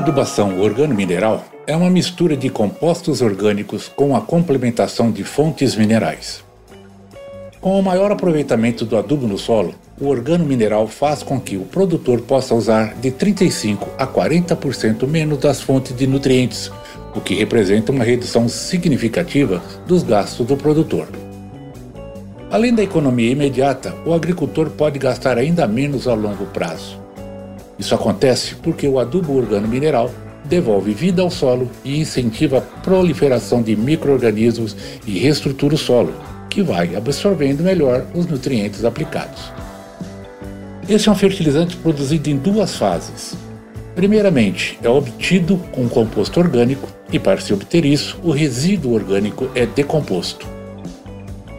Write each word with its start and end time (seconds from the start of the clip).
Adubação 0.00 0.58
organo-mineral 0.58 1.44
é 1.66 1.76
uma 1.76 1.90
mistura 1.90 2.34
de 2.34 2.48
compostos 2.48 3.20
orgânicos 3.20 3.86
com 3.86 4.16
a 4.16 4.20
complementação 4.22 5.10
de 5.10 5.22
fontes 5.24 5.76
minerais. 5.76 6.42
Com 7.60 7.78
o 7.78 7.82
maior 7.82 8.10
aproveitamento 8.10 8.86
do 8.86 8.96
adubo 8.96 9.26
no 9.26 9.36
solo, 9.36 9.74
o 10.00 10.06
organo-mineral 10.06 10.86
faz 10.86 11.22
com 11.22 11.38
que 11.38 11.58
o 11.58 11.66
produtor 11.66 12.22
possa 12.22 12.54
usar 12.54 12.94
de 12.94 13.10
35 13.10 13.90
a 13.98 14.06
40% 14.06 15.06
menos 15.06 15.36
das 15.36 15.60
fontes 15.60 15.94
de 15.94 16.06
nutrientes, 16.06 16.72
o 17.14 17.20
que 17.20 17.34
representa 17.34 17.92
uma 17.92 18.02
redução 18.02 18.48
significativa 18.48 19.62
dos 19.86 20.02
gastos 20.02 20.46
do 20.46 20.56
produtor. 20.56 21.08
Além 22.50 22.74
da 22.74 22.82
economia 22.82 23.32
imediata, 23.32 23.94
o 24.06 24.14
agricultor 24.14 24.70
pode 24.70 24.98
gastar 24.98 25.36
ainda 25.36 25.68
menos 25.68 26.08
a 26.08 26.14
longo 26.14 26.46
prazo. 26.46 26.98
Isso 27.80 27.94
acontece 27.94 28.56
porque 28.56 28.86
o 28.86 28.98
adubo 28.98 29.38
organo-mineral 29.38 30.10
devolve 30.44 30.92
vida 30.92 31.22
ao 31.22 31.30
solo 31.30 31.70
e 31.82 31.98
incentiva 31.98 32.58
a 32.58 32.60
proliferação 32.60 33.62
de 33.62 33.74
micro-organismos 33.74 34.76
e 35.06 35.18
reestrutura 35.18 35.74
o 35.74 35.78
solo, 35.78 36.12
que 36.50 36.62
vai 36.62 36.94
absorvendo 36.94 37.62
melhor 37.62 38.04
os 38.14 38.26
nutrientes 38.26 38.84
aplicados. 38.84 39.50
Esse 40.86 41.08
é 41.08 41.12
um 41.12 41.14
fertilizante 41.14 41.74
produzido 41.76 42.28
em 42.28 42.36
duas 42.36 42.76
fases. 42.76 43.34
Primeiramente, 43.94 44.78
é 44.82 44.88
obtido 44.88 45.56
com 45.72 45.88
composto 45.88 46.38
orgânico 46.38 46.86
e, 47.10 47.18
para 47.18 47.40
se 47.40 47.54
obter 47.54 47.86
isso, 47.86 48.18
o 48.22 48.30
resíduo 48.30 48.92
orgânico 48.92 49.48
é 49.54 49.64
decomposto. 49.64 50.46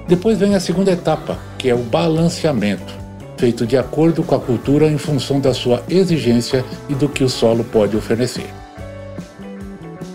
Depois 0.07 0.38
vem 0.38 0.53
a 0.53 0.59
segunda 0.59 0.91
etapa, 0.91 1.40
que 1.57 1.69
é 1.69 1.73
o 1.73 1.79
balanceamento, 1.79 3.00
feito 3.41 3.66
de 3.66 3.75
acordo 3.75 4.22
com 4.22 4.35
a 4.35 4.40
cultura 4.40 4.85
em 4.85 5.00
função 5.00 5.40
da 5.40 5.52
sua 5.52 5.81
exigência 5.90 6.63
e 6.88 6.94
do 6.94 7.09
que 7.09 7.24
o 7.24 7.29
solo 7.29 7.63
pode 7.63 7.97
oferecer. 7.97 8.46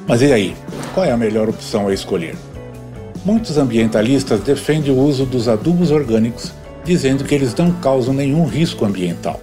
Mas 0.07 0.23
e 0.23 0.33
aí? 0.33 0.57
Qual 0.95 1.05
é 1.05 1.11
a 1.11 1.17
melhor 1.17 1.49
opção 1.49 1.89
a 1.89 1.93
escolher? 1.93 2.37
Muitos 3.25 3.59
ambientalistas 3.59 4.39
defendem 4.43 4.93
o 4.93 4.99
uso 4.99 5.27
dos 5.27 5.49
adubos 5.49 5.91
orgânicos, 5.91 6.53
dizendo 6.85 7.25
que 7.25 7.35
eles 7.35 7.53
não 7.57 7.73
causam 7.73 8.15
nenhum 8.15 8.47
risco 8.47 8.85
ambiental. 8.85 9.41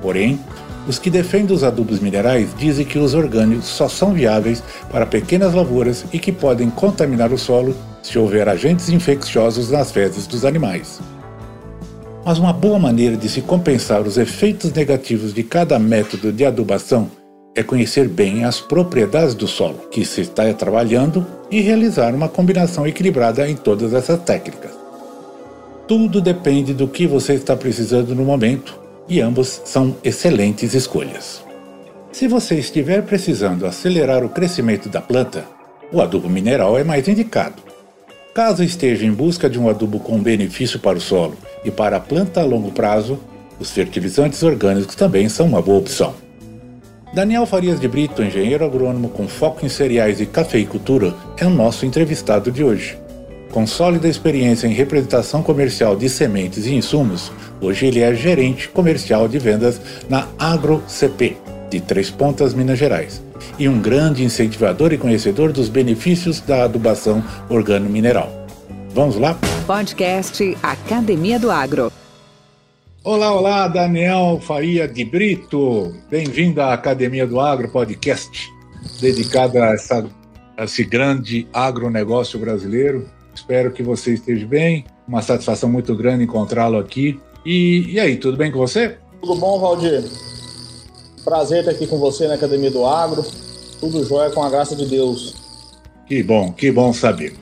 Porém, 0.00 0.38
os 0.86 1.00
que 1.00 1.10
defendem 1.10 1.56
os 1.56 1.64
adubos 1.64 1.98
minerais 1.98 2.50
dizem 2.56 2.86
que 2.86 3.00
os 3.00 3.14
orgânicos 3.14 3.66
só 3.66 3.88
são 3.88 4.12
viáveis 4.12 4.62
para 4.92 5.06
pequenas 5.06 5.54
lavouras 5.54 6.04
e 6.12 6.20
que 6.20 6.30
podem 6.30 6.70
contaminar 6.70 7.32
o 7.32 7.38
solo 7.38 7.74
se 8.00 8.16
houver 8.16 8.48
agentes 8.48 8.88
infecciosos 8.88 9.72
nas 9.72 9.90
fezes 9.90 10.28
dos 10.28 10.44
animais. 10.44 11.00
Mas 12.24 12.38
uma 12.38 12.52
boa 12.52 12.78
maneira 12.78 13.16
de 13.16 13.28
se 13.28 13.40
compensar 13.40 14.02
os 14.02 14.16
efeitos 14.16 14.72
negativos 14.72 15.34
de 15.34 15.42
cada 15.42 15.78
método 15.78 16.32
de 16.32 16.44
adubação 16.44 17.10
é 17.54 17.62
conhecer 17.62 18.08
bem 18.08 18.44
as 18.44 18.60
propriedades 18.60 19.34
do 19.34 19.46
solo 19.46 19.88
que 19.90 20.04
se 20.04 20.20
está 20.20 20.52
trabalhando 20.54 21.26
e 21.50 21.60
realizar 21.60 22.14
uma 22.14 22.28
combinação 22.28 22.86
equilibrada 22.86 23.48
em 23.48 23.56
todas 23.56 23.92
essas 23.92 24.20
técnicas. 24.20 24.70
Tudo 25.86 26.20
depende 26.20 26.72
do 26.72 26.86
que 26.86 27.06
você 27.06 27.34
está 27.34 27.56
precisando 27.56 28.14
no 28.14 28.24
momento 28.24 28.78
e 29.08 29.20
ambos 29.20 29.60
são 29.64 29.96
excelentes 30.04 30.74
escolhas. 30.74 31.44
Se 32.12 32.28
você 32.28 32.54
estiver 32.54 33.02
precisando 33.02 33.66
acelerar 33.66 34.24
o 34.24 34.28
crescimento 34.28 34.88
da 34.88 35.00
planta, 35.00 35.44
o 35.92 36.00
adubo 36.00 36.28
mineral 36.28 36.78
é 36.78 36.84
mais 36.84 37.08
indicado. 37.08 37.71
Caso 38.34 38.64
esteja 38.64 39.04
em 39.04 39.12
busca 39.12 39.48
de 39.48 39.58
um 39.58 39.68
adubo 39.68 40.00
com 40.00 40.18
benefício 40.18 40.78
para 40.78 40.96
o 40.96 41.00
solo 41.00 41.36
e 41.62 41.70
para 41.70 41.98
a 41.98 42.00
planta 42.00 42.40
a 42.40 42.44
longo 42.44 42.72
prazo, 42.72 43.20
os 43.60 43.70
fertilizantes 43.70 44.42
orgânicos 44.42 44.94
também 44.94 45.28
são 45.28 45.46
uma 45.46 45.60
boa 45.60 45.78
opção. 45.78 46.14
Daniel 47.12 47.44
Farias 47.44 47.78
de 47.78 47.86
Brito, 47.86 48.22
engenheiro 48.22 48.64
agrônomo 48.64 49.10
com 49.10 49.28
foco 49.28 49.66
em 49.66 49.68
cereais 49.68 50.18
e 50.18 50.24
cafeicultura, 50.24 51.12
é 51.36 51.44
o 51.44 51.50
nosso 51.50 51.84
entrevistado 51.84 52.50
de 52.50 52.64
hoje. 52.64 52.98
Com 53.50 53.66
sólida 53.66 54.08
experiência 54.08 54.66
em 54.66 54.72
representação 54.72 55.42
comercial 55.42 55.94
de 55.94 56.08
sementes 56.08 56.64
e 56.64 56.74
insumos, 56.74 57.30
hoje 57.60 57.84
ele 57.84 58.00
é 58.00 58.14
gerente 58.14 58.66
comercial 58.66 59.28
de 59.28 59.38
vendas 59.38 59.78
na 60.08 60.26
AgroCP, 60.38 61.36
de 61.72 61.80
Três 61.80 62.10
Pontas, 62.10 62.52
Minas 62.52 62.78
Gerais 62.78 63.22
e 63.58 63.66
um 63.66 63.80
grande 63.80 64.22
incentivador 64.22 64.92
e 64.92 64.98
conhecedor 64.98 65.52
dos 65.52 65.70
benefícios 65.70 66.38
da 66.40 66.64
adubação 66.64 67.24
organo-mineral. 67.48 68.30
Vamos 68.90 69.16
lá? 69.16 69.38
Podcast 69.66 70.56
Academia 70.62 71.38
do 71.38 71.50
Agro. 71.50 71.90
Olá, 73.02 73.34
olá, 73.34 73.68
Daniel 73.68 74.38
Faria 74.42 74.86
de 74.86 75.02
Brito. 75.02 75.94
Bem-vindo 76.10 76.60
à 76.60 76.74
Academia 76.74 77.26
do 77.26 77.40
Agro 77.40 77.70
Podcast, 77.70 78.52
dedicada 79.00 79.64
a, 79.64 79.72
essa, 79.72 80.06
a 80.56 80.64
esse 80.64 80.84
grande 80.84 81.48
agronegócio 81.54 82.38
brasileiro. 82.38 83.08
Espero 83.34 83.72
que 83.72 83.82
você 83.82 84.12
esteja 84.12 84.46
bem. 84.46 84.84
Uma 85.08 85.22
satisfação 85.22 85.70
muito 85.70 85.96
grande 85.96 86.24
encontrá-lo 86.24 86.78
aqui. 86.78 87.18
E, 87.46 87.94
e 87.94 87.98
aí, 87.98 88.16
tudo 88.16 88.36
bem 88.36 88.52
com 88.52 88.58
você? 88.58 88.98
Tudo 89.20 89.40
bom, 89.40 89.58
Valdir? 89.58 90.04
Prazer 91.24 91.60
estar 91.60 91.70
aqui 91.70 91.86
com 91.86 91.98
você 91.98 92.26
na 92.26 92.34
Academia 92.34 92.70
do 92.70 92.84
Agro. 92.84 93.24
Tudo 93.78 94.04
jóia 94.04 94.30
com 94.30 94.42
a 94.42 94.50
graça 94.50 94.74
de 94.74 94.86
Deus. 94.86 95.34
Que 96.06 96.22
bom, 96.22 96.52
que 96.52 96.70
bom 96.70 96.92
saber. 96.92 97.36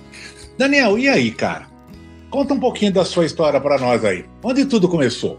Daniel, 0.58 0.98
e 0.98 1.08
aí, 1.08 1.30
cara? 1.30 1.66
Conta 2.30 2.54
um 2.54 2.60
pouquinho 2.60 2.92
da 2.92 3.04
sua 3.04 3.24
história 3.24 3.60
para 3.60 3.78
nós 3.78 4.04
aí. 4.04 4.24
Onde 4.42 4.64
tudo 4.66 4.88
começou? 4.88 5.38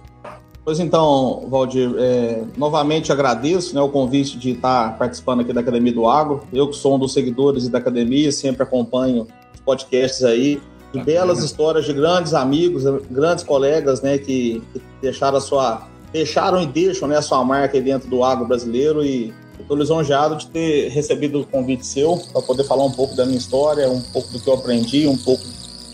Pois 0.66 0.80
então, 0.80 1.48
Valdir, 1.50 1.94
é, 1.98 2.44
novamente 2.58 3.12
agradeço 3.12 3.74
né, 3.74 3.82
o 3.82 3.90
convite 3.90 4.38
de 4.38 4.52
estar 4.52 4.98
participando 4.98 5.42
aqui 5.42 5.54
da 5.54 5.62
Academia 5.62 5.94
do 5.94 6.08
Agro. 6.08 6.44
Eu 6.52 6.68
que 6.68 6.76
sou 6.76 6.96
um 6.96 7.00
dos 7.00 7.14
seguidores 7.14 7.68
da 7.68 7.78
Academia, 7.78 8.32
sempre 8.32 8.64
acompanho 8.64 9.28
os 9.54 9.62
podcasts 9.62 10.24
aí, 10.24 10.62
de 10.94 11.02
belas 11.02 11.44
histórias 11.44 11.86
de 11.86 11.94
grandes 11.94 12.34
amigos, 12.34 12.84
grandes 13.10 13.44
colegas 13.44 14.02
né, 14.02 14.18
que, 14.18 14.62
que 14.74 14.82
deixaram 15.02 15.38
a 15.38 15.42
sua 15.42 15.88
deixaram 16.12 16.62
e 16.62 16.66
deixam 16.66 17.08
né, 17.08 17.18
a 17.18 17.22
sua 17.22 17.44
marca 17.44 17.78
aí 17.78 17.84
dentro 17.84 18.10
do 18.10 18.24
agro 18.24 18.46
brasileiro 18.46 19.04
e 19.04 19.34
estou 19.60 19.78
lisonjeado 19.78 20.36
de 20.36 20.48
ter 20.48 20.90
recebido 20.90 21.42
o 21.42 21.46
convite 21.46 21.86
seu 21.86 22.18
para 22.32 22.42
poder 22.42 22.64
falar 22.64 22.84
um 22.84 22.92
pouco 22.92 23.16
da 23.16 23.26
minha 23.26 23.38
história, 23.38 23.90
um 23.90 24.02
pouco 24.02 24.30
do 24.30 24.40
que 24.40 24.48
eu 24.50 24.56
aprendi, 24.56 25.08
um 25.08 25.18
pouco 25.18 25.44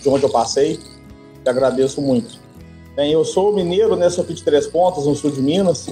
de 0.01 0.09
onde 0.09 0.23
eu 0.23 0.29
passei. 0.29 0.79
Te 1.43 1.49
agradeço 1.49 2.01
muito. 2.01 2.39
Bem, 2.95 3.11
eu 3.11 3.23
sou 3.23 3.53
mineiro, 3.53 3.95
né, 3.95 4.09
sou 4.09 4.23
aqui 4.23 4.33
de 4.33 4.43
Três 4.43 4.65
Pontas, 4.65 5.05
no 5.05 5.15
sul 5.15 5.31
de 5.31 5.41
Minas. 5.41 5.87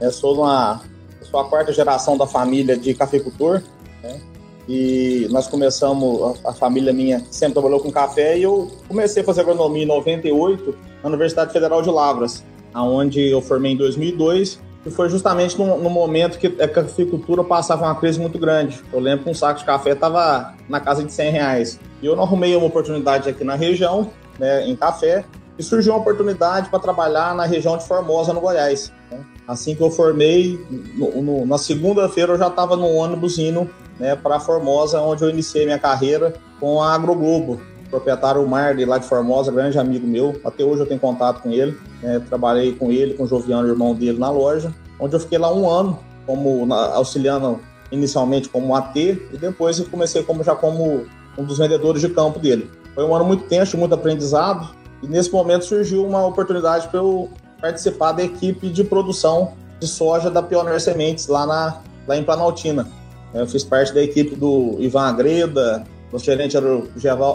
É, 0.00 0.10
sou, 0.10 0.36
uma, 0.36 0.80
sou 1.22 1.40
a 1.40 1.44
quarta 1.48 1.72
geração 1.72 2.16
da 2.16 2.26
família 2.26 2.76
de 2.76 2.94
cafeicultor. 2.94 3.62
Né? 4.02 4.20
e 4.68 5.26
nós 5.30 5.46
começamos, 5.48 6.38
a, 6.44 6.50
a, 6.50 6.52
família 6.52 6.92
minha 6.92 7.24
sempre 7.30 7.54
trabalhou 7.54 7.80
com 7.80 7.90
café 7.90 8.38
e 8.38 8.42
eu 8.42 8.70
comecei 8.86 9.22
a 9.22 9.26
fazer 9.26 9.40
agronomia 9.40 9.82
em 9.82 9.86
98 9.86 10.76
na 11.02 11.08
Universidade 11.08 11.52
Federal 11.52 11.82
de 11.82 11.90
Lavras, 11.90 12.44
aonde 12.72 13.20
eu 13.20 13.40
formei 13.40 13.72
em 13.72 13.76
2002 13.76 14.60
e 14.84 14.90
foi 14.90 15.08
justamente 15.08 15.56
no, 15.58 15.78
no 15.78 15.88
momento 15.88 16.38
que 16.38 16.48
a 16.60 16.68
cafeicultura 16.68 17.44
passava 17.44 17.84
uma 17.84 17.94
crise 17.94 18.18
muito 18.18 18.38
grande. 18.38 18.80
Eu 18.92 18.98
lembro 18.98 19.24
que 19.24 19.30
um 19.30 19.34
saco 19.34 19.60
de 19.60 19.64
café 19.64 19.92
estava 19.92 20.54
na 20.68 20.80
casa 20.80 21.04
de 21.04 21.12
100 21.12 21.30
reais. 21.30 21.80
E 22.02 22.06
eu 22.06 22.16
não 22.16 22.24
arrumei 22.24 22.56
uma 22.56 22.66
oportunidade 22.66 23.28
aqui 23.28 23.44
na 23.44 23.54
região, 23.54 24.10
né, 24.38 24.66
em 24.66 24.74
café, 24.74 25.24
e 25.56 25.62
surgiu 25.62 25.92
uma 25.92 26.00
oportunidade 26.00 26.68
para 26.68 26.80
trabalhar 26.80 27.34
na 27.34 27.44
região 27.44 27.76
de 27.76 27.86
Formosa, 27.86 28.32
no 28.32 28.40
Goiás. 28.40 28.92
Né? 29.10 29.20
Assim 29.46 29.74
que 29.76 29.82
eu 29.82 29.90
formei, 29.90 30.58
no, 30.96 31.22
no, 31.22 31.46
na 31.46 31.58
segunda-feira 31.58 32.32
eu 32.32 32.38
já 32.38 32.48
estava 32.48 32.76
no 32.76 32.88
ônibus 32.88 33.38
indo 33.38 33.70
né, 34.00 34.16
para 34.16 34.40
Formosa, 34.40 35.00
onde 35.00 35.22
eu 35.22 35.30
iniciei 35.30 35.64
minha 35.64 35.78
carreira 35.78 36.34
com 36.58 36.82
a 36.82 36.94
Agroglobo. 36.94 37.60
Proprietário 37.92 38.48
Marley, 38.48 38.86
lá 38.86 38.96
de 38.96 39.06
Formosa, 39.06 39.52
grande 39.52 39.78
amigo 39.78 40.06
meu, 40.06 40.40
até 40.46 40.64
hoje 40.64 40.80
eu 40.80 40.86
tenho 40.86 40.98
contato 40.98 41.42
com 41.42 41.50
ele. 41.50 41.78
Né, 42.02 42.22
trabalhei 42.26 42.72
com 42.72 42.90
ele, 42.90 43.12
com 43.12 43.24
o 43.24 43.26
Joviano, 43.26 43.68
irmão 43.68 43.94
dele, 43.94 44.18
na 44.18 44.30
loja, 44.30 44.72
onde 44.98 45.14
eu 45.14 45.20
fiquei 45.20 45.36
lá 45.36 45.52
um 45.52 45.68
ano, 45.68 45.98
como 46.24 46.64
na, 46.64 46.94
auxiliando 46.94 47.60
inicialmente 47.90 48.48
como 48.48 48.74
AT, 48.74 48.96
e 48.96 49.36
depois 49.38 49.78
eu 49.78 49.84
comecei 49.84 50.22
como, 50.22 50.42
já 50.42 50.54
como 50.54 51.04
um 51.36 51.44
dos 51.44 51.58
vendedores 51.58 52.00
de 52.00 52.08
campo 52.08 52.38
dele. 52.38 52.70
Foi 52.94 53.04
um 53.04 53.14
ano 53.14 53.26
muito 53.26 53.44
tenso, 53.44 53.76
muito 53.76 53.94
aprendizado, 53.94 54.74
e 55.02 55.06
nesse 55.06 55.30
momento 55.30 55.66
surgiu 55.66 56.06
uma 56.06 56.26
oportunidade 56.26 56.88
para 56.88 56.98
eu 56.98 57.28
participar 57.60 58.12
da 58.12 58.22
equipe 58.22 58.70
de 58.70 58.82
produção 58.82 59.52
de 59.78 59.86
soja 59.86 60.30
da 60.30 60.42
Pioneer 60.42 60.80
Sementes 60.80 61.26
lá, 61.26 61.44
na, 61.46 61.76
lá 62.08 62.16
em 62.16 62.24
Planaltina. 62.24 62.88
Eu 63.34 63.46
fiz 63.46 63.62
parte 63.62 63.92
da 63.92 64.02
equipe 64.02 64.34
do 64.34 64.76
Ivan 64.78 65.02
Agreda, 65.02 65.84
o 66.12 66.18
gerente 66.18 66.56
era 66.56 66.76
o 66.76 66.88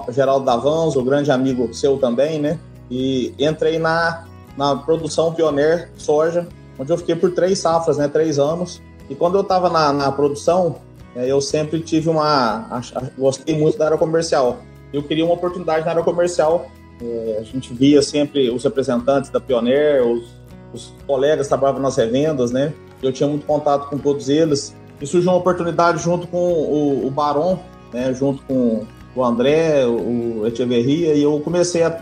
Geraldo 0.10 0.46
Davans, 0.46 0.96
o 0.96 1.04
grande 1.04 1.32
amigo 1.32 1.74
seu 1.74 1.98
também, 1.98 2.40
né? 2.40 2.60
E 2.90 3.34
entrei 3.40 3.80
na, 3.80 4.26
na 4.56 4.76
produção 4.76 5.34
Pioneer 5.34 5.90
Soja, 5.98 6.48
onde 6.78 6.92
eu 6.92 6.98
fiquei 6.98 7.16
por 7.16 7.32
três 7.32 7.60
safras, 7.60 7.98
né? 7.98 8.08
Três 8.08 8.38
anos. 8.38 8.82
E 9.10 9.16
quando 9.16 9.36
eu 9.36 9.42
estava 9.42 9.70
na, 9.70 9.92
na 9.92 10.12
produção, 10.12 10.76
é, 11.16 11.26
eu 11.26 11.42
sempre 11.42 11.80
tive 11.80 12.08
uma. 12.10 12.82
Gostei 13.18 13.58
muito 13.58 13.78
da 13.78 13.86
área 13.86 13.98
comercial. 13.98 14.60
Eu 14.94 15.02
queria 15.02 15.26
uma 15.26 15.34
oportunidade 15.34 15.84
na 15.84 15.92
área 15.92 16.04
comercial. 16.04 16.68
É, 17.02 17.38
a 17.40 17.44
gente 17.44 17.74
via 17.74 18.02
sempre 18.02 18.50
os 18.50 18.64
representantes 18.64 19.30
da 19.30 19.40
Pioneer, 19.40 20.06
os, 20.06 20.26
os 20.74 20.94
colegas 21.06 21.48
trabalhavam 21.48 21.82
nas 21.82 21.96
revendas, 21.96 22.52
né? 22.52 22.74
Eu 23.02 23.12
tinha 23.12 23.28
muito 23.28 23.46
contato 23.46 23.90
com 23.90 23.98
todos 23.98 24.30
eles. 24.30 24.76
E 25.02 25.06
surgiu 25.06 25.32
uma 25.32 25.38
oportunidade 25.38 26.02
junto 26.02 26.28
com 26.28 26.38
o, 26.38 27.08
o 27.08 27.12
Baron, 27.12 27.60
né, 27.94 28.14
junto 28.14 28.44
com 28.44 28.86
o 29.16 29.24
André, 29.24 29.86
o 29.86 30.46
Echeverria, 30.46 31.14
e 31.14 31.24
eu 31.24 31.40
comecei 31.40 31.84
a 31.84 32.00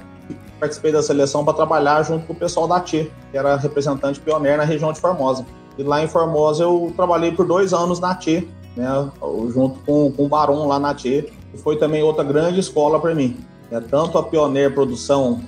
participar 0.60 0.92
da 0.92 1.02
seleção 1.02 1.44
para 1.44 1.54
trabalhar 1.54 2.04
junto 2.04 2.26
com 2.26 2.34
o 2.34 2.36
pessoal 2.36 2.68
da 2.68 2.80
TE, 2.80 3.12
que 3.32 3.38
era 3.38 3.56
representante 3.56 4.20
pioneiro 4.20 4.58
na 4.58 4.64
região 4.64 4.92
de 4.92 5.00
Formosa. 5.00 5.46
E 5.78 5.84
lá 5.84 6.04
em 6.04 6.08
Formosa 6.08 6.64
eu 6.64 6.92
trabalhei 6.96 7.32
por 7.32 7.46
dois 7.46 7.74
anos 7.74 8.00
na 8.00 8.16
TE, 8.16 8.50
né, 8.76 9.12
junto 9.54 9.80
com, 9.86 10.12
com 10.12 10.26
o 10.26 10.28
Baron 10.28 10.68
lá 10.68 10.80
na 10.80 10.94
TE, 10.94 11.32
e 11.54 11.58
foi 11.58 11.78
também 11.78 12.04
outra 12.04 12.24
grande 12.24 12.60
escola 12.60 13.00
para 13.00 13.14
mim. 13.16 13.38
É, 13.72 13.80
tanto 13.80 14.18
a 14.18 14.24
Pioneer 14.24 14.74
Produção, 14.74 15.42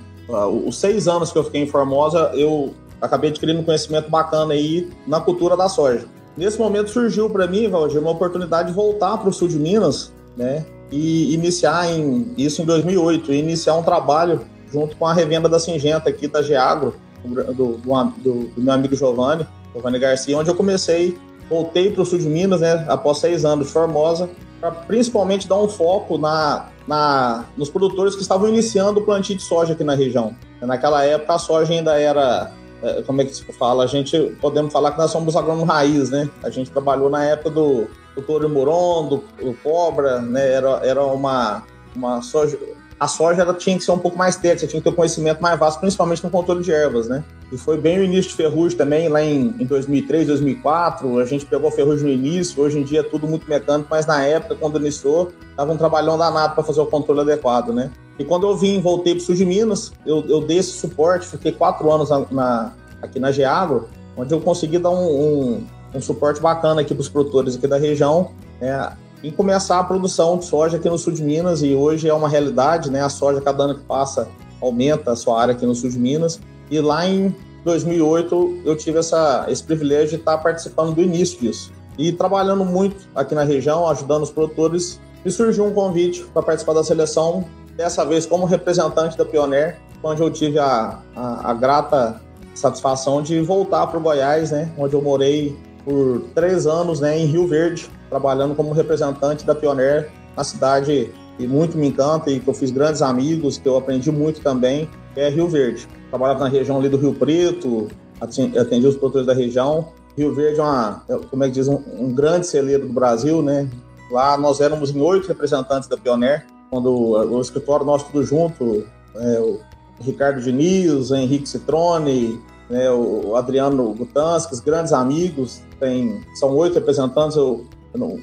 os 0.66 0.76
seis 0.76 1.08
anos 1.08 1.32
que 1.32 1.38
eu 1.38 1.44
fiquei 1.44 1.62
em 1.62 1.66
Formosa, 1.66 2.30
eu 2.34 2.74
acabei 3.00 3.30
adquirindo 3.30 3.62
conhecimento 3.62 4.10
bacana 4.10 4.54
aí 4.54 4.90
na 5.06 5.20
cultura 5.20 5.56
da 5.56 5.68
soja. 5.68 6.06
Nesse 6.36 6.58
momento 6.58 6.90
surgiu 6.90 7.28
para 7.30 7.46
mim, 7.46 7.68
Valdir, 7.68 8.00
uma 8.00 8.10
oportunidade 8.10 8.68
de 8.68 8.74
voltar 8.74 9.16
para 9.18 9.28
o 9.28 9.32
sul 9.32 9.48
de 9.48 9.58
Minas, 9.58 10.12
né? 10.38 10.64
E 10.90 11.34
iniciar 11.34 11.90
em, 11.90 12.32
isso 12.38 12.62
em 12.62 12.64
2008, 12.64 13.32
e 13.32 13.38
iniciar 13.38 13.74
um 13.74 13.82
trabalho 13.82 14.40
junto 14.72 14.96
com 14.96 15.06
a 15.06 15.12
revenda 15.12 15.48
da 15.48 15.58
Singenta 15.58 16.08
aqui 16.08 16.28
da 16.28 16.40
Geagro, 16.40 16.94
do, 17.24 17.52
do, 17.52 17.76
do, 17.76 18.44
do 18.54 18.62
meu 18.62 18.72
amigo 18.72 18.94
Giovanni, 18.94 19.46
Giovanni 19.74 19.98
Garcia, 19.98 20.38
onde 20.38 20.48
eu 20.48 20.54
comecei, 20.54 21.18
voltei 21.50 21.90
para 21.90 22.02
o 22.02 22.06
sul 22.06 22.18
de 22.18 22.28
Minas, 22.28 22.60
né? 22.60 22.86
Após 22.88 23.18
seis 23.18 23.44
anos 23.44 23.66
de 23.66 23.72
Formosa, 23.72 24.30
para 24.60 24.70
principalmente 24.70 25.48
dar 25.48 25.56
um 25.56 25.68
foco 25.68 26.16
na, 26.16 26.68
na, 26.86 27.44
nos 27.56 27.68
produtores 27.68 28.14
que 28.14 28.22
estavam 28.22 28.48
iniciando 28.48 29.00
o 29.00 29.04
plantio 29.04 29.36
de 29.36 29.42
soja 29.42 29.72
aqui 29.72 29.84
na 29.84 29.94
região. 29.94 30.34
Naquela 30.60 31.04
época 31.04 31.34
a 31.34 31.38
soja 31.38 31.72
ainda 31.72 31.98
era 31.98 32.52
é, 32.82 33.02
como 33.02 33.20
é 33.20 33.24
que 33.24 33.34
se 33.34 33.44
fala? 33.52 33.84
A 33.84 33.86
gente 33.86 34.16
podemos 34.40 34.72
falar 34.72 34.92
que 34.92 34.98
nós 34.98 35.10
somos 35.10 35.36
agrônomos 35.36 35.68
raiz, 35.68 36.10
né? 36.10 36.28
A 36.42 36.50
gente 36.50 36.70
trabalhou 36.70 37.10
na 37.10 37.24
época 37.24 37.50
do, 37.50 37.88
do 38.18 38.22
Toro 38.22 38.48
Muron, 38.48 39.08
do, 39.08 39.24
do 39.40 39.54
Cobra, 39.62 40.20
né? 40.20 40.52
Era, 40.52 40.80
era 40.82 41.04
uma, 41.04 41.62
uma 41.94 42.20
soja. 42.20 42.58
A 42.98 43.06
soja 43.06 43.42
ela 43.42 43.54
tinha 43.54 43.78
que 43.78 43.84
ser 43.84 43.92
um 43.92 43.98
pouco 43.98 44.18
mais 44.18 44.34
técnica, 44.34 44.66
tinha 44.66 44.80
que 44.80 44.84
ter 44.84 44.90
um 44.90 44.96
conhecimento 44.96 45.40
mais 45.40 45.56
vasto, 45.56 45.78
principalmente 45.78 46.24
no 46.24 46.30
controle 46.30 46.64
de 46.64 46.72
ervas, 46.72 47.08
né? 47.08 47.22
E 47.52 47.56
foi 47.56 47.78
bem 47.78 48.00
o 48.00 48.02
início 48.02 48.32
de 48.32 48.36
ferrugem 48.36 48.76
também, 48.76 49.08
lá 49.08 49.22
em, 49.22 49.54
em 49.58 49.64
2003, 49.64 50.26
2004. 50.26 51.18
A 51.20 51.24
gente 51.24 51.46
pegou 51.46 51.70
ferrugem 51.70 52.06
no 52.06 52.12
início, 52.12 52.60
hoje 52.60 52.80
em 52.80 52.82
dia 52.82 53.00
é 53.00 53.02
tudo 53.04 53.28
muito 53.28 53.48
mecânico, 53.48 53.88
mas 53.88 54.04
na 54.04 54.24
época, 54.24 54.56
quando 54.56 54.80
iniciou, 54.80 55.30
estava 55.48 55.72
um 55.72 55.76
trabalhão 55.76 56.18
danado 56.18 56.54
para 56.54 56.64
fazer 56.64 56.80
o 56.80 56.86
controle 56.86 57.20
adequado, 57.20 57.72
né? 57.72 57.92
E 58.18 58.24
quando 58.24 58.48
eu 58.48 58.56
vim, 58.56 58.80
voltei 58.80 59.14
para 59.14 59.22
o 59.22 59.24
sul 59.24 59.36
de 59.36 59.44
Minas, 59.44 59.92
eu, 60.04 60.24
eu 60.28 60.40
dei 60.40 60.58
esse 60.58 60.72
suporte, 60.72 61.28
fiquei 61.28 61.52
quatro 61.52 61.90
anos 61.92 62.10
na, 62.10 62.26
na 62.32 62.72
aqui 63.00 63.20
na 63.20 63.30
Geagro, 63.30 63.88
onde 64.16 64.34
eu 64.34 64.40
consegui 64.40 64.76
dar 64.76 64.90
um, 64.90 65.06
um, 65.06 65.66
um 65.94 66.00
suporte 66.00 66.40
bacana 66.40 66.80
aqui 66.80 66.94
para 66.94 67.00
os 67.00 67.08
produtores 67.08 67.56
aqui 67.56 67.66
da 67.66 67.78
região, 67.78 68.30
né, 68.60 68.92
em 69.22 69.30
começar 69.30 69.78
a 69.78 69.84
produção 69.84 70.38
de 70.38 70.44
soja 70.44 70.76
aqui 70.76 70.88
no 70.88 70.98
sul 70.98 71.12
de 71.12 71.22
Minas, 71.22 71.62
e 71.62 71.74
hoje 71.74 72.08
é 72.08 72.14
uma 72.14 72.28
realidade, 72.28 72.90
né? 72.90 73.02
A 73.02 73.08
soja, 73.08 73.40
cada 73.40 73.64
ano 73.64 73.74
que 73.74 73.82
passa, 73.82 74.28
aumenta 74.60 75.12
a 75.12 75.16
sua 75.16 75.40
área 75.40 75.54
aqui 75.54 75.66
no 75.66 75.74
sul 75.74 75.90
de 75.90 75.98
Minas. 75.98 76.40
E 76.70 76.80
lá 76.80 77.06
em 77.06 77.34
2008 77.64 78.62
eu 78.64 78.76
tive 78.76 78.98
essa, 78.98 79.46
esse 79.48 79.62
privilégio 79.62 80.10
de 80.10 80.16
estar 80.16 80.38
participando 80.38 80.94
do 80.94 81.02
início 81.02 81.40
disso. 81.40 81.72
E 81.98 82.12
trabalhando 82.12 82.64
muito 82.64 83.08
aqui 83.14 83.34
na 83.34 83.42
região, 83.42 83.88
ajudando 83.88 84.22
os 84.22 84.30
produtores, 84.30 85.00
e 85.24 85.30
surgiu 85.30 85.66
um 85.66 85.72
convite 85.72 86.24
para 86.32 86.42
participar 86.42 86.74
da 86.74 86.84
seleção 86.84 87.44
dessa 87.76 88.04
vez 88.04 88.24
como 88.24 88.46
representante 88.46 89.18
da 89.18 89.24
Pioneer, 89.24 89.78
onde 90.02 90.22
eu 90.22 90.30
tive 90.30 90.60
a, 90.60 91.00
a, 91.16 91.50
a 91.50 91.54
grata 91.54 92.20
satisfação 92.54 93.20
de 93.20 93.40
voltar 93.40 93.86
para 93.88 93.98
o 93.98 94.00
Goiás, 94.00 94.50
né, 94.52 94.72
onde 94.78 94.94
eu 94.94 95.02
morei 95.02 95.56
por 95.88 96.20
três 96.34 96.66
anos 96.66 97.00
né, 97.00 97.18
em 97.18 97.24
Rio 97.24 97.46
Verde, 97.46 97.88
trabalhando 98.10 98.54
como 98.54 98.72
representante 98.72 99.46
da 99.46 99.54
Pioneer 99.54 100.10
na 100.36 100.44
cidade 100.44 101.10
e 101.38 101.46
muito 101.46 101.78
me 101.78 101.88
encanta 101.88 102.30
e 102.30 102.38
que 102.38 102.46
eu 102.46 102.52
fiz 102.52 102.70
grandes 102.70 103.00
amigos, 103.00 103.56
que 103.56 103.66
eu 103.66 103.76
aprendi 103.78 104.12
muito 104.12 104.42
também, 104.42 104.90
que 105.14 105.20
é 105.20 105.30
Rio 105.30 105.48
Verde. 105.48 105.88
Trabalhava 106.10 106.40
na 106.40 106.48
região 106.48 106.76
ali 106.76 106.90
do 106.90 106.98
Rio 106.98 107.14
Preto, 107.14 107.88
atendi 108.20 108.86
os 108.86 108.96
produtores 108.96 109.26
da 109.26 109.32
região. 109.32 109.88
Rio 110.14 110.34
Verde 110.34 110.60
é 110.60 110.62
uma, 110.62 111.02
é, 111.08 111.16
como 111.30 111.44
é 111.44 111.46
que 111.46 111.54
diz, 111.54 111.68
um, 111.68 111.82
um 111.98 112.12
grande 112.12 112.46
celeiro 112.46 112.86
do 112.86 112.92
Brasil, 112.92 113.40
né? 113.40 113.70
Lá 114.10 114.36
nós 114.36 114.60
éramos 114.60 114.94
em 114.94 115.00
oito 115.00 115.26
representantes 115.26 115.88
da 115.88 115.96
Pioneer, 115.96 116.44
quando 116.70 116.92
o 116.92 117.40
escritório 117.40 117.86
nosso 117.86 118.06
tudo 118.06 118.22
junto, 118.24 118.84
é, 119.14 119.40
o 119.40 119.58
Ricardo 120.00 120.42
Diniz, 120.42 121.10
o 121.10 121.16
Henrique 121.16 121.48
Citrone, 121.48 122.38
né, 122.68 122.90
o 122.90 123.34
Adriano 123.36 123.94
Gutanskis, 123.94 124.60
grandes 124.60 124.92
amigos, 124.92 125.62
tem, 125.78 126.20
são 126.34 126.54
oito 126.56 126.74
representantes, 126.74 127.36
eu, 127.36 127.64
eu, 127.94 128.20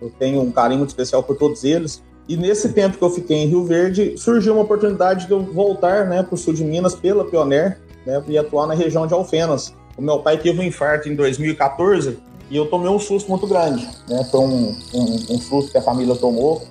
eu, 0.00 0.12
tenho 0.18 0.42
um 0.42 0.50
carinho 0.50 0.78
muito 0.78 0.90
especial 0.90 1.22
por 1.22 1.36
todos 1.36 1.64
eles. 1.64 2.02
E 2.28 2.36
nesse 2.36 2.72
tempo 2.72 2.98
que 2.98 3.04
eu 3.04 3.10
fiquei 3.10 3.36
em 3.36 3.46
Rio 3.46 3.64
Verde, 3.64 4.16
surgiu 4.18 4.54
uma 4.54 4.62
oportunidade 4.62 5.26
de 5.26 5.32
eu 5.32 5.40
voltar 5.40 6.06
né, 6.06 6.22
para 6.22 6.34
o 6.34 6.38
sul 6.38 6.52
de 6.52 6.64
Minas 6.64 6.94
pela 6.94 7.24
Pioneer 7.24 7.78
né, 8.04 8.22
e 8.26 8.36
atuar 8.36 8.66
na 8.66 8.74
região 8.74 9.06
de 9.06 9.14
Alfenas. 9.14 9.72
O 9.96 10.02
meu 10.02 10.18
pai 10.18 10.36
teve 10.38 10.60
um 10.60 10.62
infarto 10.62 11.08
em 11.08 11.14
2014 11.14 12.18
e 12.50 12.56
eu 12.56 12.66
tomei 12.66 12.88
um 12.88 12.98
susto 12.98 13.28
muito 13.28 13.46
grande. 13.46 13.86
Né, 14.08 14.24
foi 14.30 14.40
um, 14.40 14.76
um, 14.92 15.14
um 15.30 15.38
susto 15.38 15.70
que 15.70 15.78
a 15.78 15.82
família 15.82 16.16
tomou 16.16 16.62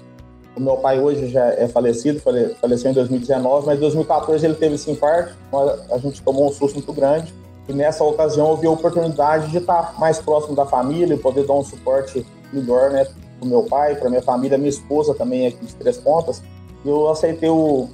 o 0.56 0.62
meu 0.62 0.78
pai 0.78 1.00
hoje 1.00 1.28
já 1.28 1.48
é 1.48 1.68
falecido, 1.68 2.22
faleceu 2.62 2.92
em 2.92 2.94
2019, 2.94 3.66
mas 3.66 3.78
em 3.78 3.82
2014 3.82 4.46
ele 4.46 4.56
teve 4.56 4.76
esse 4.76 4.90
infarto, 4.90 5.36
a 5.92 5.98
gente 5.98 6.22
tomou 6.22 6.48
um 6.48 6.52
susto 6.52 6.76
muito 6.76 6.94
grande. 6.94 7.34
E 7.68 7.74
nessa 7.74 8.04
ocasião 8.04 8.50
eu 8.50 8.58
vi 8.58 8.68
a 8.68 8.72
oportunidade 8.72 9.50
de 9.50 9.58
estar 9.58 10.00
mais 10.00 10.20
próximo 10.20 10.56
da 10.56 10.66
família 10.66 11.18
poder 11.18 11.46
dar 11.46 11.54
um 11.54 11.64
suporte 11.64 12.26
melhor, 12.54 12.92
né, 12.92 13.08
para 13.40 13.50
meu 13.50 13.64
pai, 13.64 13.96
para 13.96 14.10
minha 14.10 14.22
família, 14.22 14.58
minha 14.58 14.70
esposa 14.70 15.14
também 15.16 15.48
aqui 15.48 15.66
de 15.66 15.76
Três 15.76 15.98
Pontas. 15.98 16.44
E 16.84 16.90
eu 16.90 17.10
aceitei 17.10 17.50
o, 17.50 17.90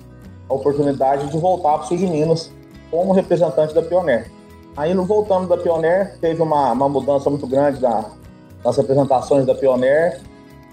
a 0.50 0.54
oportunidade 0.54 1.30
de 1.30 1.38
voltar 1.38 1.78
para 1.78 1.84
o 1.84 1.88
Sul 1.88 1.98
de 1.98 2.08
Minas 2.08 2.52
como 2.90 3.14
representante 3.14 3.74
da 3.74 3.82
Pioneer. 3.82 4.30
Aí, 4.76 4.94
no 4.94 5.06
voltando 5.06 5.48
da 5.48 5.58
Pioneer, 5.58 6.18
teve 6.20 6.42
uma, 6.42 6.72
uma 6.72 6.90
mudança 6.90 7.30
muito 7.30 7.48
grande 7.48 7.80
da, 7.80 8.06
das 8.64 8.78
representações 8.78 9.46
da 9.46 9.56
Pioneer 9.56 10.22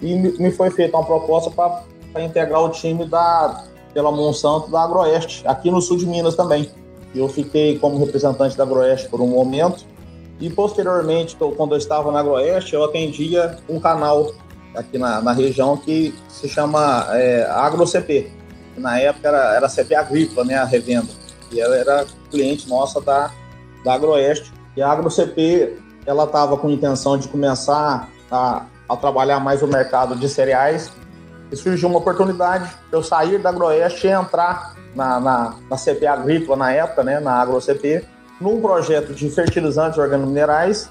e 0.00 0.14
me 0.14 0.50
foi 0.50 0.70
feita 0.70 0.96
uma 0.96 1.04
proposta 1.04 1.50
para 1.50 2.22
integrar 2.22 2.62
o 2.62 2.70
time 2.70 3.04
da, 3.04 3.64
pela 3.92 4.12
Monsanto 4.12 4.70
da 4.70 4.82
Agroeste, 4.82 5.46
aqui 5.46 5.70
no 5.70 5.80
sul 5.80 5.96
de 5.96 6.06
Minas 6.06 6.36
também. 6.36 6.70
Eu 7.14 7.28
fiquei 7.28 7.78
como 7.78 7.98
representante 7.98 8.56
da 8.56 8.64
Agroeste 8.64 9.08
por 9.08 9.20
um 9.20 9.28
momento 9.28 9.84
e 10.40 10.48
posteriormente, 10.48 11.36
quando 11.56 11.72
eu 11.72 11.78
estava 11.78 12.12
na 12.12 12.20
Agroeste, 12.20 12.74
eu 12.74 12.84
atendia 12.84 13.58
um 13.68 13.80
canal 13.80 14.32
aqui 14.74 14.96
na, 14.96 15.20
na 15.20 15.32
região 15.32 15.76
que 15.76 16.14
se 16.28 16.48
chama 16.48 17.06
é, 17.10 17.44
AgroCP. 17.50 18.30
Na 18.76 19.00
época 19.00 19.28
era, 19.28 19.56
era 19.56 19.68
CP 19.68 19.94
Agrícola, 19.96 20.44
né, 20.44 20.54
a 20.54 20.64
revenda. 20.64 21.08
E 21.50 21.60
ela 21.60 21.76
era 21.76 22.06
cliente 22.30 22.68
nossa 22.68 23.00
da, 23.00 23.32
da 23.84 23.94
AgroOeste. 23.94 24.52
E 24.76 24.82
a 24.82 24.92
AgroCP, 24.92 25.76
ela 26.06 26.24
estava 26.24 26.56
com 26.56 26.70
intenção 26.70 27.18
de 27.18 27.26
começar 27.26 28.08
a, 28.30 28.66
a 28.88 28.96
trabalhar 28.96 29.40
mais 29.40 29.60
o 29.62 29.66
mercado 29.66 30.14
de 30.14 30.28
cereais. 30.28 30.92
E 31.50 31.56
surgiu 31.56 31.88
uma 31.88 31.98
oportunidade 31.98 32.68
de 32.68 32.92
eu 32.92 33.02
sair 33.02 33.38
da 33.38 33.48
AgroOeste 33.48 34.06
e 34.06 34.10
entrar 34.10 34.76
na, 34.94 35.20
na, 35.20 35.54
na 35.70 35.76
CP 35.76 36.06
Agrícola 36.06 36.56
na 36.56 36.72
época, 36.72 37.02
né, 37.04 37.20
na 37.20 37.40
AgroCP, 37.40 38.04
num 38.40 38.60
projeto 38.60 39.14
de 39.14 39.30
fertilizantes 39.30 39.98
organominerais 39.98 40.90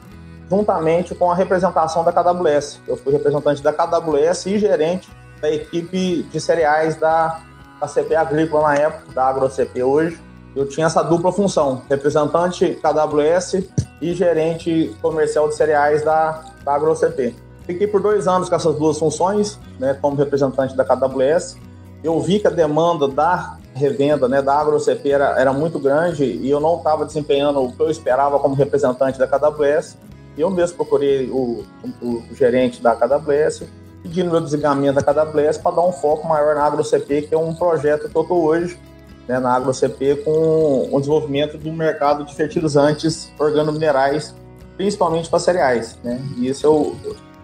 juntamente 0.49 1.13
com 1.13 1.31
a 1.31 1.35
representação 1.35 2.03
da 2.03 2.11
KWS. 2.11 2.79
Eu 2.87 2.97
fui 2.97 3.11
representante 3.11 3.61
da 3.61 3.73
KWS 3.73 4.45
e 4.47 4.59
gerente 4.59 5.09
da 5.41 5.51
equipe 5.51 6.23
de 6.23 6.39
cereais 6.39 6.95
da, 6.95 7.41
da 7.79 7.87
CP 7.87 8.15
Agrícola 8.15 8.69
na 8.69 8.75
época, 8.75 9.13
da 9.13 9.27
AgroCP 9.27 9.83
hoje. 9.83 10.19
Eu 10.55 10.67
tinha 10.67 10.87
essa 10.87 11.03
dupla 11.03 11.31
função, 11.31 11.83
representante 11.89 12.79
KWS 12.81 13.63
e 14.01 14.13
gerente 14.13 14.95
comercial 15.01 15.47
de 15.49 15.55
cereais 15.55 16.03
da, 16.03 16.43
da 16.63 16.75
AgroCP. 16.75 17.35
Fiquei 17.65 17.85
por 17.85 18.01
dois 18.01 18.27
anos 18.27 18.49
com 18.49 18.55
essas 18.55 18.75
duas 18.75 18.97
funções, 18.97 19.59
né, 19.77 19.95
como 20.01 20.15
representante 20.15 20.75
da 20.75 20.85
KWS. 20.85 21.57
Eu 22.03 22.19
vi 22.21 22.39
que 22.39 22.47
a 22.47 22.51
demanda 22.51 23.07
da 23.07 23.57
revenda 23.77 24.27
né, 24.27 24.41
da 24.41 24.59
AgroCP 24.59 25.09
era, 25.09 25.39
era 25.39 25.53
muito 25.53 25.79
grande 25.79 26.23
e 26.23 26.49
eu 26.49 26.59
não 26.59 26.77
estava 26.77 27.05
desempenhando 27.05 27.61
o 27.61 27.71
que 27.71 27.79
eu 27.79 27.89
esperava 27.89 28.39
como 28.39 28.55
representante 28.55 29.17
da 29.17 29.27
KWS 29.27 29.97
eu 30.37 30.51
mesmo 30.51 30.77
procurei 30.77 31.29
o, 31.29 31.65
o, 32.01 32.07
o 32.31 32.35
gerente 32.35 32.81
da 32.81 32.95
KWS, 32.95 33.63
pedindo 34.03 34.29
meu 34.29 34.39
desligamento 34.39 35.01
da 35.01 35.01
KWS 35.01 35.57
para 35.57 35.75
dar 35.75 35.81
um 35.81 35.91
foco 35.91 36.27
maior 36.27 36.55
na 36.55 36.65
AgroCP, 36.65 37.23
que 37.23 37.33
é 37.33 37.37
um 37.37 37.55
projeto 37.55 38.07
que 38.07 38.15
eu 38.15 38.21
estou 38.21 38.43
hoje 38.43 38.79
né, 39.27 39.39
na 39.39 39.55
AgroCP 39.55 40.17
com 40.17 40.89
o 40.91 40.99
desenvolvimento 40.99 41.57
do 41.57 41.71
mercado 41.71 42.23
de 42.23 42.35
fertilizantes 42.35 43.31
organominerais, 43.39 44.35
principalmente 44.77 45.27
para 45.27 45.39
cereais. 45.39 45.97
Né? 46.03 46.21
E 46.37 46.47
isso 46.47 46.67
é, 46.67 46.69
o, 46.69 46.95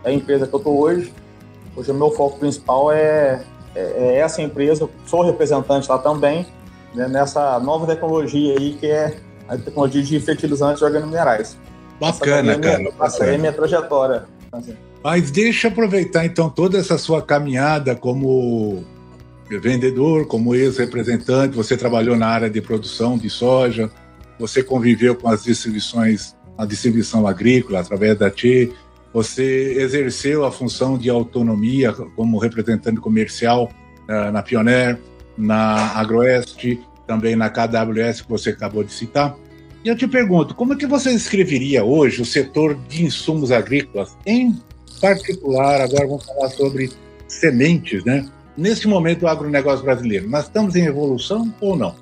é 0.03 0.09
a 0.11 0.13
empresa 0.13 0.45
que 0.45 0.53
eu 0.53 0.59
estou 0.59 0.79
hoje. 0.79 1.11
Hoje 1.75 1.89
o 1.89 1.95
meu 1.95 2.11
foco 2.11 2.37
principal 2.37 2.91
é, 2.91 3.43
é, 3.75 3.81
é 3.81 4.15
essa 4.17 4.41
empresa, 4.41 4.89
sou 5.05 5.23
representante 5.23 5.89
lá 5.89 5.97
também, 5.97 6.47
né, 6.93 7.07
nessa 7.07 7.59
nova 7.59 7.87
tecnologia 7.87 8.57
aí 8.57 8.73
que 8.73 8.87
é 8.87 9.17
a 9.47 9.57
tecnologia 9.57 10.01
de 10.01 10.19
fertilizantes 10.19 10.81
organominerais. 10.81 11.57
Bacana, 11.99 12.57
cara. 12.57 12.79
Minha, 12.79 12.93
essa 13.01 13.25
é 13.25 13.35
a 13.35 13.37
minha 13.37 13.53
trajetória. 13.53 14.25
Mas 15.03 15.31
deixa 15.31 15.67
eu 15.67 15.71
aproveitar 15.71 16.25
então 16.25 16.49
toda 16.49 16.77
essa 16.77 16.97
sua 16.97 17.21
caminhada 17.21 17.95
como 17.95 18.83
vendedor, 19.49 20.25
como 20.25 20.55
ex-representante, 20.55 21.55
você 21.55 21.77
trabalhou 21.77 22.15
na 22.15 22.27
área 22.27 22.49
de 22.49 22.61
produção 22.61 23.17
de 23.17 23.29
soja, 23.29 23.91
você 24.39 24.63
conviveu 24.63 25.15
com 25.15 25.29
as 25.29 25.43
distribuições, 25.43 26.35
a 26.57 26.65
distribuição 26.65 27.27
agrícola 27.27 27.79
através 27.79 28.17
da 28.17 28.31
TI, 28.31 28.73
você 29.13 29.75
exerceu 29.79 30.43
a 30.43 30.51
função 30.51 30.97
de 30.97 31.09
autonomia 31.09 31.93
como 32.15 32.39
representante 32.39 32.99
comercial 32.99 33.71
uh, 34.09 34.31
na 34.31 34.41
Pioneer, 34.41 34.99
na 35.37 35.91
Agroeste, 35.95 36.81
também 37.05 37.35
na 37.35 37.49
KWS 37.49 38.21
que 38.21 38.29
você 38.29 38.49
acabou 38.49 38.83
de 38.83 38.91
citar. 38.91 39.35
E 39.83 39.89
eu 39.89 39.95
te 39.95 40.07
pergunto, 40.07 40.55
como 40.55 40.73
é 40.73 40.75
que 40.77 40.87
você 40.87 41.11
descreveria 41.11 41.83
hoje 41.83 42.21
o 42.21 42.25
setor 42.25 42.75
de 42.87 43.03
insumos 43.03 43.51
agrícolas, 43.51 44.17
em 44.25 44.57
particular, 45.01 45.81
agora 45.81 46.07
vamos 46.07 46.25
falar 46.25 46.49
sobre 46.49 46.89
sementes, 47.27 48.03
né? 48.05 48.25
Nesse 48.55 48.87
momento, 48.87 49.23
o 49.23 49.27
agronegócio 49.27 49.83
brasileiro, 49.83 50.29
nós 50.29 50.45
estamos 50.45 50.75
em 50.75 50.85
evolução 50.85 51.53
ou 51.59 51.75
não? 51.75 51.95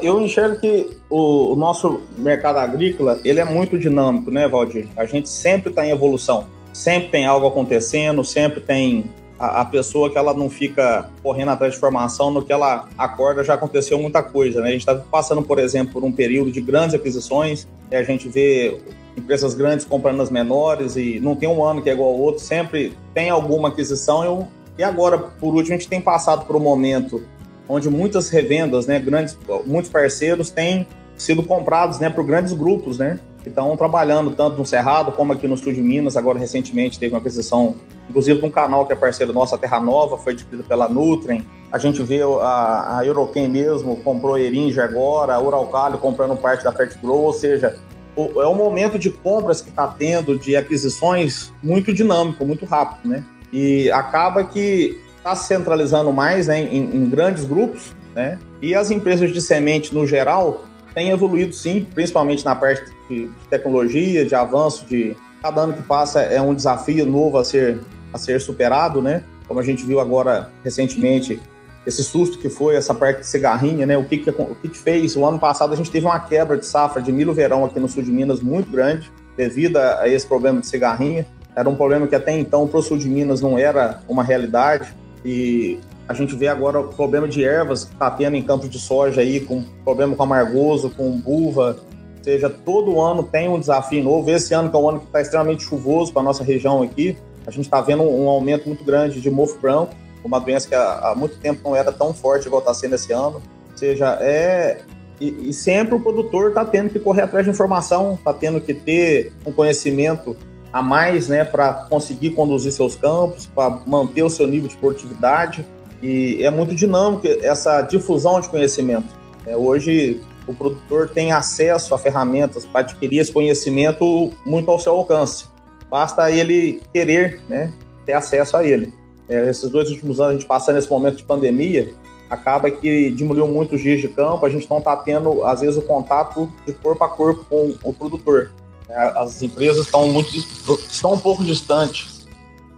Eu 0.00 0.20
enxergo 0.20 0.58
que 0.60 0.96
o, 1.10 1.52
o 1.52 1.56
nosso 1.56 2.00
mercado 2.16 2.58
agrícola, 2.58 3.20
ele 3.24 3.38
é 3.38 3.44
muito 3.44 3.78
dinâmico, 3.78 4.30
né, 4.30 4.48
Valdir? 4.48 4.88
A 4.96 5.04
gente 5.04 5.28
sempre 5.28 5.70
está 5.70 5.86
em 5.86 5.90
evolução, 5.90 6.46
sempre 6.72 7.10
tem 7.10 7.26
algo 7.26 7.46
acontecendo, 7.46 8.24
sempre 8.24 8.60
tem 8.60 9.04
a, 9.38 9.60
a, 9.60 9.64
pessoa 9.64 10.10
que 10.10 10.16
ela 10.16 10.32
não 10.32 10.48
fica 10.48 11.10
correndo 11.22 11.50
atrás 11.50 11.72
de 11.72 11.76
informação, 11.76 12.30
no 12.30 12.42
que 12.42 12.52
ela 12.52 12.88
acorda 12.96 13.44
já 13.44 13.54
aconteceu 13.54 13.98
muita 13.98 14.22
coisa, 14.22 14.62
né? 14.62 14.68
A 14.68 14.72
gente 14.72 14.80
está 14.80 14.94
passando, 14.94 15.42
por 15.42 15.58
exemplo, 15.58 15.92
por 15.92 16.04
um 16.04 16.12
período 16.12 16.50
de 16.50 16.62
grandes 16.62 16.94
aquisições, 16.94 17.68
a 17.92 18.02
gente 18.02 18.26
vê 18.28 18.80
empresas 19.16 19.54
grandes 19.54 19.84
comprando 19.84 20.20
as 20.22 20.30
menores 20.30 20.96
e 20.96 21.20
não 21.20 21.36
tem 21.36 21.48
um 21.48 21.62
ano 21.62 21.82
que 21.82 21.90
é 21.90 21.92
igual 21.92 22.08
ao 22.08 22.18
outro, 22.18 22.42
sempre 22.42 22.94
tem 23.12 23.28
alguma 23.28 23.68
aquisição 23.68 24.48
e 24.76 24.82
agora, 24.82 25.18
por 25.18 25.54
último, 25.54 25.74
a 25.74 25.78
gente 25.78 25.88
tem 25.88 26.00
passado 26.00 26.46
por 26.46 26.56
um 26.56 26.60
momento 26.60 27.22
onde 27.68 27.88
muitas 27.88 28.28
revendas, 28.28 28.86
né, 28.86 28.98
grandes, 28.98 29.36
muitos 29.66 29.90
parceiros 29.90 30.50
têm 30.50 30.86
sido 31.16 31.42
comprados, 31.42 31.98
né, 31.98 32.10
por 32.10 32.24
grandes 32.24 32.52
grupos, 32.52 32.98
né, 32.98 33.18
que 33.42 33.48
estão 33.48 33.76
trabalhando 33.76 34.30
tanto 34.30 34.56
no 34.56 34.64
Cerrado 34.64 35.12
como 35.12 35.32
aqui 35.32 35.46
no 35.46 35.56
Sul 35.56 35.72
de 35.72 35.82
Minas. 35.82 36.16
Agora, 36.16 36.38
recentemente, 36.38 36.98
teve 36.98 37.14
uma 37.14 37.20
aquisição, 37.20 37.76
inclusive, 38.08 38.40
de 38.40 38.46
um 38.46 38.50
canal 38.50 38.86
que 38.86 38.92
é 38.94 38.96
parceiro 38.96 39.32
nosso, 39.32 39.54
a 39.54 39.58
Terra 39.58 39.78
Nova, 39.78 40.16
foi 40.16 40.32
adquirido 40.32 40.66
pela 40.66 40.88
Nutrem. 40.88 41.44
A 41.70 41.78
gente 41.78 42.02
vê 42.02 42.22
a, 42.22 42.98
a 42.98 43.06
Euroquem 43.06 43.48
mesmo, 43.48 43.96
comprou 43.96 44.38
Eringe 44.38 44.80
agora, 44.80 45.34
a 45.34 45.40
Uralcalho 45.40 45.98
comprando 45.98 46.36
parte 46.36 46.64
da 46.64 46.72
Fertigrow, 46.72 47.22
ou 47.22 47.32
seja, 47.34 47.76
o, 48.16 48.40
é 48.40 48.48
um 48.48 48.54
momento 48.54 48.98
de 48.98 49.10
compras 49.10 49.60
que 49.60 49.68
está 49.68 49.88
tendo, 49.88 50.38
de 50.38 50.56
aquisições, 50.56 51.52
muito 51.62 51.92
dinâmico, 51.92 52.46
muito 52.46 52.64
rápido, 52.64 53.08
né? 53.08 53.24
E 53.52 53.90
acaba 53.90 54.42
que 54.44 54.98
está 55.24 55.34
centralizando 55.34 56.12
mais 56.12 56.48
né, 56.48 56.60
em, 56.60 56.94
em 56.94 57.08
grandes 57.08 57.46
grupos, 57.46 57.96
né? 58.14 58.38
E 58.60 58.74
as 58.74 58.90
empresas 58.90 59.32
de 59.32 59.40
semente, 59.40 59.94
no 59.94 60.06
geral, 60.06 60.64
tem 60.94 61.08
evoluído 61.08 61.54
sim, 61.54 61.86
principalmente 61.94 62.44
na 62.44 62.54
parte 62.54 62.92
de 63.08 63.30
tecnologia, 63.48 64.26
de 64.26 64.34
avanço, 64.34 64.84
de 64.84 65.16
cada 65.42 65.62
ano 65.62 65.72
que 65.72 65.82
passa 65.82 66.20
é 66.20 66.40
um 66.40 66.54
desafio 66.54 67.06
novo 67.06 67.38
a 67.38 67.44
ser, 67.44 67.80
a 68.12 68.18
ser 68.18 68.38
superado, 68.38 69.00
né? 69.00 69.24
Como 69.48 69.58
a 69.58 69.62
gente 69.62 69.84
viu 69.84 69.98
agora 69.98 70.50
recentemente, 70.62 71.40
esse 71.86 72.04
susto 72.04 72.38
que 72.38 72.50
foi 72.50 72.76
essa 72.76 72.94
parte 72.94 73.20
de 73.20 73.26
cigarrinha, 73.26 73.86
né? 73.86 73.96
O 73.96 74.04
que 74.04 74.18
que, 74.18 74.30
o 74.30 74.54
que 74.54 74.68
que 74.68 74.78
fez? 74.78 75.16
O 75.16 75.24
ano 75.24 75.38
passado 75.38 75.72
a 75.72 75.76
gente 75.76 75.90
teve 75.90 76.04
uma 76.04 76.20
quebra 76.20 76.58
de 76.58 76.66
safra 76.66 77.00
de 77.00 77.10
milho 77.10 77.32
verão 77.32 77.64
aqui 77.64 77.80
no 77.80 77.88
sul 77.88 78.02
de 78.02 78.10
Minas 78.12 78.40
muito 78.40 78.70
grande, 78.70 79.10
devido 79.36 79.78
a 79.78 80.06
esse 80.06 80.26
problema 80.26 80.60
de 80.60 80.66
cigarrinha. 80.66 81.26
Era 81.56 81.68
um 81.68 81.76
problema 81.76 82.06
que 82.06 82.14
até 82.14 82.38
então 82.38 82.66
para 82.68 82.78
o 82.78 82.82
sul 82.82 82.98
de 82.98 83.08
Minas 83.08 83.40
não 83.40 83.58
era 83.58 84.00
uma 84.08 84.22
realidade 84.22 84.94
e 85.24 85.80
a 86.06 86.12
gente 86.12 86.36
vê 86.36 86.48
agora 86.48 86.80
o 86.80 86.88
problema 86.88 87.26
de 87.26 87.42
ervas 87.42 87.84
que 87.84 87.94
está 87.94 88.10
tendo 88.10 88.36
em 88.36 88.42
campos 88.42 88.68
de 88.68 88.78
soja 88.78 89.22
aí, 89.22 89.40
com 89.40 89.64
problema 89.84 90.14
com 90.14 90.22
amargoso, 90.22 90.90
com 90.90 91.18
buva. 91.18 91.78
Ou 92.18 92.24
seja, 92.24 92.50
todo 92.50 93.00
ano 93.00 93.22
tem 93.22 93.48
um 93.48 93.58
desafio 93.58 94.04
novo. 94.04 94.30
Esse 94.30 94.52
ano, 94.52 94.68
que 94.70 94.76
é 94.76 94.78
um 94.78 94.88
ano 94.88 95.00
que 95.00 95.06
está 95.06 95.22
extremamente 95.22 95.64
chuvoso 95.64 96.12
para 96.12 96.20
a 96.20 96.24
nossa 96.24 96.44
região 96.44 96.82
aqui, 96.82 97.16
a 97.46 97.50
gente 97.50 97.64
está 97.64 97.80
vendo 97.80 98.02
um 98.02 98.28
aumento 98.28 98.66
muito 98.66 98.84
grande 98.84 99.20
de 99.20 99.30
mofo 99.30 99.58
branco, 99.58 99.94
uma 100.22 100.38
doença 100.38 100.68
que 100.68 100.74
há, 100.74 101.14
muito 101.16 101.36
tempo 101.38 101.60
não 101.64 101.76
era 101.76 101.92
tão 101.92 102.12
forte 102.12 102.46
igual 102.46 102.60
está 102.60 102.74
sendo 102.74 102.94
esse 102.94 103.12
ano. 103.12 103.42
Ou 103.72 103.78
seja, 103.78 104.18
é. 104.20 104.82
E, 105.20 105.50
e 105.50 105.52
sempre 105.52 105.94
o 105.94 106.00
produtor 106.00 106.48
está 106.48 106.64
tendo 106.64 106.90
que 106.90 106.98
correr 106.98 107.22
atrás 107.22 107.44
de 107.46 107.50
informação, 107.50 108.14
está 108.14 108.32
tendo 108.32 108.60
que 108.60 108.74
ter 108.74 109.32
um 109.46 109.52
conhecimento 109.52 110.36
a 110.74 110.82
mais 110.82 111.28
né, 111.28 111.44
para 111.44 111.72
conseguir 111.88 112.30
conduzir 112.30 112.72
seus 112.72 112.96
campos, 112.96 113.46
para 113.46 113.78
manter 113.86 114.24
o 114.24 114.28
seu 114.28 114.44
nível 114.44 114.68
de 114.68 114.76
produtividade. 114.76 115.64
E 116.02 116.42
é 116.42 116.50
muito 116.50 116.74
dinâmico 116.74 117.28
essa 117.42 117.80
difusão 117.82 118.40
de 118.40 118.48
conhecimento. 118.48 119.06
É, 119.46 119.56
hoje, 119.56 120.20
o 120.48 120.52
produtor 120.52 121.08
tem 121.08 121.30
acesso 121.30 121.94
a 121.94 121.98
ferramentas 121.98 122.66
para 122.66 122.80
adquirir 122.80 123.20
esse 123.20 123.30
conhecimento 123.30 124.32
muito 124.44 124.68
ao 124.68 124.80
seu 124.80 124.94
alcance. 124.94 125.44
Basta 125.88 126.28
ele 126.28 126.82
querer 126.92 127.40
né, 127.48 127.72
ter 128.04 128.14
acesso 128.14 128.56
a 128.56 128.64
ele. 128.64 128.92
É, 129.28 129.48
esses 129.48 129.70
dois 129.70 129.88
últimos 129.92 130.18
anos, 130.18 130.30
a 130.30 130.38
gente 130.38 130.46
passando 130.48 130.74
nesse 130.74 130.90
momento 130.90 131.18
de 131.18 131.22
pandemia, 131.22 131.94
acaba 132.28 132.68
que 132.68 133.12
diminuiu 133.12 133.46
muito 133.46 133.76
os 133.76 133.80
dias 133.80 134.00
de 134.00 134.08
campo, 134.08 134.44
a 134.44 134.50
gente 134.50 134.68
não 134.68 134.78
está 134.78 134.96
tendo, 134.96 135.44
às 135.44 135.60
vezes, 135.60 135.76
o 135.76 135.82
contato 135.82 136.52
de 136.66 136.72
corpo 136.72 137.04
a 137.04 137.08
corpo 137.08 137.44
com 137.48 137.76
o 137.84 137.94
produtor. 137.94 138.50
É, 138.88 139.18
as 139.18 139.42
empresas 139.42 139.86
estão, 139.86 140.08
muito, 140.08 140.36
estão 140.36 141.14
um 141.14 141.18
pouco 141.18 141.42
distantes 141.42 142.26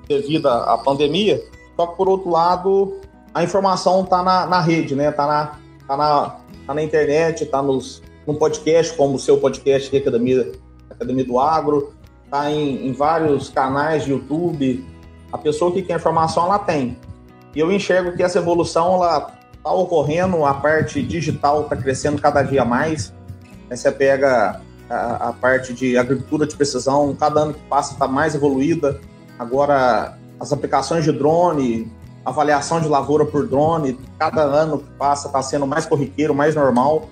devido 0.08 0.48
à 0.48 0.78
pandemia, 0.78 1.42
só 1.76 1.88
que, 1.88 1.96
por 1.96 2.08
outro 2.08 2.30
lado, 2.30 3.00
a 3.34 3.42
informação 3.42 4.04
está 4.04 4.22
na, 4.22 4.46
na 4.46 4.60
rede, 4.60 4.94
né? 4.94 5.10
Está 5.10 5.26
na, 5.26 5.58
tá 5.86 5.96
na, 5.96 6.36
tá 6.66 6.74
na 6.74 6.82
internet, 6.82 7.44
está 7.44 7.60
nos 7.60 8.02
no 8.26 8.34
podcast, 8.34 8.96
como 8.96 9.14
o 9.14 9.18
seu 9.18 9.38
podcast 9.38 9.88
aqui, 9.88 9.98
Academia, 9.98 10.52
Academia 10.90 11.24
do 11.24 11.38
Agro, 11.38 11.92
está 12.24 12.50
em, 12.50 12.88
em, 12.88 12.92
vários 12.92 13.48
canais 13.48 14.04
de 14.04 14.10
YouTube. 14.10 14.84
A 15.32 15.38
pessoa 15.38 15.72
que 15.72 15.82
quer 15.82 15.96
informação, 15.96 16.46
ela 16.46 16.58
tem. 16.58 16.98
E 17.54 17.60
eu 17.60 17.70
enxergo 17.70 18.16
que 18.16 18.22
essa 18.22 18.38
evolução 18.38 18.96
está 18.96 19.72
ocorrendo, 19.72 20.44
a 20.44 20.54
parte 20.54 21.00
digital 21.02 21.62
está 21.62 21.76
crescendo 21.76 22.20
cada 22.20 22.42
dia 22.42 22.64
mais. 22.64 23.14
Você 23.70 23.90
pega 23.92 24.60
a, 24.88 25.28
a, 25.28 25.32
parte 25.32 25.72
de 25.72 25.96
agricultura 25.96 26.46
de 26.46 26.56
precisão, 26.56 27.14
cada 27.18 27.40
ano 27.40 27.54
que 27.54 27.60
passa 27.68 27.92
está 27.92 28.06
mais 28.06 28.34
evoluída. 28.34 29.00
Agora, 29.38 30.16
as 30.38 30.52
aplicações 30.52 31.04
de 31.04 31.12
drone, 31.12 31.90
avaliação 32.24 32.80
de 32.80 32.88
lavoura 32.88 33.24
por 33.24 33.46
drone, 33.46 33.98
cada 34.18 34.42
ano 34.42 34.78
que 34.78 34.90
passa 34.98 35.28
está 35.28 35.42
sendo 35.42 35.66
mais 35.66 35.86
corriqueiro, 35.86 36.34
mais 36.34 36.54
normal. 36.54 37.08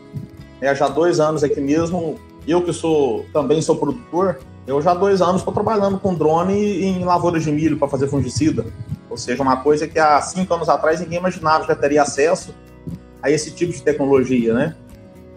É, 0.60 0.74
já 0.74 0.88
dois 0.88 1.20
anos 1.20 1.44
aqui 1.44 1.60
mesmo, 1.60 2.18
eu 2.46 2.62
que 2.62 2.72
sou 2.72 3.24
também 3.32 3.60
sou 3.60 3.76
produtor, 3.76 4.38
eu 4.66 4.80
já 4.80 4.92
há 4.92 4.94
dois 4.94 5.20
anos 5.20 5.36
estou 5.36 5.52
trabalhando 5.52 5.98
com 5.98 6.14
drone 6.14 6.82
em 6.82 7.04
lavouras 7.04 7.42
de 7.42 7.52
milho 7.52 7.76
para 7.76 7.88
fazer 7.88 8.08
fungicida. 8.08 8.64
Ou 9.10 9.16
seja, 9.16 9.42
uma 9.42 9.58
coisa 9.58 9.86
que 9.86 9.98
há 9.98 10.20
cinco 10.22 10.54
anos 10.54 10.68
atrás 10.68 11.00
ninguém 11.00 11.18
imaginava 11.18 11.66
que 11.66 11.74
teria 11.80 12.02
acesso 12.02 12.54
a 13.22 13.30
esse 13.30 13.50
tipo 13.50 13.72
de 13.72 13.82
tecnologia, 13.82 14.54
né? 14.54 14.76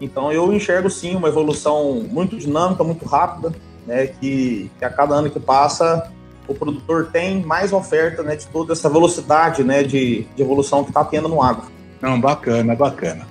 Então 0.00 0.32
eu 0.32 0.52
enxergo 0.52 0.88
sim 0.88 1.16
uma 1.16 1.28
evolução 1.28 2.06
muito 2.10 2.36
dinâmica, 2.36 2.84
muito 2.84 3.04
rápida, 3.04 3.52
né? 3.86 4.06
Que, 4.06 4.70
que 4.78 4.84
a 4.84 4.90
cada 4.90 5.14
ano 5.14 5.30
que 5.30 5.40
passa 5.40 6.10
o 6.46 6.54
produtor 6.54 7.08
tem 7.12 7.42
mais 7.42 7.72
oferta, 7.72 8.22
né? 8.22 8.36
De 8.36 8.46
toda 8.46 8.72
essa 8.72 8.88
velocidade, 8.88 9.62
né? 9.62 9.82
De, 9.82 10.26
de 10.34 10.42
evolução 10.42 10.82
que 10.82 10.90
está 10.90 11.04
tendo 11.04 11.28
no 11.28 11.42
agro. 11.42 11.66
Não, 12.00 12.20
bacana, 12.20 12.74
bacana. 12.74 13.26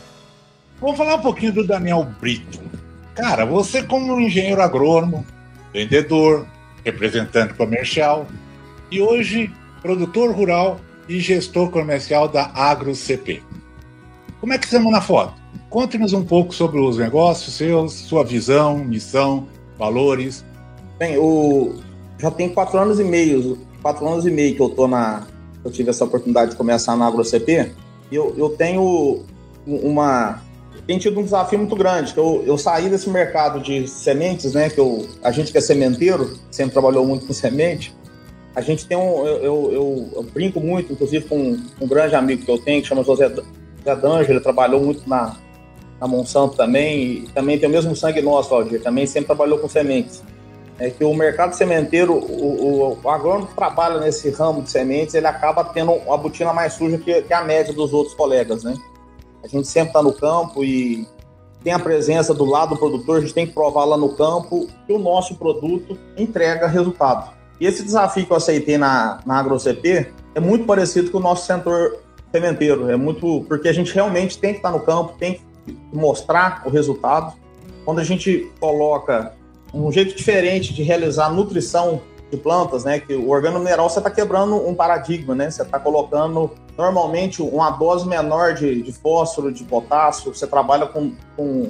Vamos 0.82 0.98
falar 0.98 1.16
um 1.16 1.22
pouquinho 1.22 1.54
do 1.54 1.66
Daniel 1.66 2.06
Brito. 2.20 2.60
Cara, 3.16 3.46
você 3.46 3.82
como 3.82 4.14
um 4.14 4.20
engenheiro 4.20 4.62
agrônomo, 4.62 5.26
vendedor, 5.72 6.46
representante 6.84 7.54
comercial 7.54 8.28
e 8.92 9.00
hoje 9.00 9.50
produtor 9.82 10.36
rural 10.36 10.82
e 11.08 11.22
gestor 11.22 11.72
comercial 11.72 12.28
da 12.28 12.52
AgroCP. 12.54 13.42
Como 14.42 14.52
é 14.52 14.58
que 14.58 14.66
estamos 14.66 14.92
na 14.92 15.00
foto? 15.00 15.42
Conte-nos 15.70 16.12
um 16.12 16.26
pouco 16.26 16.54
sobre 16.54 16.78
os 16.82 16.98
negócios 16.98 17.56
seus, 17.56 17.94
sua 17.94 18.26
visão, 18.26 18.80
missão, 18.80 19.48
valores. 19.80 20.44
Bem, 21.00 21.14
eu 21.14 21.82
já 22.20 22.30
tem 22.30 22.50
quatro 22.50 22.78
anos 22.78 23.00
e 23.00 23.04
meio, 23.06 23.58
quatro 23.82 24.06
anos 24.06 24.26
e 24.26 24.30
meio 24.30 24.56
que 24.56 24.62
eu 24.62 24.68
tô 24.68 24.90
na, 24.90 25.26
eu 25.64 25.72
tive 25.72 25.90
essa 25.90 26.06
oportunidade 26.06 26.52
de 26.52 26.58
começar 26.58 26.96
na 26.96 27.08
AgroCP. 27.08 27.72
Eu, 28.12 28.34
eu 28.38 28.50
tenho 28.50 29.24
uma, 29.66 30.42
tem 30.86 30.98
tido 30.98 31.20
um 31.20 31.24
desafio 31.24 31.60
muito 31.60 31.76
grande, 31.76 32.14
eu, 32.18 32.44
eu 32.46 32.58
saí 32.58 32.90
desse 32.90 33.10
mercado 33.10 33.60
de 33.60 33.88
sementes, 33.88 34.54
né, 34.54 34.70
que 34.70 34.80
eu, 34.80 35.08
a 35.24 35.32
gente 35.32 35.52
que 35.52 35.58
é 35.58 35.62
sementeiro, 35.62 36.38
sempre 36.50 36.74
trabalhou 36.74 37.06
muito 37.06 37.26
com 37.26 37.34
semente, 37.34 37.96
a 38.56 38.62
gente 38.62 38.86
tem 38.86 38.98
um, 38.98 39.26
eu, 39.26 39.72
eu, 39.72 40.10
eu 40.16 40.24
brinco 40.24 40.60
muito, 40.60 40.92
inclusive 40.92 41.26
com 41.26 41.58
um 41.80 41.88
grande 41.88 42.16
amigo 42.16 42.44
que 42.44 42.52
eu 42.52 42.58
tenho, 42.58 42.82
que 42.82 42.88
chama 42.88 43.04
José 43.04 43.30
Zé 43.30 43.96
D'Angelo, 43.96 44.34
ele 44.34 44.40
trabalhou 44.42 44.82
muito 44.82 45.08
na, 45.08 45.38
na 46.00 46.08
Monsanto 46.08 46.58
também, 46.58 47.02
e 47.02 47.22
também 47.34 47.58
tem 47.58 47.70
o 47.70 47.72
mesmo 47.72 47.96
sangue 47.96 48.22
nosso, 48.22 48.50
Valdir, 48.50 48.82
também 48.82 49.06
sempre 49.06 49.28
trabalhou 49.28 49.60
com 49.60 49.70
sementes. 49.70 50.22
É 50.80 50.90
que 50.90 51.04
o 51.04 51.14
mercado 51.14 51.54
sementeiro, 51.54 52.14
o, 52.14 52.94
o, 52.94 53.00
o 53.04 53.10
agrônomo 53.10 53.48
que 53.48 53.56
trabalha 53.56 54.00
nesse 54.00 54.30
ramo 54.32 54.64
de 54.64 54.72
sementes, 54.72 55.14
ele 55.14 55.28
acaba 55.28 55.64
tendo 55.64 55.92
uma 55.92 56.18
botina 56.18 56.54
mais 56.54 56.74
suja 56.74 56.98
que, 56.98 57.22
que 57.22 57.34
a 57.34 57.44
média 57.44 57.74
dos 57.74 57.94
outros 57.94 58.16
colegas, 58.16 58.64
né? 58.64 58.74
A 59.44 59.48
gente 59.48 59.68
sempre 59.68 59.90
está 59.90 60.02
no 60.02 60.14
campo 60.14 60.64
e 60.64 61.08
tem 61.64 61.74
a 61.74 61.80
presença 61.80 62.34
do 62.34 62.46
lado 62.46 62.70
do 62.70 62.78
produtor, 62.78 63.18
a 63.18 63.22
gente 63.22 63.34
tem 63.34 63.46
que 63.46 63.54
provar 63.54 63.86
lá 63.86 63.98
no 63.98 64.16
campo 64.16 64.68
que 64.88 64.94
o 64.94 65.00
nosso 65.00 65.36
produto 65.36 65.98
entrega 66.18 66.68
resultado. 66.68 67.32
E 67.60 67.66
esse 67.68 67.84
desafio 67.84 68.26
que 68.26 68.32
eu 68.32 68.38
aceitei 68.38 68.78
na, 68.78 69.20
na 69.26 69.40
AgroCP 69.40 70.12
é 70.34 70.40
muito 70.40 70.66
parecido 70.66 71.12
com 71.12 71.20
o 71.20 71.22
nosso 71.22 71.46
setor 71.46 72.00
sementeiro. 72.32 72.90
É 72.90 72.96
muito 72.96 73.46
porque 73.48 73.70
a 73.70 73.74
gente 73.74 73.94
realmente 73.94 74.38
tem 74.40 74.54
que 74.54 74.58
estar 74.58 74.72
no 74.72 74.80
campo, 74.80 75.14
tem 75.20 75.36
que 75.36 75.78
mostrar 75.94 76.64
o 76.66 76.70
resultado. 76.70 77.34
Quando 77.86 78.00
a 78.00 78.04
gente 78.04 78.52
coloca 78.60 79.34
um 79.74 79.92
jeito 79.92 80.16
diferente 80.16 80.74
de 80.74 80.84
realizar 80.84 81.30
nutrição 81.30 82.02
de 82.30 82.38
plantas, 82.38 82.84
né? 82.84 83.00
Que 83.00 83.14
o 83.14 83.30
organo 83.30 83.60
mineral 83.60 83.90
você 83.90 84.00
está 84.00 84.10
quebrando 84.10 84.56
um 84.68 84.74
paradigma, 84.74 85.36
né? 85.36 85.50
Você 85.50 85.62
está 85.62 85.80
colocando 85.80 86.52
normalmente 86.78 87.42
uma 87.42 87.70
dose 87.72 88.08
menor 88.08 88.54
de, 88.54 88.82
de, 88.82 88.94
fósforo, 88.94 89.52
de 89.52 89.64
potássio. 89.64 90.34
Você 90.34 90.48
trabalha 90.48 90.88
com, 90.88 91.14
com, 91.36 91.68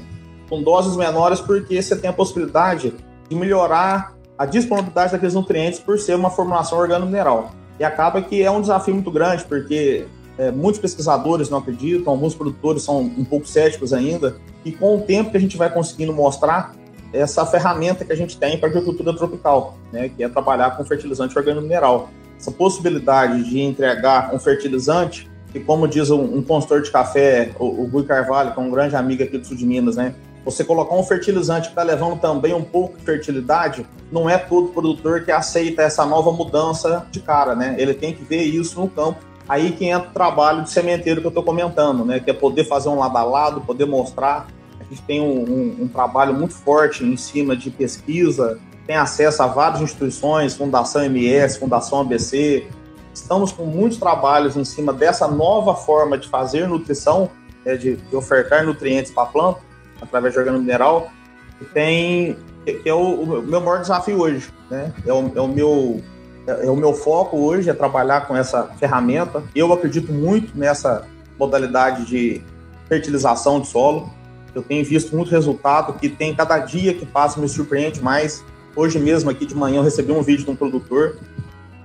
com 0.47 0.61
doses 0.61 0.95
menores 0.95 1.39
porque 1.39 1.81
você 1.81 1.95
tem 1.95 2.09
a 2.09 2.13
possibilidade 2.13 2.93
de 3.27 3.35
melhorar 3.35 4.15
a 4.37 4.45
disponibilidade 4.45 5.11
daqueles 5.11 5.33
nutrientes 5.33 5.79
por 5.79 5.99
ser 5.99 6.15
uma 6.15 6.29
formulação 6.29 6.77
organo-mineral. 6.77 7.51
E 7.79 7.83
acaba 7.83 8.21
que 8.21 8.41
é 8.43 8.51
um 8.51 8.61
desafio 8.61 8.93
muito 8.93 9.11
grande, 9.11 9.43
porque 9.45 10.05
é, 10.37 10.51
muitos 10.51 10.79
pesquisadores 10.79 11.49
não 11.49 11.59
acreditam, 11.59 12.13
alguns 12.13 12.35
produtores 12.35 12.83
são 12.83 12.99
um 12.99 13.23
pouco 13.23 13.47
céticos 13.47 13.93
ainda, 13.93 14.37
e 14.63 14.71
com 14.71 14.97
o 14.97 15.01
tempo 15.01 15.31
que 15.31 15.37
a 15.37 15.39
gente 15.39 15.57
vai 15.57 15.71
conseguindo 15.71 16.13
mostrar 16.13 16.73
essa 17.13 17.45
ferramenta 17.45 18.05
que 18.05 18.11
a 18.11 18.15
gente 18.15 18.37
tem 18.37 18.57
para 18.57 18.69
a 18.69 18.71
agricultura 18.71 19.13
tropical, 19.15 19.77
né, 19.91 20.09
que 20.09 20.23
é 20.23 20.29
trabalhar 20.29 20.71
com 20.77 20.85
fertilizante 20.85 21.37
organo-mineral. 21.37 22.09
Essa 22.39 22.51
possibilidade 22.51 23.43
de 23.43 23.59
entregar 23.59 24.33
um 24.33 24.39
fertilizante, 24.39 25.29
que 25.51 25.59
como 25.59 25.87
diz 25.87 26.09
um, 26.09 26.21
um 26.21 26.41
consultor 26.41 26.81
de 26.81 26.91
café, 26.91 27.51
o, 27.59 27.83
o 27.83 27.87
Gui 27.87 28.03
Carvalho, 28.03 28.53
que 28.53 28.59
é 28.59 28.63
um 28.63 28.71
grande 28.71 28.95
amigo 28.95 29.23
aqui 29.23 29.37
do 29.37 29.45
sul 29.45 29.57
de 29.57 29.65
Minas, 29.65 29.95
né, 29.95 30.15
você 30.43 30.63
colocar 30.63 30.95
um 30.95 31.03
fertilizante 31.03 31.67
que 31.67 31.73
está 31.73 31.83
levando 31.83 32.19
também 32.19 32.53
um 32.53 32.63
pouco 32.63 32.97
de 32.97 33.03
fertilidade, 33.03 33.85
não 34.11 34.29
é 34.29 34.37
todo 34.37 34.69
produtor 34.69 35.23
que 35.23 35.31
aceita 35.31 35.83
essa 35.83 36.03
nova 36.05 36.31
mudança 36.31 37.05
de 37.11 37.19
cara, 37.19 37.55
né? 37.55 37.75
Ele 37.77 37.93
tem 37.93 38.11
que 38.11 38.23
ver 38.23 38.41
isso 38.41 38.79
no 38.79 38.89
campo 38.89 39.19
Aí 39.51 39.73
que 39.73 39.85
entra 39.85 40.07
o 40.07 40.13
trabalho 40.13 40.63
de 40.63 40.69
sementeiro 40.69 41.19
que 41.19 41.27
eu 41.27 41.29
estou 41.29 41.43
comentando, 41.43 42.05
né? 42.05 42.21
Que 42.21 42.31
é 42.31 42.33
poder 42.33 42.63
fazer 42.63 42.87
um 42.87 42.97
lado 42.97 43.17
a 43.17 43.23
lado, 43.23 43.59
poder 43.59 43.85
mostrar. 43.85 44.47
Gente 44.91 45.01
tem 45.03 45.21
um, 45.21 45.39
um, 45.39 45.83
um 45.83 45.87
trabalho 45.87 46.33
muito 46.33 46.53
forte 46.53 47.05
em 47.05 47.15
cima 47.15 47.55
de 47.55 47.71
pesquisa, 47.71 48.59
tem 48.85 48.97
acesso 48.97 49.41
a 49.41 49.47
várias 49.47 49.81
instituições, 49.81 50.53
Fundação 50.53 51.01
MS, 51.05 51.57
Fundação 51.57 52.01
ABC. 52.01 52.67
Estamos 53.13 53.53
com 53.53 53.63
muitos 53.63 53.97
trabalhos 53.97 54.57
em 54.57 54.65
cima 54.65 54.91
dessa 54.91 55.29
nova 55.29 55.75
forma 55.75 56.17
de 56.17 56.27
fazer 56.27 56.67
nutrição, 56.67 57.29
né, 57.63 57.77
de, 57.77 57.95
de, 57.95 58.15
ofertar 58.15 58.65
nutrientes 58.65 59.13
para 59.13 59.23
a 59.23 59.27
planta, 59.27 59.61
através 60.01 60.33
de 60.33 60.39
organo 60.39 60.59
mineral, 60.59 61.09
que 61.57 61.63
tem 61.65 62.35
que 62.65 62.89
é 62.89 62.93
o, 62.93 63.21
o, 63.21 63.41
meu 63.41 63.61
maior 63.61 63.79
desafio 63.79 64.19
hoje, 64.19 64.49
né? 64.69 64.93
É 65.07 65.13
o, 65.13 65.31
é 65.33 65.41
o 65.41 65.47
meu 65.47 66.01
é, 66.45 66.69
o 66.69 66.75
meu 66.75 66.93
foco 66.93 67.37
hoje 67.37 67.69
é 67.69 67.73
trabalhar 67.73 68.27
com 68.27 68.35
essa 68.35 68.65
ferramenta. 68.77 69.41
Eu 69.55 69.71
acredito 69.71 70.11
muito 70.11 70.57
nessa 70.57 71.07
modalidade 71.39 72.05
de 72.05 72.41
fertilização 72.89 73.61
de 73.61 73.67
solo. 73.67 74.11
Eu 74.53 74.61
tenho 74.61 74.83
visto 74.83 75.15
muito 75.15 75.31
resultado 75.31 75.93
que 75.93 76.09
tem 76.09 76.35
cada 76.35 76.59
dia 76.59 76.93
que 76.93 77.05
passa 77.05 77.39
me 77.39 77.47
surpreende 77.47 78.01
mais. 78.01 78.43
Hoje 78.75 78.99
mesmo 78.99 79.29
aqui 79.29 79.45
de 79.45 79.55
manhã 79.55 79.77
eu 79.77 79.83
recebi 79.83 80.11
um 80.11 80.21
vídeo 80.21 80.45
de 80.45 80.51
um 80.51 80.55
produtor 80.55 81.17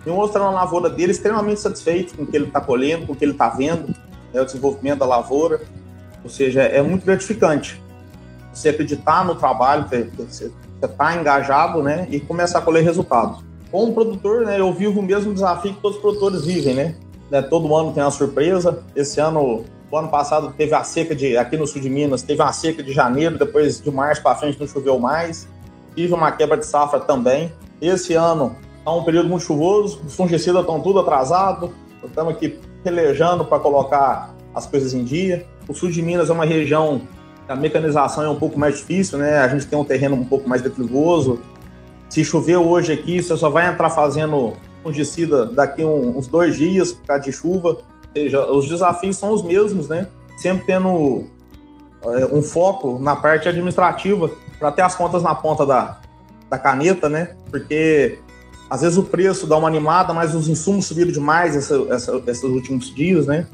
me 0.04 0.12
mostrando 0.12 0.46
a 0.46 0.50
lavoura 0.50 0.88
dele 0.88 1.10
extremamente 1.10 1.60
satisfeito 1.60 2.16
com 2.16 2.22
o 2.22 2.26
que 2.26 2.36
ele 2.36 2.46
está 2.46 2.60
colhendo, 2.60 3.06
com 3.06 3.12
o 3.12 3.16
que 3.16 3.24
ele 3.24 3.32
está 3.32 3.48
vendo, 3.48 3.88
né, 4.32 4.40
o 4.40 4.44
desenvolvimento 4.44 5.00
da 5.00 5.06
lavoura. 5.06 5.60
Ou 6.22 6.30
seja, 6.30 6.62
é 6.62 6.80
muito 6.80 7.04
gratificante 7.04 7.82
você 8.52 8.68
acreditar 8.68 9.24
no 9.24 9.34
trabalho, 9.34 9.86
você 10.16 10.52
está 10.80 11.16
engajado, 11.16 11.82
né, 11.82 12.06
e 12.08 12.20
começar 12.20 12.60
a 12.60 12.62
colher 12.62 12.84
resultados 12.84 13.44
como 13.70 13.92
produtor, 13.92 14.46
né, 14.46 14.60
eu 14.60 14.72
vivo 14.72 15.00
o 15.00 15.02
mesmo 15.02 15.34
desafio 15.34 15.74
que 15.74 15.80
todos 15.80 15.96
os 15.96 16.02
produtores 16.02 16.44
vivem, 16.44 16.74
né? 16.74 16.94
né? 17.30 17.42
Todo 17.42 17.74
ano 17.74 17.92
tem 17.92 18.02
uma 18.02 18.10
surpresa. 18.10 18.82
Esse 18.94 19.20
ano, 19.20 19.64
o 19.90 19.96
ano 19.96 20.08
passado 20.08 20.52
teve 20.56 20.74
a 20.74 20.82
seca 20.82 21.14
de 21.14 21.36
aqui 21.36 21.56
no 21.56 21.66
sul 21.66 21.80
de 21.80 21.88
Minas, 21.88 22.22
teve 22.22 22.40
uma 22.40 22.52
seca 22.52 22.82
de 22.82 22.92
janeiro, 22.92 23.38
depois 23.38 23.80
de 23.80 23.90
março 23.90 24.22
para 24.22 24.34
frente 24.34 24.58
não 24.58 24.66
choveu 24.66 24.98
mais. 24.98 25.48
Tive 25.94 26.12
uma 26.12 26.32
quebra 26.32 26.56
de 26.56 26.66
safra 26.66 27.00
também. 27.00 27.52
Esse 27.80 28.14
ano 28.14 28.56
está 28.78 28.92
um 28.92 29.04
período 29.04 29.28
muito 29.28 29.44
chuvoso, 29.44 30.00
os 30.06 30.14
fungicidas 30.14 30.60
estão 30.60 30.80
tudo 30.80 31.00
atrasado. 31.00 31.72
Estamos 32.04 32.34
aqui 32.34 32.58
pelejando 32.82 33.44
para 33.44 33.58
colocar 33.58 34.34
as 34.54 34.66
coisas 34.66 34.92
em 34.94 35.04
dia. 35.04 35.46
O 35.68 35.74
sul 35.74 35.90
de 35.90 36.02
Minas 36.02 36.30
é 36.30 36.32
uma 36.32 36.44
região 36.44 37.02
a 37.48 37.54
mecanização 37.54 38.24
é 38.24 38.28
um 38.28 38.34
pouco 38.34 38.58
mais 38.58 38.78
difícil, 38.78 39.18
né? 39.18 39.38
A 39.38 39.46
gente 39.46 39.66
tem 39.66 39.78
um 39.78 39.84
terreno 39.84 40.16
um 40.16 40.24
pouco 40.24 40.48
mais 40.48 40.62
declivoso, 40.62 41.40
se 42.08 42.24
chover 42.24 42.56
hoje 42.56 42.92
aqui, 42.92 43.22
você 43.22 43.36
só 43.36 43.50
vai 43.50 43.68
entrar 43.68 43.90
fazendo 43.90 44.54
fungicida 44.82 45.46
daqui 45.46 45.84
uns 45.84 46.26
dois 46.26 46.56
dias 46.56 46.92
por 46.92 47.06
causa 47.06 47.22
de 47.24 47.32
chuva. 47.32 47.78
Seja, 48.16 48.50
os 48.50 48.66
desafios 48.66 49.18
são 49.18 49.30
os 49.30 49.42
mesmos, 49.42 49.88
né? 49.88 50.06
Sempre 50.38 50.64
tendo 50.64 51.24
é, 52.02 52.24
um 52.34 52.40
foco 52.40 52.98
na 52.98 53.14
parte 53.14 53.46
administrativa 53.46 54.30
para 54.58 54.72
ter 54.72 54.80
as 54.80 54.94
contas 54.94 55.22
na 55.22 55.34
ponta 55.34 55.66
da, 55.66 56.00
da 56.48 56.58
caneta, 56.58 57.10
né? 57.10 57.36
Porque 57.50 58.18
às 58.70 58.80
vezes 58.80 58.96
o 58.96 59.02
preço 59.02 59.46
dá 59.46 59.58
uma 59.58 59.68
animada, 59.68 60.14
mas 60.14 60.34
os 60.34 60.48
insumos 60.48 60.86
subiram 60.86 61.12
demais 61.12 61.54
essa, 61.54 61.74
essa, 61.90 62.22
esses 62.26 62.42
últimos 62.42 62.86
dias, 62.94 63.26
né? 63.26 63.46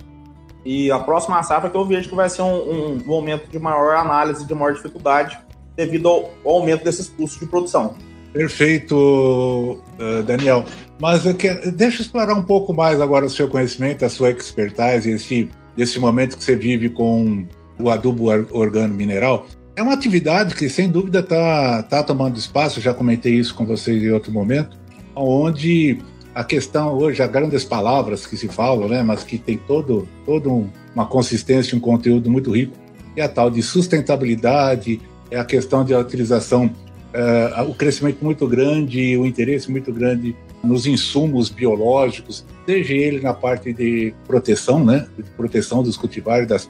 E 0.65 0.93
a 0.93 1.01
próxima 1.01 1.43
safra 1.43 1.69
que 1.69 1.77
eu 1.77 1.85
vejo 1.85 2.09
que 2.09 2.15
vai 2.15 2.31
ser 2.31 2.43
um, 2.43 2.99
um 2.99 3.05
momento 3.05 3.51
de 3.51 3.59
maior 3.59 3.97
análise, 3.97 4.47
de 4.47 4.55
maior 4.55 4.75
dificuldade, 4.75 5.41
devido 5.75 6.09
ao, 6.09 6.31
ao 6.45 6.59
aumento 6.59 6.85
desses 6.85 7.09
custos 7.09 7.41
de 7.41 7.47
produção. 7.47 7.97
Perfeito, 8.33 9.83
uh, 9.99 10.23
Daniel. 10.23 10.65
Mas 11.01 11.27
eu 11.27 11.35
quero, 11.35 11.71
deixa 11.73 11.99
eu 11.99 12.03
explorar 12.03 12.35
um 12.35 12.43
pouco 12.43 12.73
mais 12.73 13.01
agora 13.01 13.27
o 13.27 13.31
seu 13.31 13.49
conhecimento, 13.49 14.05
a 14.05 14.09
sua 14.09 14.31
expertise, 14.31 15.11
esse, 15.11 15.51
esse 15.77 15.99
momento 15.99 16.37
que 16.37 16.45
você 16.45 16.57
vive 16.57 16.89
com 16.89 17.47
o 17.79 17.91
adubo 17.91 18.27
organo 18.51 18.95
mineral. 18.95 19.47
É 19.75 19.83
uma 19.83 19.95
atividade 19.95 20.55
que, 20.55 20.69
sem 20.69 20.89
dúvida, 20.89 21.21
está 21.21 21.83
tá 21.83 22.03
tomando 22.03 22.37
espaço, 22.37 22.81
já 22.81 22.95
comentei 22.95 23.35
isso 23.35 23.55
com 23.55 23.67
vocês 23.67 24.03
em 24.03 24.11
outro 24.11 24.31
momento, 24.31 24.79
onde 25.15 25.99
a 26.35 26.45
questão 26.45 26.97
hoje, 26.97 27.23
há 27.23 27.27
grandes 27.27 27.65
palavras 27.65 28.27
que 28.27 28.37
se 28.37 28.49
falam, 28.49 28.89
né, 28.89 29.03
mas 29.03 29.23
que 29.23 29.39
tem 29.39 29.59
todo, 29.59 30.09
todo 30.25 30.67
uma 30.95 31.07
consistência, 31.07 31.77
um 31.77 31.81
conteúdo 31.81 32.31
muito 32.31 32.55
rico, 32.55 32.75
é 33.17 33.23
a 33.23 33.29
tal 33.29 33.51
de 33.51 33.63
sustentabilidade, 33.63 35.01
é 35.31 35.39
a 35.39 35.45
questão 35.45 35.85
de 35.85 35.95
utilização, 35.95 36.71
uh, 37.15 37.63
o 37.69 37.75
crescimento 37.75 38.25
muito 38.25 38.47
grande, 38.47 39.17
o 39.17 39.27
interesse 39.27 39.71
muito 39.71 39.93
grande 39.93 40.37
nos 40.63 40.87
insumos 40.87 41.51
biológicos, 41.51 42.45
seja 42.67 42.95
ele 42.95 43.21
na 43.21 43.35
parte 43.35 43.73
de 43.73 44.15
proteção, 44.27 44.85
né, 44.85 45.07
de 45.17 45.23
proteção 45.31 45.83
dos 45.83 45.97
cultivares, 45.97 46.47
das, 46.47 46.69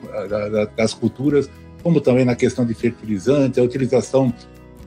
das 0.76 0.94
culturas, 0.94 1.50
como 1.82 2.00
também 2.00 2.24
na 2.24 2.34
questão 2.34 2.64
de 2.64 2.74
fertilizante, 2.74 3.60
a 3.60 3.62
utilização 3.62 4.32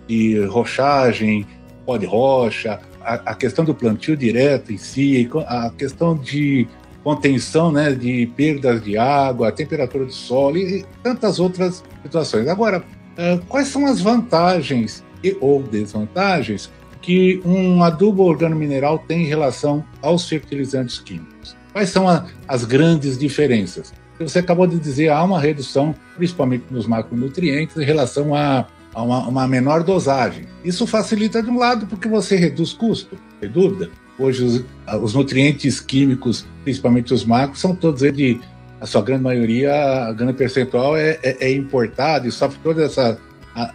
de 0.08 0.44
rochagem, 0.46 1.46
pó 1.86 1.98
de 1.98 2.06
rocha, 2.06 2.80
a, 3.02 3.14
a, 3.32 3.36
questão 3.36 3.64
do 3.64 3.76
plantio 3.76 4.18
direto 4.18 4.74
em 4.74 4.78
si, 4.78 5.30
a 5.48 5.70
questão 5.70 6.18
de 6.18 6.68
contenção 7.04 7.72
né, 7.72 7.92
de 7.92 8.26
perdas 8.36 8.84
de 8.84 8.98
água, 8.98 9.52
temperatura 9.52 10.06
do 10.06 10.12
solo 10.12 10.58
e, 10.58 10.84
tantas 11.04 11.40
outras 11.40 11.84
situações. 12.02 12.48
Agora, 12.48 12.80
uh, 12.80 13.46
quais 13.48 13.68
são 13.68 13.86
as 13.86 14.02
vantagens 14.02 15.05
e 15.26 15.38
ou 15.42 15.62
desvantagens 15.64 16.72
que 17.02 17.42
um 17.46 17.84
adubo 17.84 18.24
organomineral 18.24 19.00
tem 19.00 19.24
em 19.24 19.28
relação 19.28 19.84
aos 20.02 20.28
fertilizantes 20.28 21.00
químicos? 21.00 21.56
Quais 21.72 21.90
são 21.90 22.08
a, 22.08 22.26
as 22.48 22.64
grandes 22.64 23.18
diferenças? 23.18 23.94
Você 24.20 24.40
acabou 24.40 24.66
de 24.66 24.80
dizer, 24.80 25.10
há 25.10 25.22
uma 25.24 25.40
redução, 25.40 25.94
principalmente 26.16 26.66
nos 26.72 26.88
macronutrientes, 26.88 27.76
em 27.76 27.84
relação 27.84 28.34
a, 28.34 28.66
a 28.94 29.04
uma, 29.04 29.28
uma, 29.28 29.48
menor 29.48 29.84
dosagem. 29.84 30.46
Isso 30.64 30.88
facilita 30.88 31.44
de 31.44 31.50
um 31.50 31.60
lado 31.60 31.86
porque 31.86 32.08
você 32.08 32.38
reduz 32.38 32.72
custo, 32.72 33.18
sem 33.42 33.50
dúvida. 33.50 33.90
Hoje 34.18 34.44
os, 34.44 34.64
os 35.02 35.14
nutrientes 35.14 35.82
químicos, 35.82 36.46
principalmente 36.64 37.14
os 37.14 37.26
macros, 37.26 37.60
são 37.60 37.76
todos 37.76 38.02
de 38.14 38.40
a 38.80 38.86
sua 38.86 39.02
grande 39.02 39.24
maioria, 39.24 39.74
a 40.06 40.14
grande 40.14 40.34
percentual 40.34 40.96
é, 40.96 41.20
é, 41.22 41.48
é 41.48 41.52
importado 41.52 42.28
e 42.28 42.32
sofre 42.32 42.60
toda 42.64 42.84
essa 42.84 43.20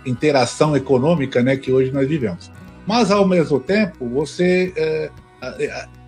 interação 0.05 0.77
econômica 0.77 1.43
né, 1.43 1.57
que 1.57 1.73
hoje 1.73 1.91
nós 1.91 2.09
vivemos. 2.09 2.51
Mas, 2.87 3.11
ao 3.11 3.27
mesmo 3.27 3.61
tempo, 3.61 4.09
você. 4.09 4.73
É, 4.77 5.11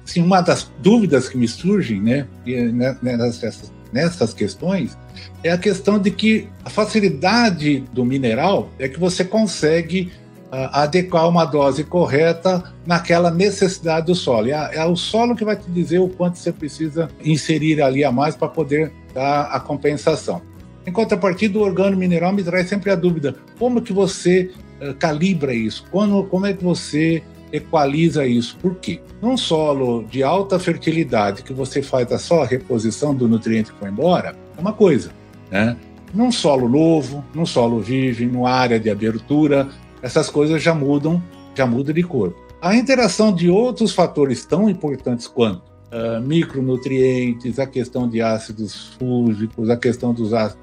assim, 0.04 0.22
uma 0.22 0.40
das 0.40 0.70
dúvidas 0.80 1.28
que 1.28 1.38
me 1.38 1.48
surgem 1.48 2.00
né, 2.00 2.26
né 2.44 2.96
nessas, 3.02 3.72
nessas 3.92 4.34
questões 4.34 4.96
é 5.42 5.50
a 5.50 5.58
questão 5.58 5.98
de 5.98 6.10
que 6.10 6.48
a 6.64 6.70
facilidade 6.70 7.80
do 7.92 8.04
mineral 8.04 8.68
é 8.78 8.88
que 8.88 8.98
você 8.98 9.24
consegue 9.24 10.12
adequar 10.52 11.26
uma 11.28 11.46
dose 11.46 11.82
correta 11.82 12.62
naquela 12.86 13.30
necessidade 13.30 14.06
do 14.06 14.14
solo. 14.14 14.48
É, 14.48 14.76
é, 14.76 14.84
o 14.84 14.94
solo 14.94 15.34
que 15.34 15.44
vai 15.44 15.56
te 15.56 15.70
dizer 15.70 15.98
o 15.98 16.08
quanto 16.08 16.36
você 16.36 16.52
precisa 16.52 17.08
inserir 17.24 17.80
ali 17.80 18.04
a 18.04 18.12
mais 18.12 18.36
para 18.36 18.48
poder 18.48 18.92
dar 19.14 19.44
a 19.44 19.58
compensação. 19.58 20.42
Em 20.86 20.92
contrapartida, 20.92 21.58
o 21.58 21.62
organo 21.62 21.96
mineral 21.96 22.32
me 22.32 22.42
traz 22.42 22.68
sempre 22.68 22.90
a 22.90 22.94
dúvida: 22.94 23.36
como 23.58 23.82
que 23.82 23.92
você 23.92 24.50
uh, 24.80 24.94
calibra 24.94 25.54
isso? 25.54 25.84
Como, 25.90 26.24
como 26.24 26.46
é 26.46 26.52
que 26.52 26.64
você 26.64 27.22
equaliza 27.52 28.26
isso? 28.26 28.56
Por 28.60 28.76
quê? 28.76 29.00
Num 29.20 29.36
solo 29.36 30.04
de 30.04 30.22
alta 30.22 30.58
fertilidade, 30.58 31.42
que 31.42 31.52
você 31.52 31.82
faz 31.82 32.10
a 32.10 32.18
só 32.18 32.42
reposição 32.44 33.14
do 33.14 33.28
nutriente 33.28 33.72
que 33.72 33.78
foi 33.78 33.90
embora, 33.90 34.34
é 34.56 34.60
uma 34.60 34.72
coisa. 34.72 35.10
Né? 35.50 35.76
Num 36.12 36.32
solo 36.32 36.68
novo, 36.68 37.24
num 37.34 37.46
solo 37.46 37.80
virgem, 37.80 38.28
numa 38.28 38.50
área 38.50 38.80
de 38.80 38.90
abertura, 38.90 39.68
essas 40.02 40.28
coisas 40.28 40.62
já 40.62 40.74
mudam, 40.74 41.22
já 41.54 41.64
mudam 41.66 41.94
de 41.94 42.02
cor. 42.02 42.34
A 42.60 42.74
interação 42.74 43.32
de 43.32 43.48
outros 43.50 43.92
fatores 43.94 44.44
tão 44.44 44.68
importantes 44.68 45.26
quanto 45.26 45.72
uh, 45.92 46.20
micronutrientes, 46.20 47.58
a 47.58 47.66
questão 47.66 48.08
de 48.08 48.20
ácidos 48.20 48.94
fúngicos, 48.98 49.70
a 49.70 49.76
questão 49.76 50.12
dos 50.12 50.32
ácidos 50.32 50.62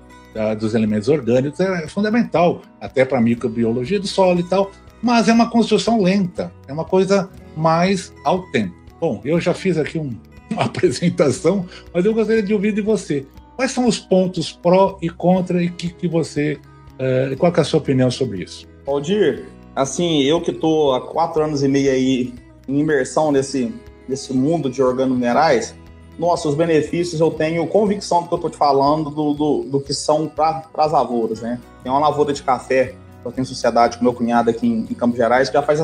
dos 0.59 0.75
elementos 0.75 1.09
orgânicos 1.09 1.59
é 1.59 1.87
fundamental, 1.87 2.61
até 2.79 3.03
para 3.03 3.17
a 3.17 3.21
microbiologia 3.21 3.99
do 3.99 4.07
solo 4.07 4.39
e 4.39 4.43
tal, 4.43 4.71
mas 5.01 5.27
é 5.27 5.33
uma 5.33 5.49
construção 5.49 6.01
lenta, 6.01 6.51
é 6.67 6.73
uma 6.73 6.85
coisa 6.85 7.29
mais 7.55 8.13
ao 8.23 8.43
tempo. 8.51 8.75
Bom, 8.99 9.21
eu 9.23 9.39
já 9.39 9.53
fiz 9.53 9.77
aqui 9.77 9.97
um, 9.97 10.11
uma 10.51 10.65
apresentação, 10.65 11.65
mas 11.93 12.05
eu 12.05 12.13
gostaria 12.13 12.43
de 12.43 12.53
ouvir 12.53 12.73
de 12.73 12.81
você. 12.81 13.25
Quais 13.55 13.71
são 13.71 13.87
os 13.87 13.99
pontos 13.99 14.51
pró 14.51 14.97
e 15.01 15.09
contra 15.09 15.61
e 15.61 15.69
que, 15.69 15.89
que 15.89 16.07
você. 16.07 16.57
Uh, 16.95 17.35
qual 17.37 17.53
é 17.55 17.59
a 17.59 17.63
sua 17.63 17.79
opinião 17.79 18.11
sobre 18.11 18.43
isso? 18.43 18.67
Aldir, 18.85 19.45
assim, 19.75 20.21
eu 20.23 20.41
que 20.41 20.51
estou 20.51 20.93
há 20.93 21.01
quatro 21.01 21.43
anos 21.43 21.63
e 21.63 21.67
meio 21.67 21.91
aí 21.91 22.33
em 22.67 22.79
imersão 22.79 23.31
nesse, 23.31 23.73
nesse 24.07 24.33
mundo 24.33 24.69
de 24.69 24.81
organominerais, 24.81 25.75
nossa, 26.19 26.49
os 26.49 26.55
benefícios 26.55 27.21
eu 27.21 27.31
tenho 27.31 27.65
convicção 27.65 28.21
do 28.21 28.27
que 28.27 28.33
eu 28.33 28.37
estou 28.37 28.51
te 28.51 28.57
falando, 28.57 29.09
do, 29.09 29.33
do, 29.33 29.63
do 29.63 29.79
que 29.79 29.93
são 29.93 30.27
para 30.27 30.65
as 30.77 30.91
lavouras, 30.91 31.39
né? 31.39 31.57
Tem 31.81 31.89
uma 31.89 31.99
lavoura 31.99 32.33
de 32.33 32.43
café, 32.43 32.93
eu 33.23 33.31
tenho 33.31 33.47
sociedade 33.47 33.97
com 33.97 34.03
meu 34.03 34.13
cunhado 34.13 34.49
aqui 34.49 34.67
em, 34.67 34.79
em 34.81 34.93
Campos 34.93 35.17
Gerais, 35.17 35.49
que 35.49 35.53
já 35.53 35.63
faz 35.63 35.81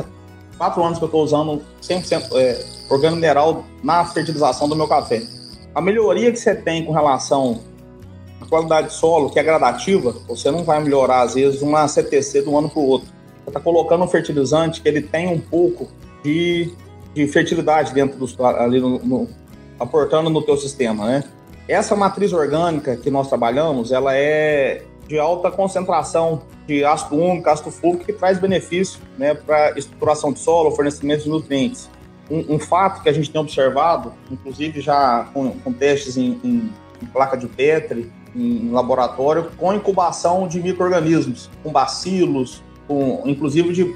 quatro 0.58 0.84
anos 0.84 0.98
que 0.98 1.06
eu 1.06 1.08
estou 1.08 1.24
usando 1.24 1.62
100% 1.82 2.36
é, 2.36 2.65
organo 2.89 3.15
mineral 3.15 3.63
na 3.82 4.04
fertilização 4.04 4.67
do 4.67 4.76
meu 4.76 4.89
café. 4.89 5.24
A 5.74 5.80
melhoria 5.80 6.30
que 6.34 6.38
você 6.38 6.54
tem 6.54 6.84
com 6.84 6.91
relação 6.91 7.62
à 8.41 8.45
qualidade 8.45 8.89
de 8.89 8.93
solo, 8.93 9.30
que 9.30 9.39
é 9.39 9.43
gradativa, 9.43 10.13
você 10.28 10.52
não 10.52 10.65
vai 10.65 10.84
melhorar, 10.84 11.21
às 11.21 11.36
vezes, 11.36 11.62
uma 11.62 11.88
CTC 11.88 12.41
de 12.41 12.50
um 12.50 12.58
ano 12.58 12.69
para 12.69 12.80
o 12.80 12.86
outro. 12.86 13.08
Você 13.45 13.52
está 13.52 13.60
colocando 13.62 14.04
um 14.04 14.08
fertilizante 14.08 14.82
que 14.82 14.89
ele 14.89 15.02
tem 15.02 15.28
um 15.28 15.39
pouco 15.39 15.88
de, 16.21 16.74
de 17.13 17.26
fertilidade 17.28 17.93
dentro 17.93 18.17
do, 18.17 18.45
ali 18.45 18.82
no, 18.82 19.00
no 19.00 19.30
aportando 19.80 20.30
no 20.30 20.42
teu 20.42 20.58
sistema, 20.58 21.06
né? 21.06 21.24
Essa 21.68 21.96
matriz 21.96 22.32
orgânica 22.32 22.96
que 22.96 23.10
nós 23.10 23.28
trabalhamos, 23.28 23.92
ela 23.92 24.16
é 24.16 24.84
de 25.08 25.20
alta 25.20 25.52
concentração 25.52 26.44
de 26.68 26.84
ácido 26.84 27.16
úmico, 27.16 27.50
ácido 27.50 27.72
fúlvico, 27.72 28.06
que 28.06 28.14
traz 28.14 28.40
benefício 28.40 29.00
né, 29.18 29.34
para 29.34 29.78
estruturação 29.78 30.34
de 30.34 30.40
solo, 30.40 30.72
fornecimento 30.72 31.24
de 31.24 31.30
nutrientes. 31.30 31.90
Um, 32.30 32.56
um, 32.56 32.60
fato 32.60 33.04
que 33.04 33.10
a 33.10 33.14
gente 33.14 33.30
tem 33.30 33.40
observado, 33.40 34.12
inclusive 34.32 34.82
já 34.82 35.28
com, 35.32 35.52
com 35.52 35.72
testes 35.72 36.18
em, 36.18 36.40
em, 36.44 36.74
em, 37.02 37.06
placa 37.06 37.38
de 37.38 37.48
Petri, 37.48 38.12
em, 38.36 38.68
em 38.68 38.72
laboratório, 38.72 39.52
com 39.58 39.72
incubação 39.74 40.48
de 40.48 40.60
micro-organismos, 40.60 41.52
com 41.62 41.72
bacilos, 41.72 42.64
inclusive 43.26 43.74
de, 43.74 43.95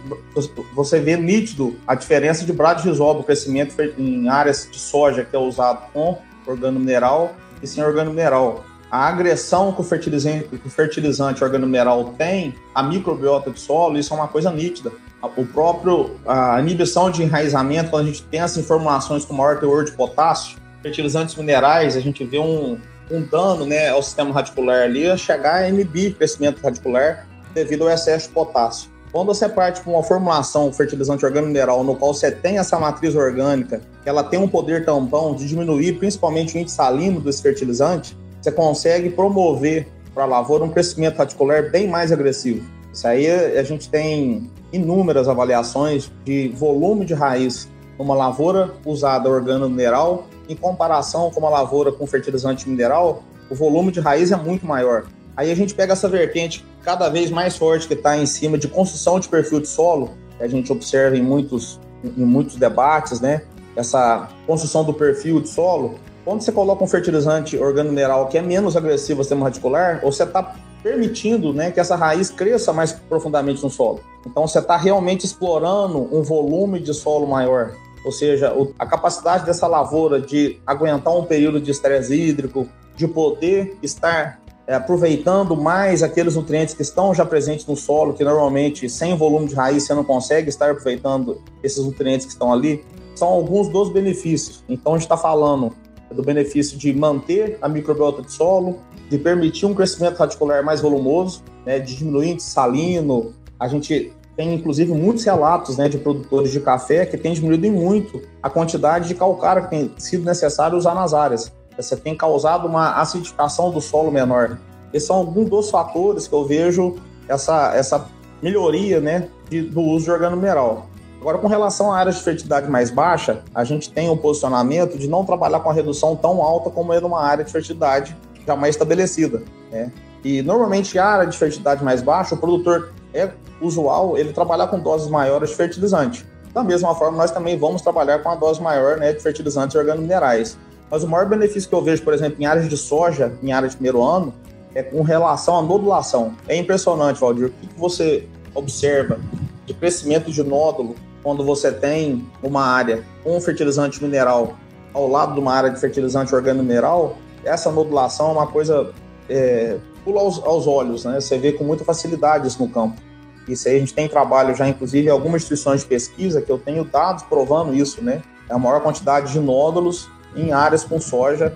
você 0.74 1.00
vê 1.00 1.16
nítido 1.16 1.76
a 1.88 1.96
diferença 1.96 2.46
de 2.46 2.52
bradisol, 2.52 3.20
o 3.20 3.24
crescimento 3.24 3.76
em 3.98 4.28
áreas 4.28 4.68
de 4.70 4.78
soja 4.78 5.24
que 5.24 5.36
é 5.36 5.40
usado 5.40 5.92
com 5.94 6.18
organo 6.48 6.80
mineral 6.80 7.34
e 7.62 7.68
sem 7.68 7.84
organo 7.84 8.10
mineral. 8.10 8.66
A 8.92 9.08
agressão 9.08 9.72
que 9.72 9.82
o 9.82 9.84
fertilizante, 9.84 10.48
que 10.48 10.68
o 10.68 10.70
fertilizante 10.70 11.44
organo 11.44 11.68
mineral 11.68 12.16
tem, 12.18 12.56
a 12.74 12.82
microbiota 12.82 13.52
do 13.52 13.60
solo, 13.60 14.00
isso 14.00 14.12
é 14.14 14.18
uma 14.18 14.28
coisa 14.28 14.52
nítida. 14.52 14.92
O 15.38 15.46
próprio, 15.46 16.16
a 16.26 16.60
inibição 16.60 17.12
de 17.12 17.22
enraizamento, 17.22 17.92
quando 17.92 18.06
a 18.06 18.08
gente 18.08 18.24
tem 18.24 18.40
essas 18.40 18.58
informações 18.58 19.24
com 19.24 19.34
maior 19.36 19.60
teor 19.60 19.86
de 19.86 19.92
potássio, 19.92 20.58
fertilizantes 20.82 21.36
minerais, 21.36 21.96
a 21.96 22.00
gente 22.00 22.24
vê 22.24 22.40
um, 22.40 22.80
um 23.12 23.22
dano 23.22 23.66
né, 23.66 23.90
ao 23.90 24.02
sistema 24.02 24.34
radicular 24.34 24.84
ali, 24.84 25.08
a 25.08 25.16
chegar 25.16 25.58
a 25.58 25.70
inibir 25.70 26.14
o 26.14 26.16
crescimento 26.16 26.60
radicular 26.64 27.29
devido 27.54 27.84
ao 27.84 27.90
excesso 27.90 28.28
de 28.28 28.34
potássio. 28.34 28.90
Quando 29.12 29.28
você 29.28 29.50
parte 29.50 29.82
para 29.82 29.92
uma 29.92 30.04
formulação 30.04 30.72
fertilizante 30.72 31.26
organo-mineral 31.26 31.84
no 31.84 31.96
qual 31.96 32.14
você 32.14 32.30
tem 32.30 32.60
essa 32.60 32.78
matriz 32.78 33.16
orgânica, 33.16 33.82
ela 34.06 34.24
tem 34.24 34.40
um 34.40 34.48
poder 34.48 34.86
tampão 34.86 35.34
de 35.34 35.48
diminuir 35.48 35.94
principalmente 35.98 36.56
o 36.56 36.60
índice 36.60 36.76
salino 36.76 37.20
desse 37.20 37.42
fertilizante, 37.42 38.16
você 38.40 38.52
consegue 38.52 39.10
promover 39.10 39.88
para 40.14 40.24
a 40.24 40.28
lavoura 40.28 40.64
um 40.64 40.70
crescimento 40.70 41.18
radicular 41.18 41.72
bem 41.72 41.88
mais 41.88 42.12
agressivo. 42.12 42.64
Isso 42.94 43.08
aí 43.08 43.30
a 43.30 43.64
gente 43.64 43.90
tem 43.90 44.50
inúmeras 44.72 45.28
avaliações 45.28 46.12
de 46.24 46.50
volume 46.50 47.06
de 47.06 47.14
raiz 47.14 47.68
numa 47.98 48.16
lavoura 48.16 48.74
usada 48.86 49.30
organo-mineral 49.30 50.28
em 50.48 50.56
comparação 50.56 51.30
com 51.30 51.40
uma 51.40 51.50
lavoura 51.50 51.92
com 51.92 52.08
fertilizante 52.08 52.68
mineral, 52.68 53.24
o 53.50 53.56
volume 53.56 53.92
de 53.92 54.00
raiz 54.00 54.32
é 54.32 54.36
muito 54.36 54.66
maior. 54.66 55.06
Aí 55.38 55.52
a 55.52 55.56
gente 55.56 55.76
pega 55.76 55.94
essa 55.94 56.10
vertente 56.10 56.66
cada 56.90 57.08
vez 57.08 57.30
mais 57.30 57.56
forte 57.56 57.88
que 57.88 57.94
está 57.94 58.18
em 58.18 58.26
cima 58.26 58.58
de 58.58 58.68
construção 58.68 59.20
de 59.20 59.30
perfil 59.30 59.60
de 59.60 59.68
solo, 59.68 60.10
que 60.36 60.44
a 60.44 60.48
gente 60.48 60.72
observa 60.72 61.16
em 61.16 61.22
muitos, 61.22 61.80
em 62.04 62.26
muitos 62.26 62.56
debates, 62.56 63.22
né? 63.22 63.44
Essa 63.76 64.28
construção 64.48 64.84
do 64.84 64.92
perfil 64.92 65.40
de 65.40 65.50
solo. 65.50 66.00
Quando 66.26 66.42
você 66.42 66.52
coloca 66.52 66.84
um 66.84 66.88
fertilizante 66.88 67.56
organomineral 67.60 68.28
que 68.28 68.40
é 68.40 68.42
menos 68.42 68.76
agressivo 68.76 69.20
ao 69.20 69.24
sistema 69.24 69.46
radicular, 69.46 70.02
você 70.02 70.24
está 70.24 70.56
permitindo 70.82 71.54
né, 71.54 71.70
que 71.70 71.80
essa 71.80 71.96
raiz 71.96 72.32
cresça 72.32 72.74
mais 72.74 72.92
profundamente 72.92 73.62
no 73.62 73.70
solo. 73.70 74.00
Então 74.26 74.48
você 74.48 74.58
está 74.58 74.76
realmente 74.76 75.28
explorando 75.28 76.10
um 76.12 76.24
volume 76.24 76.80
de 76.80 76.92
solo 76.92 77.28
maior. 77.28 77.72
Ou 78.04 78.12
seja, 78.12 78.52
a 78.80 78.86
capacidade 78.88 79.46
dessa 79.46 79.68
lavoura 79.68 80.20
de 80.20 80.60
aguentar 80.66 81.16
um 81.16 81.24
período 81.24 81.62
de 81.62 81.70
estresse 81.70 82.16
hídrico, 82.16 82.68
de 82.96 83.08
poder 83.08 83.78
estar 83.84 84.42
aproveitando 84.76 85.56
mais 85.58 86.04
aqueles 86.04 86.36
nutrientes 86.36 86.74
que 86.74 86.82
estão 86.82 87.14
já 87.14 87.26
presentes 87.26 87.66
no 87.66 87.76
solo, 87.76 88.14
que 88.14 88.24
normalmente 88.24 88.90
sem 88.90 89.18
volume 89.18 89.48
de 89.48 89.56
raiz 89.56 89.84
você 89.84 89.94
não 89.94 90.04
consegue 90.04 90.50
estar 90.50 90.70
aproveitando 90.70 91.42
esses 91.64 91.84
nutrientes 91.84 92.26
que 92.26 92.32
estão 92.32 92.54
ali, 92.54 92.86
são 93.16 93.28
alguns 93.28 93.68
dos 93.70 93.92
benefícios. 93.92 94.64
Então 94.70 94.94
a 94.94 94.98
gente 94.98 95.06
está 95.06 95.18
falando 95.18 95.74
do 96.12 96.24
benefício 96.24 96.78
de 96.78 96.94
manter 96.94 97.58
a 97.62 97.68
microbiota 97.68 98.22
do 98.22 98.32
solo, 98.32 98.80
de 99.10 99.18
permitir 99.18 99.66
um 99.66 99.74
crescimento 99.74 100.18
radicular 100.18 100.64
mais 100.64 100.82
volumoso, 100.82 101.44
né, 101.66 101.80
de 101.80 101.96
diminuir 101.96 102.40
salino. 102.40 103.34
A 103.60 103.68
gente 103.68 104.14
tem 104.36 104.54
inclusive 104.54 104.94
muitos 104.94 105.26
relatos 105.26 105.78
né, 105.78 105.90
de 105.90 105.98
produtores 105.98 106.52
de 106.52 106.60
café 106.60 107.06
que 107.06 107.18
têm 107.18 107.34
diminuído 107.34 107.70
muito 107.72 108.22
a 108.42 108.50
quantidade 108.50 109.08
de 109.08 109.16
calcário 109.16 109.64
que 109.64 109.70
tem 109.70 109.92
sido 109.98 110.24
necessário 110.24 110.78
usar 110.78 110.96
nas 110.96 111.14
áreas. 111.14 111.52
Você 111.82 111.96
tem 111.96 112.16
causado 112.16 112.68
uma 112.68 113.00
acidificação 113.00 113.72
do 113.72 113.80
solo 113.80 114.12
menor. 114.12 114.58
Esses 114.94 115.08
são 115.08 115.16
alguns 115.16 115.50
dos 115.50 115.70
fatores 115.70 116.28
que 116.28 116.34
eu 116.34 116.46
vejo 116.46 116.98
essa, 117.28 117.74
essa 117.74 118.06
melhoria 118.42 119.00
né, 119.00 119.30
de, 119.50 119.62
do 119.62 119.82
uso 119.82 120.06
de 120.06 120.12
organo 120.12 120.36
mineral. 120.36 120.88
Agora, 121.22 121.38
com 121.38 121.48
relação 121.48 121.92
à 121.92 121.98
área 121.98 122.12
de 122.12 122.22
fertilidade 122.22 122.70
mais 122.70 122.90
baixa, 122.90 123.44
a 123.54 123.64
gente 123.64 123.92
tem 123.92 124.10
o 124.10 124.14
um 124.14 124.18
posicionamento 124.18 124.98
de 124.98 125.08
não 125.08 125.26
trabalhar 125.26 125.60
com 125.60 125.70
a 125.70 125.74
redução 125.74 126.16
tão 126.16 126.42
alta 126.42 126.70
como 126.70 126.94
é 126.94 127.00
numa 127.00 127.22
área 127.22 127.44
de 127.44 127.52
fertilidade 127.52 128.16
já 128.46 128.56
mais 128.56 128.76
estabelecida. 128.76 129.44
Né? 129.72 129.92
E 130.24 130.42
normalmente 130.42 130.98
a 130.98 131.06
área 131.06 131.28
de 131.28 131.38
fertilidade 131.38 131.84
mais 131.84 132.02
baixa, 132.02 132.36
o 132.36 132.38
produtor 132.38 132.92
é 133.14 133.30
usual 133.62 134.18
ele 134.18 134.34
trabalhar 134.34 134.68
com 134.68 134.80
doses 134.80 135.10
maiores 135.10 135.50
de 135.50 135.56
fertilizante. 135.56 136.26
Da 136.54 136.64
mesma 136.64 136.96
forma, 136.96 137.18
nós 137.18 137.32
também 137.32 137.58
vamos 137.58 137.82
trabalhar 137.82 138.20
com 138.20 138.30
a 138.30 138.36
dose 138.36 138.62
maior 138.62 138.98
né, 138.98 139.14
de 139.14 139.20
fertilizantes 139.22 139.76
organominerais. 139.76 140.58
Mas 140.90 141.04
o 141.04 141.08
maior 141.08 141.28
benefício 141.28 141.70
que 141.70 141.76
eu 141.76 141.82
vejo, 141.82 142.04
por 142.04 142.14
exemplo, 142.14 142.42
em 142.42 142.46
áreas 142.46 142.68
de 142.68 142.78
soja, 142.78 143.34
em 143.44 143.52
área 143.52 143.70
de 143.70 143.76
primeiro 143.76 144.04
ano, 144.04 144.34
é 144.74 144.84
com 144.84 145.02
relação 145.02 145.58
à 145.58 145.62
nodulação. 145.62 146.34
É 146.48 146.56
impressionante, 146.56 147.20
Valdir, 147.20 147.48
o 147.48 147.50
que 147.50 147.68
você 147.78 148.28
observa 148.54 149.20
de 149.66 149.74
crescimento 149.74 150.32
de 150.32 150.44
nódulo 150.44 150.96
quando 151.22 151.44
você 151.44 151.72
tem 151.72 152.26
uma 152.42 152.64
área 152.64 153.04
com 153.24 153.40
fertilizante 153.40 154.02
mineral 154.02 154.56
ao 154.94 155.08
lado 155.08 155.34
de 155.34 155.40
uma 155.40 155.54
área 155.54 155.70
de 155.70 155.80
fertilizante 155.80 156.34
organo-mineral, 156.34 157.18
essa 157.44 157.72
nodulação 157.72 158.30
é 158.30 158.32
uma 158.34 158.48
coisa 158.48 158.92
é, 159.30 159.78
pula 160.04 160.22
aos, 160.22 160.44
aos, 160.44 160.68
olhos, 160.68 161.06
né? 161.06 161.20
Você 161.20 161.38
vê 161.38 161.52
com 161.52 161.64
muita 161.64 161.84
facilidade 161.84 162.48
isso 162.48 162.62
no 162.62 162.70
campo. 162.70 163.00
Isso 163.48 163.68
aí 163.68 163.78
a 163.78 163.80
gente 163.80 163.94
tem 163.94 164.08
trabalho 164.08 164.56
já, 164.56 164.68
inclusive, 164.68 165.08
em 165.08 165.12
algumas 165.12 165.42
instituições 165.42 165.82
de 165.82 165.88
pesquisa 165.88 166.42
que 166.42 166.52
eu 166.52 166.58
tenho 166.58 166.84
dados 166.84 167.24
provando 167.24 167.74
isso, 167.74 168.04
né? 168.04 168.22
É 168.50 168.54
a 168.54 168.58
maior 168.58 168.82
quantidade 168.82 169.32
de 169.32 169.40
nódulos 169.40 170.10
em 170.36 170.52
áreas 170.52 170.84
com 170.84 171.00
soja, 171.00 171.56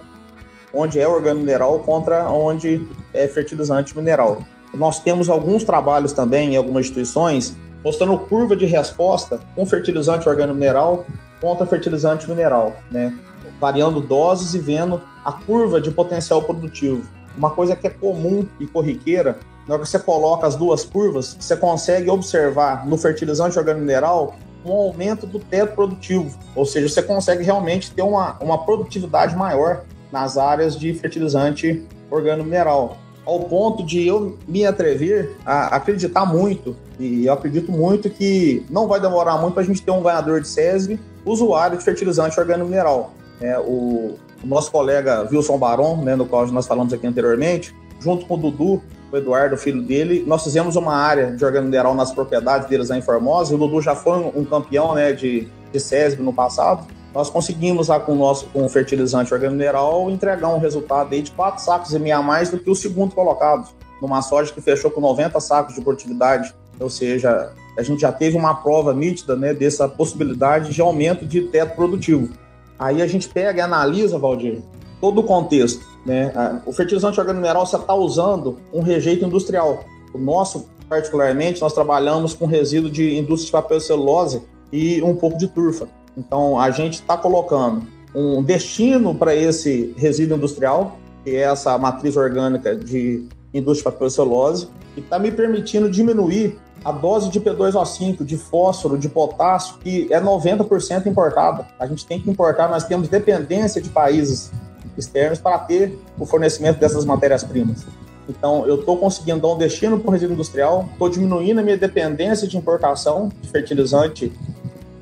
onde 0.73 0.99
é 0.99 1.07
organo 1.07 1.39
mineral 1.39 1.79
contra 1.79 2.29
onde 2.29 2.87
é 3.13 3.27
fertilizante 3.27 3.95
mineral. 3.95 4.39
Nós 4.73 4.99
temos 4.99 5.29
alguns 5.29 5.63
trabalhos 5.63 6.13
também 6.13 6.53
em 6.53 6.57
algumas 6.57 6.85
instituições 6.85 7.55
mostrando 7.83 8.17
curva 8.17 8.55
de 8.55 8.65
resposta 8.65 9.39
com 9.55 9.65
fertilizante 9.65 10.27
organo-mineral 10.27 11.05
contra 11.41 11.65
fertilizante 11.65 12.29
mineral, 12.29 12.73
né? 12.89 13.13
Variando 13.59 13.99
doses 13.99 14.53
e 14.53 14.59
vendo 14.59 15.01
a 15.23 15.33
curva 15.33 15.81
de 15.81 15.91
potencial 15.91 16.41
produtivo. 16.41 17.03
Uma 17.37 17.51
coisa 17.51 17.75
que 17.75 17.85
é 17.85 17.89
comum 17.89 18.47
e 18.59 18.65
corriqueira, 18.65 19.37
na 19.67 19.73
hora 19.73 19.83
que 19.83 19.89
você 19.89 19.99
coloca 19.99 20.47
as 20.47 20.55
duas 20.55 20.85
curvas, 20.85 21.35
você 21.39 21.55
consegue 21.57 22.09
observar 22.09 22.85
no 22.85 22.97
fertilizante 22.97 23.57
organo-mineral 23.59 24.35
um 24.65 24.71
aumento 24.71 25.25
do 25.25 25.39
teto 25.39 25.75
produtivo, 25.75 26.37
ou 26.55 26.65
seja, 26.65 26.87
você 26.87 27.01
consegue 27.01 27.43
realmente 27.43 27.91
ter 27.91 28.01
uma, 28.01 28.37
uma 28.39 28.65
produtividade 28.65 29.35
maior 29.35 29.83
nas 30.11 30.37
áreas 30.37 30.77
de 30.77 30.93
fertilizante 30.93 31.83
organo-mineral 32.09 32.97
ao 33.25 33.39
ponto 33.41 33.85
de 33.85 34.05
eu 34.05 34.37
me 34.47 34.65
atrever 34.65 35.35
a 35.45 35.75
acreditar 35.75 36.25
muito, 36.25 36.75
e 36.99 37.25
eu 37.25 37.33
acredito 37.33 37.71
muito 37.71 38.09
que 38.09 38.65
não 38.69 38.87
vai 38.87 38.99
demorar 38.99 39.37
muito 39.37 39.53
para 39.53 39.63
a 39.63 39.65
gente 39.65 39.81
ter 39.81 39.91
um 39.91 40.01
ganhador 40.01 40.41
de 40.41 40.47
SESB 40.47 40.99
usuário 41.25 41.77
de 41.77 41.83
fertilizante 41.83 42.39
organo-mineral. 42.39 43.13
É, 43.41 43.57
o, 43.57 44.17
o, 44.43 44.47
nosso 44.47 44.71
colega 44.71 45.27
Wilson 45.31 45.57
Baron, 45.57 45.97
né, 46.03 46.15
no 46.15 46.25
qual 46.25 46.45
nós 46.47 46.67
falamos 46.67 46.93
aqui 46.93 47.07
anteriormente, 47.07 47.73
junto 47.99 48.25
com 48.25 48.35
o 48.35 48.37
Dudu, 48.37 48.81
o 49.13 49.17
Eduardo, 49.17 49.55
filho 49.55 49.81
dele, 49.81 50.23
nós 50.25 50.43
fizemos 50.43 50.75
uma 50.75 50.95
área 50.95 51.31
de 51.31 51.45
organo-mineral 51.45 51.93
nas 51.93 52.11
propriedades 52.11 52.67
deles 52.67 52.89
em 52.89 53.01
Formosa, 53.01 53.53
o 53.53 53.57
Dudu 53.57 53.79
já 53.79 53.95
foi 53.95 54.17
um, 54.17 54.43
campeão 54.43 54.95
né, 54.95 55.13
de, 55.13 55.47
de 55.71 55.79
SESB 55.79 56.23
no 56.23 56.33
passado, 56.33 56.87
nós 57.13 57.29
conseguimos 57.29 57.89
lá 57.89 57.99
com 57.99 58.13
o 58.13 58.15
nosso 58.15 58.47
com 58.47 58.65
o 58.65 58.69
fertilizante 58.69 59.31
organo-mineral 59.31 60.09
entregar 60.09 60.47
um 60.47 60.57
resultado 60.57 61.13
aí 61.13 61.21
de 61.21 61.29
4 61.29 61.63
sacos 61.63 61.93
meia 61.93 62.17
a 62.17 62.21
mais 62.23 62.49
do 62.49 62.57
que 62.57 62.71
o 62.71 62.75
segundo 62.75 63.13
colocado, 63.13 63.69
numa 64.01 64.23
soja 64.23 64.51
que 64.51 64.59
fechou 64.59 64.89
com 64.89 64.99
90 64.99 65.39
sacos 65.39 65.75
de 65.75 65.81
produtividade. 65.81 66.55
Ou 66.79 66.89
seja, 66.89 67.53
a 67.77 67.83
gente 67.83 68.01
já 68.01 68.11
teve 68.11 68.35
uma 68.35 68.55
prova 68.55 68.95
nítida 68.95 69.35
né, 69.35 69.53
dessa 69.53 69.87
possibilidade 69.87 70.73
de 70.73 70.81
aumento 70.81 71.23
de 71.23 71.41
teto 71.41 71.75
produtivo. 71.75 72.33
Aí 72.79 72.99
a 72.99 73.05
gente 73.05 73.29
pega 73.29 73.59
e 73.59 73.61
analisa, 73.61 74.17
Valdir, 74.17 74.63
todo 74.99 75.21
o 75.21 75.23
contexto. 75.23 75.92
Né? 76.05 76.61
O 76.65 76.73
fertilizante 76.73 77.19
organo-mineral 77.19 77.65
você 77.65 77.77
está 77.77 77.93
usando 77.93 78.57
um 78.73 78.81
rejeito 78.81 79.25
industrial. 79.25 79.85
O 80.13 80.17
nosso, 80.17 80.67
particularmente, 80.89 81.61
nós 81.61 81.73
trabalhamos 81.73 82.33
com 82.33 82.45
resíduo 82.45 82.89
de 82.89 83.17
indústria 83.17 83.45
de 83.45 83.51
papel 83.51 83.77
e 83.77 83.81
celulose 83.81 84.41
e 84.71 85.01
um 85.01 85.15
pouco 85.15 85.37
de 85.37 85.47
turfa. 85.47 85.87
Então, 86.17 86.59
a 86.59 86.69
gente 86.71 86.95
está 86.95 87.17
colocando 87.17 87.83
um 88.13 88.43
destino 88.43 89.15
para 89.15 89.35
esse 89.35 89.93
resíduo 89.97 90.37
industrial, 90.37 90.97
que 91.23 91.31
é 91.31 91.41
essa 91.41 91.77
matriz 91.77 92.15
orgânica 92.15 92.75
de 92.75 93.27
indústria 93.53 93.91
de 93.91 93.95
papel 93.95 94.09
celulose, 94.09 94.67
e 94.95 94.99
está 94.99 95.17
me 95.17 95.31
permitindo 95.31 95.89
diminuir 95.89 96.59
a 96.83 96.91
dose 96.91 97.29
de 97.29 97.39
P2O5, 97.39 98.23
de 98.25 98.37
fósforo, 98.37 98.97
de 98.97 99.07
potássio, 99.07 99.77
que 99.77 100.11
é 100.11 100.19
90% 100.19 101.05
importada. 101.05 101.65
A 101.79 101.87
gente 101.87 102.05
tem 102.05 102.19
que 102.19 102.29
importar, 102.29 102.69
nós 102.69 102.83
temos 102.83 103.07
dependência 103.07 103.81
de 103.81 103.89
países 103.89 104.51
externos 104.97 105.39
para 105.39 105.57
ter 105.59 105.97
o 106.17 106.25
fornecimento 106.25 106.79
dessas 106.79 107.05
matérias-primas. 107.05 107.85
Então, 108.27 108.65
eu 108.65 108.75
estou 108.75 108.97
conseguindo 108.97 109.41
dar 109.41 109.49
um 109.49 109.57
destino 109.57 109.99
para 109.99 110.09
o 110.09 110.11
resíduo 110.11 110.33
industrial, 110.33 110.87
estou 110.91 111.09
diminuindo 111.09 111.59
a 111.59 111.63
minha 111.63 111.77
dependência 111.77 112.47
de 112.47 112.57
importação 112.57 113.29
de 113.41 113.49
fertilizante 113.49 114.31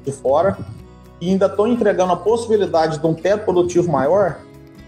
de 0.04 0.12
fora 0.12 0.58
e 1.20 1.30
ainda 1.30 1.46
estou 1.46 1.67
entregando 1.67 2.13
a 2.13 2.17
possibilidade 2.17 2.98
de 2.98 3.06
um 3.06 3.13
teto 3.13 3.46
produtivo 3.46 3.91
maior, 3.91 4.39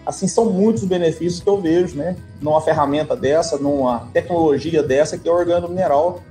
assim, 0.03 0.27
são 0.27 0.45
muitos 0.45 0.84
benefícios 0.84 1.41
que 1.41 1.47
eu 1.47 1.62
vejo, 1.62 1.95
né? 1.95 2.15
Numa 2.41 2.60
ferramenta 2.60 3.15
dessa, 3.15 3.58
numa 3.58 4.08
tecnologia 4.12 4.82
dessa 4.82 5.17
que 5.17 5.29
é 5.29 5.32
o 5.32 5.36
organo 5.36 5.69
mineral. 5.69 6.21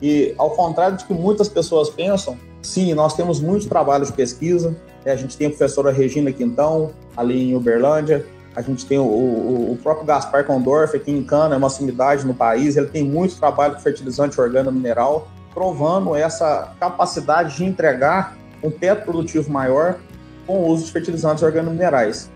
E 0.00 0.34
ao 0.36 0.50
contrário 0.50 0.98
de 0.98 1.06
que 1.06 1.14
muitas 1.14 1.48
pessoas 1.48 1.88
pensam, 1.88 2.36
sim, 2.66 2.92
nós 2.94 3.14
temos 3.14 3.40
muitos 3.40 3.66
trabalhos 3.66 4.08
de 4.08 4.14
pesquisa. 4.14 4.76
Né? 5.04 5.12
A 5.12 5.16
gente 5.16 5.36
tem 5.36 5.46
a 5.46 5.50
professora 5.50 5.92
Regina 5.92 6.32
Quintão, 6.32 6.90
ali 7.16 7.50
em 7.50 7.54
Uberlândia. 7.54 8.26
A 8.54 8.62
gente 8.62 8.84
tem 8.86 8.98
o, 8.98 9.04
o, 9.04 9.72
o 9.72 9.78
próprio 9.82 10.06
Gaspar 10.06 10.44
Condorf 10.44 10.96
aqui 10.96 11.10
em 11.10 11.22
Cana, 11.22 11.54
é 11.54 11.58
uma 11.58 11.68
sumidade 11.68 12.26
no 12.26 12.34
país. 12.34 12.76
Ele 12.76 12.86
tem 12.86 13.04
muito 13.04 13.36
trabalho 13.36 13.76
de 13.76 13.82
fertilizante 13.82 14.40
organo 14.40 14.72
mineral, 14.72 15.28
provando 15.54 16.14
essa 16.16 16.72
capacidade 16.80 17.56
de 17.56 17.64
entregar 17.64 18.36
um 18.62 18.70
teto 18.70 19.04
produtivo 19.04 19.50
maior 19.50 19.96
com 20.46 20.58
o 20.58 20.68
uso 20.68 20.86
de 20.86 20.92
fertilizantes 20.92 21.42
organominerais. 21.42 22.30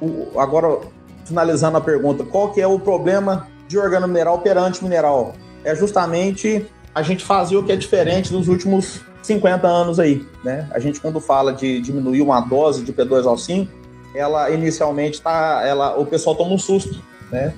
O, 0.00 0.38
agora, 0.38 0.80
finalizando 1.24 1.76
a 1.76 1.80
pergunta, 1.80 2.24
qual 2.24 2.52
que 2.52 2.60
é 2.60 2.66
o 2.66 2.78
problema 2.78 3.46
de 3.68 3.78
organomineral 3.78 4.38
perante 4.40 4.82
mineral? 4.82 5.34
É 5.62 5.74
justamente 5.74 6.66
a 6.94 7.02
gente 7.02 7.24
fazer 7.24 7.56
o 7.56 7.62
que 7.62 7.72
é 7.72 7.76
diferente 7.76 8.32
dos 8.32 8.48
últimos 8.48 9.02
50 9.26 9.66
anos 9.66 10.00
aí, 10.00 10.26
né? 10.42 10.68
A 10.72 10.78
gente 10.78 11.00
quando 11.00 11.20
fala 11.20 11.52
de 11.52 11.80
diminuir 11.80 12.22
uma 12.22 12.40
dose 12.40 12.84
de 12.84 12.92
P2O5, 12.92 13.68
ela 14.14 14.50
inicialmente 14.50 15.20
tá, 15.20 15.62
ela, 15.64 15.98
o 15.98 16.06
pessoal 16.06 16.34
toma 16.34 16.54
um 16.54 16.58
susto, 16.58 17.02
né? 17.30 17.52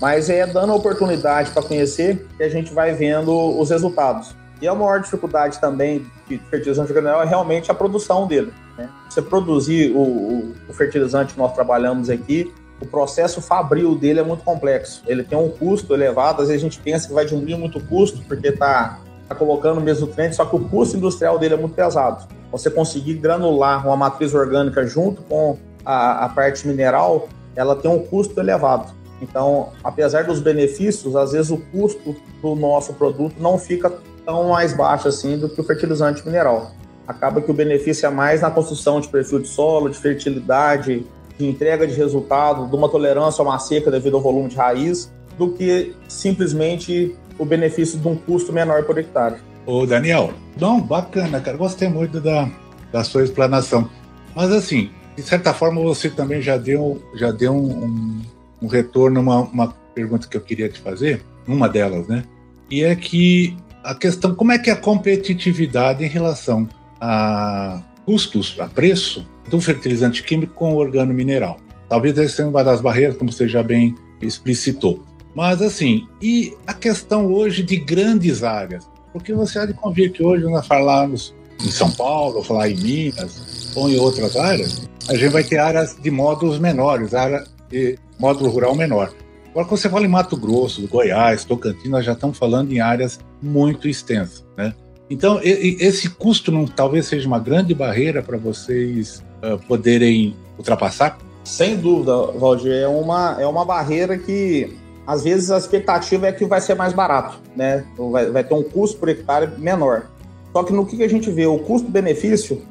Mas 0.00 0.28
é 0.28 0.46
dando 0.46 0.72
a 0.72 0.74
oportunidade 0.74 1.52
para 1.52 1.62
conhecer 1.62 2.26
que 2.36 2.42
a 2.42 2.48
gente 2.48 2.74
vai 2.74 2.92
vendo 2.92 3.32
os 3.58 3.70
resultados. 3.70 4.34
E 4.60 4.66
a 4.66 4.74
maior 4.74 5.00
dificuldade 5.00 5.60
também 5.60 6.04
de 6.28 6.38
fertilizante 6.38 6.92
orgânico 6.92 7.22
é 7.22 7.26
realmente 7.26 7.70
a 7.70 7.74
produção 7.74 8.26
dele. 8.26 8.52
Né? 8.76 8.88
Você 9.08 9.22
produzir 9.22 9.92
o, 9.92 10.00
o, 10.00 10.54
o, 10.68 10.72
fertilizante 10.72 11.34
que 11.34 11.38
nós 11.38 11.52
trabalhamos 11.52 12.10
aqui, 12.10 12.52
o 12.80 12.86
processo 12.86 13.40
fabril 13.40 13.96
dele 13.96 14.20
é 14.20 14.22
muito 14.22 14.42
complexo. 14.42 15.02
Ele 15.06 15.22
tem 15.22 15.38
um 15.38 15.48
custo 15.48 15.94
elevado, 15.94 16.42
às 16.42 16.48
vezes 16.48 16.62
a 16.62 16.68
gente 16.68 16.80
pensa 16.80 17.06
que 17.06 17.14
vai 17.14 17.24
diminuir 17.24 17.56
muito 17.56 17.78
o 17.78 17.82
custo, 17.82 18.22
porque 18.26 18.48
está 18.48 18.98
tá 19.32 19.38
colocando 19.38 19.78
o 19.78 19.80
mesmo 19.80 20.06
nutriente, 20.06 20.36
só 20.36 20.44
que 20.44 20.56
o 20.56 20.60
custo 20.60 20.96
industrial 20.96 21.38
dele 21.38 21.54
é 21.54 21.56
muito 21.56 21.74
pesado. 21.74 22.26
Você 22.50 22.70
conseguir 22.70 23.14
granular 23.14 23.86
uma 23.86 23.96
matriz 23.96 24.34
orgânica 24.34 24.86
junto 24.86 25.22
com 25.22 25.58
a, 25.84 26.26
a 26.26 26.28
parte 26.28 26.66
mineral, 26.66 27.28
ela 27.56 27.76
tem 27.76 27.90
um 27.90 27.98
custo 27.98 28.38
elevado. 28.38 28.92
Então, 29.20 29.68
apesar 29.84 30.24
dos 30.24 30.40
benefícios, 30.40 31.14
às 31.14 31.32
vezes 31.32 31.50
o 31.50 31.58
custo 31.58 32.16
do 32.42 32.54
nosso 32.54 32.92
produto 32.94 33.36
não 33.38 33.56
fica 33.56 33.92
tão 34.26 34.48
mais 34.48 34.72
baixo 34.76 35.08
assim 35.08 35.38
do 35.38 35.48
que 35.48 35.60
o 35.60 35.64
fertilizante 35.64 36.24
mineral. 36.26 36.72
Acaba 37.06 37.40
que 37.40 37.50
o 37.50 37.54
benefício 37.54 38.06
é 38.06 38.10
mais 38.10 38.40
na 38.40 38.50
construção 38.50 39.00
de 39.00 39.08
perfil 39.08 39.40
de 39.40 39.48
solo, 39.48 39.88
de 39.88 39.98
fertilidade, 39.98 41.06
de 41.38 41.46
entrega 41.46 41.86
de 41.86 41.94
resultado, 41.94 42.66
de 42.66 42.76
uma 42.76 42.88
tolerância 42.88 43.42
a 43.42 43.44
uma 43.44 43.58
seca 43.58 43.90
devido 43.90 44.16
ao 44.16 44.22
volume 44.22 44.48
de 44.48 44.56
raiz, 44.56 45.12
do 45.38 45.50
que 45.52 45.94
simplesmente 46.08 47.16
o 47.42 47.46
benefício 47.46 47.98
de 47.98 48.08
um 48.08 48.16
custo 48.16 48.52
menor 48.52 48.84
por 48.84 48.96
hectare. 48.98 49.36
Ô 49.66 49.84
Daniel, 49.86 50.32
não, 50.58 50.80
bacana, 50.80 51.40
cara, 51.40 51.56
gostei 51.56 51.88
muito 51.88 52.20
da, 52.20 52.48
da 52.92 53.04
sua 53.04 53.24
explanação. 53.24 53.88
Mas 54.34 54.50
assim, 54.52 54.90
de 55.16 55.22
certa 55.22 55.52
forma 55.52 55.80
você 55.80 56.08
também 56.08 56.40
já 56.40 56.56
deu, 56.56 57.02
já 57.14 57.30
deu 57.30 57.54
um, 57.54 58.22
um, 58.60 58.66
retorno, 58.66 59.20
uma, 59.20 59.40
uma 59.40 59.68
pergunta 59.94 60.26
que 60.26 60.36
eu 60.36 60.40
queria 60.40 60.68
te 60.68 60.80
fazer, 60.80 61.22
uma 61.46 61.68
delas, 61.68 62.06
né? 62.06 62.24
E 62.70 62.82
é 62.82 62.94
que 62.96 63.56
a 63.84 63.94
questão, 63.94 64.34
como 64.34 64.52
é 64.52 64.58
que 64.58 64.70
é 64.70 64.72
a 64.72 64.76
competitividade 64.76 66.04
em 66.04 66.08
relação 66.08 66.68
a 67.00 67.82
custos, 68.06 68.56
a 68.58 68.66
preço 68.66 69.26
do 69.48 69.60
fertilizante 69.60 70.22
químico 70.22 70.54
com 70.54 70.74
organo 70.74 71.12
mineral? 71.12 71.58
Talvez 71.88 72.16
essa 72.16 72.36
seja 72.36 72.48
uma 72.48 72.64
das 72.64 72.80
barreiras, 72.80 73.16
como 73.16 73.30
você 73.30 73.46
já 73.46 73.62
bem 73.62 73.94
explicitou. 74.20 75.04
Mas 75.34 75.62
assim, 75.62 76.06
e 76.20 76.54
a 76.66 76.74
questão 76.74 77.32
hoje 77.32 77.62
de 77.62 77.76
grandes 77.76 78.42
áreas? 78.42 78.88
Porque 79.12 79.32
você 79.32 79.58
há 79.58 79.66
de 79.66 79.74
convir 79.74 80.12
que 80.12 80.22
hoje 80.22 80.44
nós 80.44 80.66
falamos 80.66 81.34
em 81.64 81.70
São 81.70 81.90
Paulo, 81.90 82.42
falar 82.42 82.68
em 82.70 82.76
Minas 82.76 83.72
ou 83.74 83.88
em 83.88 83.98
outras 83.98 84.36
áreas, 84.36 84.88
a 85.08 85.14
gente 85.14 85.32
vai 85.32 85.44
ter 85.44 85.58
áreas 85.58 85.96
de 86.00 86.10
módulos 86.10 86.58
menores, 86.58 87.14
área 87.14 87.44
de 87.70 87.98
módulo 88.18 88.50
rural 88.50 88.74
menor. 88.74 89.12
Agora, 89.50 89.66
quando 89.66 89.80
você 89.80 89.88
fala 89.88 90.04
em 90.04 90.08
Mato 90.08 90.36
Grosso, 90.36 90.86
Goiás, 90.88 91.44
Tocantins, 91.44 91.90
nós 91.90 92.04
já 92.04 92.12
estamos 92.12 92.38
falando 92.38 92.72
em 92.72 92.80
áreas 92.80 93.20
muito 93.40 93.86
extensas, 93.86 94.44
né? 94.56 94.74
Então, 95.10 95.38
esse 95.42 96.08
custo 96.08 96.50
não, 96.50 96.64
talvez 96.66 97.06
seja 97.06 97.28
uma 97.28 97.38
grande 97.38 97.74
barreira 97.74 98.22
para 98.22 98.38
vocês 98.38 99.22
uh, 99.42 99.58
poderem 99.68 100.34
ultrapassar? 100.56 101.18
Sem 101.44 101.76
dúvida, 101.76 102.16
Valdir. 102.38 102.72
É 102.72 102.88
uma, 102.88 103.36
é 103.38 103.46
uma 103.46 103.62
barreira 103.62 104.16
que, 104.16 104.74
às 105.06 105.24
vezes, 105.24 105.50
a 105.50 105.58
expectativa 105.58 106.28
é 106.28 106.32
que 106.32 106.44
vai 106.44 106.60
ser 106.60 106.74
mais 106.74 106.92
barato, 106.92 107.40
né? 107.56 107.84
Vai, 107.96 108.30
vai 108.30 108.44
ter 108.44 108.54
um 108.54 108.62
custo 108.62 108.98
por 108.98 109.08
hectare 109.08 109.50
menor. 109.58 110.06
Só 110.52 110.62
que 110.62 110.72
no 110.72 110.86
que 110.86 111.02
a 111.02 111.08
gente 111.08 111.30
vê, 111.30 111.46
o 111.46 111.58
custo-benefício, 111.58 112.62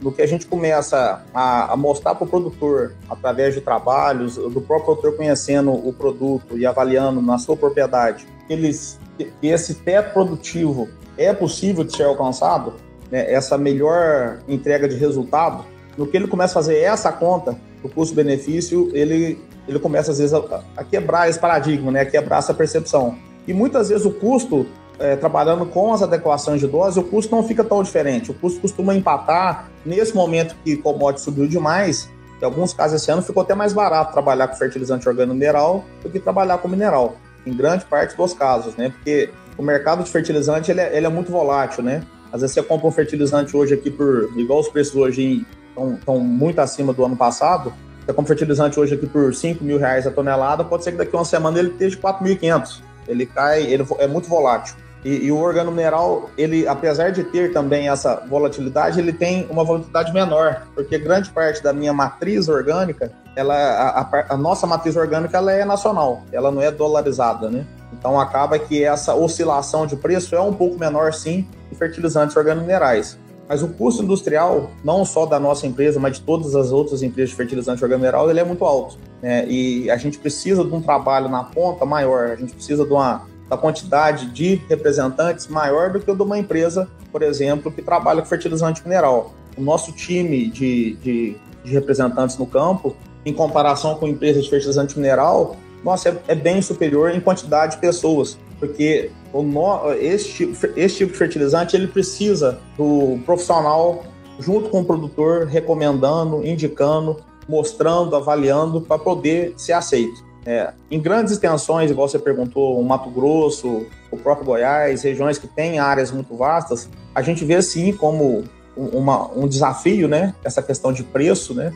no 0.00 0.12
que 0.12 0.22
a 0.22 0.26
gente 0.26 0.46
começa 0.46 1.24
a, 1.34 1.72
a 1.72 1.76
mostrar 1.76 2.14
para 2.14 2.24
o 2.24 2.28
produtor, 2.28 2.94
através 3.08 3.54
de 3.54 3.60
trabalhos, 3.60 4.36
do 4.36 4.60
próprio 4.60 4.94
produtor 4.94 5.16
conhecendo 5.16 5.72
o 5.72 5.92
produto 5.92 6.56
e 6.56 6.64
avaliando 6.64 7.20
na 7.20 7.38
sua 7.38 7.56
propriedade, 7.56 8.26
eles, 8.48 8.98
esse 9.42 9.74
teto 9.74 10.12
produtivo 10.12 10.88
é 11.16 11.32
possível 11.32 11.84
de 11.84 11.96
ser 11.96 12.04
alcançado, 12.04 12.74
né, 13.10 13.32
essa 13.32 13.56
melhor 13.56 14.38
entrega 14.48 14.88
de 14.88 14.96
resultado, 14.96 15.64
no 15.96 16.06
que 16.06 16.16
ele 16.16 16.26
começa 16.26 16.52
a 16.52 16.62
fazer 16.62 16.78
essa 16.78 17.12
conta, 17.12 17.56
o 17.86 17.88
custo-benefício, 17.88 18.90
ele, 18.94 19.38
ele 19.68 19.78
começa 19.78 20.10
às 20.10 20.18
vezes 20.18 20.32
a, 20.32 20.62
a, 20.76 20.82
quebrar 20.82 21.28
esse 21.28 21.38
paradigma, 21.38 21.92
né, 21.92 22.00
a 22.00 22.06
quebrar 22.06 22.38
essa 22.38 22.54
percepção. 22.54 23.16
E 23.46 23.52
muitas 23.52 23.90
vezes 23.90 24.06
o 24.06 24.10
custo 24.10 24.66
é, 24.98 25.16
trabalhando 25.16 25.66
com 25.66 25.92
as 25.92 26.02
adequações 26.02 26.60
de 26.60 26.66
dose, 26.66 26.98
o 26.98 27.04
custo 27.04 27.34
não 27.34 27.42
fica 27.42 27.62
tão 27.62 27.82
diferente. 27.82 28.30
O 28.30 28.34
custo 28.34 28.60
costuma 28.60 28.94
empatar. 28.94 29.70
Nesse 29.84 30.14
momento 30.14 30.56
que 30.64 30.74
o 30.74 30.82
commodity 30.82 31.20
subiu 31.22 31.46
demais, 31.46 32.08
em 32.40 32.44
alguns 32.44 32.72
casos 32.72 33.02
esse 33.02 33.10
ano 33.10 33.20
ficou 33.20 33.42
até 33.42 33.54
mais 33.54 33.72
barato 33.72 34.12
trabalhar 34.12 34.48
com 34.48 34.56
fertilizante 34.56 35.06
organo-mineral 35.08 35.84
do 36.02 36.08
que 36.08 36.18
trabalhar 36.18 36.58
com 36.58 36.68
mineral, 36.68 37.16
em 37.44 37.54
grande 37.54 37.84
parte 37.84 38.16
dos 38.16 38.32
casos, 38.32 38.76
né? 38.76 38.90
Porque 38.90 39.30
o 39.58 39.62
mercado 39.62 40.02
de 40.02 40.10
fertilizante 40.10 40.70
ele 40.70 40.80
é, 40.80 40.96
ele 40.96 41.06
é 41.06 41.08
muito 41.10 41.30
volátil, 41.30 41.82
né? 41.82 42.02
Às 42.32 42.40
vezes 42.40 42.54
você 42.54 42.62
compra 42.62 42.88
um 42.88 42.90
fertilizante 42.90 43.56
hoje 43.56 43.74
aqui 43.74 43.90
por, 43.90 44.30
igual 44.36 44.60
os 44.60 44.68
preços 44.68 44.96
hoje 44.96 45.46
estão 45.94 46.18
muito 46.18 46.60
acima 46.60 46.92
do 46.92 47.04
ano 47.04 47.16
passado, 47.16 47.72
você 48.04 48.12
compra 48.12 48.22
um 48.22 48.26
fertilizante 48.26 48.78
hoje 48.78 48.94
aqui 48.94 49.06
por 49.06 49.34
5 49.34 49.64
mil 49.64 49.78
reais 49.78 50.06
a 50.06 50.10
tonelada, 50.10 50.62
pode 50.62 50.84
ser 50.84 50.92
que 50.92 50.98
daqui 50.98 51.14
a 51.16 51.18
uma 51.18 51.24
semana 51.24 51.58
ele 51.58 51.70
esteja 51.70 51.96
4.500. 51.96 52.82
Ele 53.08 53.26
cai, 53.26 53.62
ele 53.62 53.86
é 53.98 54.06
muito 54.06 54.28
volátil. 54.28 54.76
E, 55.04 55.26
e, 55.26 55.32
o 55.32 55.36
organo 55.36 55.70
mineral, 55.70 56.30
ele, 56.36 56.66
apesar 56.66 57.10
de 57.10 57.24
ter 57.24 57.52
também 57.52 57.90
essa 57.90 58.16
volatilidade, 58.26 58.98
ele 58.98 59.12
tem 59.12 59.46
uma 59.50 59.62
volatilidade 59.62 60.12
menor, 60.14 60.62
porque 60.74 60.98
grande 60.98 61.30
parte 61.30 61.62
da 61.62 61.74
minha 61.74 61.92
matriz 61.92 62.48
orgânica, 62.48 63.12
ela, 63.36 63.54
a, 63.54 64.00
a, 64.00 64.24
a 64.30 64.36
nossa 64.36 64.66
matriz 64.66 64.96
orgânica, 64.96 65.36
ela 65.36 65.52
é 65.52 65.62
nacional, 65.62 66.22
ela 66.32 66.50
não 66.50 66.62
é 66.62 66.70
dolarizada, 66.70 67.50
né? 67.50 67.66
Então 67.92 68.18
acaba 68.18 68.58
que 68.58 68.82
essa 68.82 69.14
oscilação 69.14 69.86
de 69.86 69.94
preço 69.94 70.34
é 70.34 70.40
um 70.40 70.54
pouco 70.54 70.78
menor, 70.78 71.12
sim, 71.12 71.46
que 71.68 71.76
fertilizantes 71.76 72.34
organominerais. 72.34 73.18
Mas 73.48 73.62
o 73.62 73.68
custo 73.68 74.02
industrial, 74.02 74.70
não 74.82 75.04
só 75.04 75.26
da 75.26 75.38
nossa 75.38 75.66
empresa, 75.66 76.00
mas 76.00 76.16
de 76.16 76.22
todas 76.22 76.54
as 76.56 76.72
outras 76.72 77.02
empresas 77.02 77.30
de 77.30 77.36
fertilizante 77.36 77.82
organomineral, 77.82 78.30
ele 78.30 78.40
é 78.40 78.44
muito 78.44 78.64
alto. 78.64 78.98
Né? 79.22 79.46
E 79.46 79.90
a 79.90 79.96
gente 79.96 80.18
precisa 80.18 80.64
de 80.64 80.72
um 80.72 80.80
trabalho 80.80 81.28
na 81.28 81.44
ponta 81.44 81.84
maior, 81.84 82.30
a 82.30 82.36
gente 82.36 82.54
precisa 82.54 82.84
de 82.84 82.92
uma 82.92 83.26
da 83.48 83.56
quantidade 83.58 84.26
de 84.26 84.54
representantes 84.68 85.46
maior 85.46 85.92
do 85.92 86.00
que 86.00 86.10
o 86.10 86.16
de 86.16 86.22
uma 86.22 86.38
empresa, 86.38 86.88
por 87.12 87.22
exemplo, 87.22 87.70
que 87.70 87.82
trabalha 87.82 88.22
com 88.22 88.28
fertilizante 88.28 88.82
mineral. 88.82 89.34
O 89.56 89.60
nosso 89.60 89.92
time 89.92 90.48
de, 90.50 90.94
de, 90.94 91.36
de 91.62 91.70
representantes 91.70 92.38
no 92.38 92.46
campo, 92.46 92.96
em 93.24 93.32
comparação 93.32 93.96
com 93.96 94.08
empresas 94.08 94.44
de 94.44 94.50
fertilizante 94.50 94.98
mineral, 94.98 95.56
nossa, 95.84 96.08
é, 96.08 96.18
é 96.28 96.34
bem 96.34 96.62
superior 96.62 97.10
em 97.10 97.20
quantidade 97.20 97.74
de 97.74 97.80
pessoas, 97.80 98.38
porque 98.58 99.10
o 99.32 99.42
no, 99.42 99.92
esse, 99.94 100.28
tipo, 100.28 100.66
esse 100.76 100.96
tipo 100.96 101.12
de 101.12 101.18
fertilizante 101.18 101.76
ele 101.76 101.86
precisa 101.86 102.58
do 102.76 103.18
profissional 103.24 104.04
junto 104.38 104.68
com 104.68 104.80
o 104.80 104.84
produtor 104.84 105.46
recomendando, 105.46 106.46
indicando, 106.46 107.16
mostrando, 107.48 108.16
avaliando 108.16 108.80
para 108.80 108.98
poder 108.98 109.54
ser 109.56 109.72
aceito. 109.72 110.24
É, 110.46 110.72
em 110.90 111.00
grandes 111.00 111.32
extensões, 111.32 111.90
igual 111.90 112.08
você 112.08 112.18
perguntou, 112.18 112.78
o 112.78 112.84
Mato 112.84 113.08
Grosso, 113.08 113.86
o 114.10 114.16
próprio 114.16 114.44
Goiás, 114.44 115.02
regiões 115.02 115.38
que 115.38 115.46
têm 115.46 115.78
áreas 115.78 116.10
muito 116.10 116.36
vastas, 116.36 116.88
a 117.14 117.22
gente 117.22 117.44
vê 117.44 117.62
sim 117.62 117.92
como 117.92 118.44
uma, 118.76 119.30
um 119.32 119.48
desafio, 119.48 120.06
né? 120.06 120.34
Essa 120.44 120.62
questão 120.62 120.92
de 120.92 121.02
preço, 121.02 121.54
né? 121.54 121.72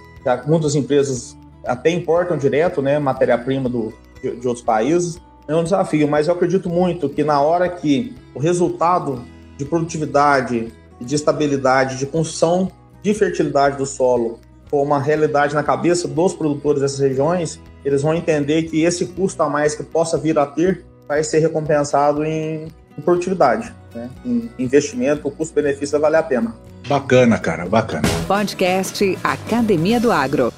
muitas 0.47 0.75
empresas 0.75 1.37
até 1.64 1.91
importam 1.91 2.37
direto, 2.37 2.83
né? 2.83 2.99
Matéria-prima 2.99 3.71
de, 3.71 4.37
de 4.37 4.47
outros 4.49 4.64
países. 4.64 5.19
É 5.48 5.56
um 5.56 5.64
desafio, 5.64 6.06
mas 6.06 6.28
eu 6.28 6.34
acredito 6.34 6.68
muito 6.68 7.08
que 7.08 7.24
na 7.24 7.40
hora 7.40 7.70
que 7.70 8.14
o 8.34 8.38
resultado 8.38 9.24
de 9.56 9.64
produtividade, 9.64 10.70
de 11.00 11.14
estabilidade, 11.14 11.96
de 11.96 12.04
construção 12.04 12.70
de 13.02 13.14
fertilidade 13.14 13.78
do 13.78 13.87
solo 13.87 14.38
for 14.68 14.82
uma 14.82 15.00
realidade 15.00 15.54
na 15.54 15.62
cabeça 15.62 16.06
dos 16.06 16.34
produtores 16.34 16.82
dessas 16.82 16.98
regiões, 16.98 17.58
eles 17.82 18.02
vão 18.02 18.12
entender 18.12 18.64
que 18.64 18.82
esse 18.82 19.06
custo 19.06 19.42
a 19.42 19.48
mais 19.48 19.74
que 19.74 19.82
possa 19.82 20.18
vir 20.18 20.38
a 20.38 20.44
ter 20.44 20.84
vai 21.08 21.24
ser 21.24 21.38
recompensado 21.38 22.22
em, 22.22 22.68
produtividade, 23.02 23.72
né? 23.94 24.11
em 24.26 24.50
investimento, 24.58 25.28
o 25.28 25.30
custo-benefício 25.30 25.92
vai 25.92 26.11
valer 26.11 26.18
a 26.18 26.22
pena. 26.22 26.54
Bacana, 26.87 27.38
cara, 27.38 27.64
bacana. 27.64 28.06
Podcast 28.26 29.18
Academia 29.24 29.98
do 29.98 30.12
Agro. 30.12 30.52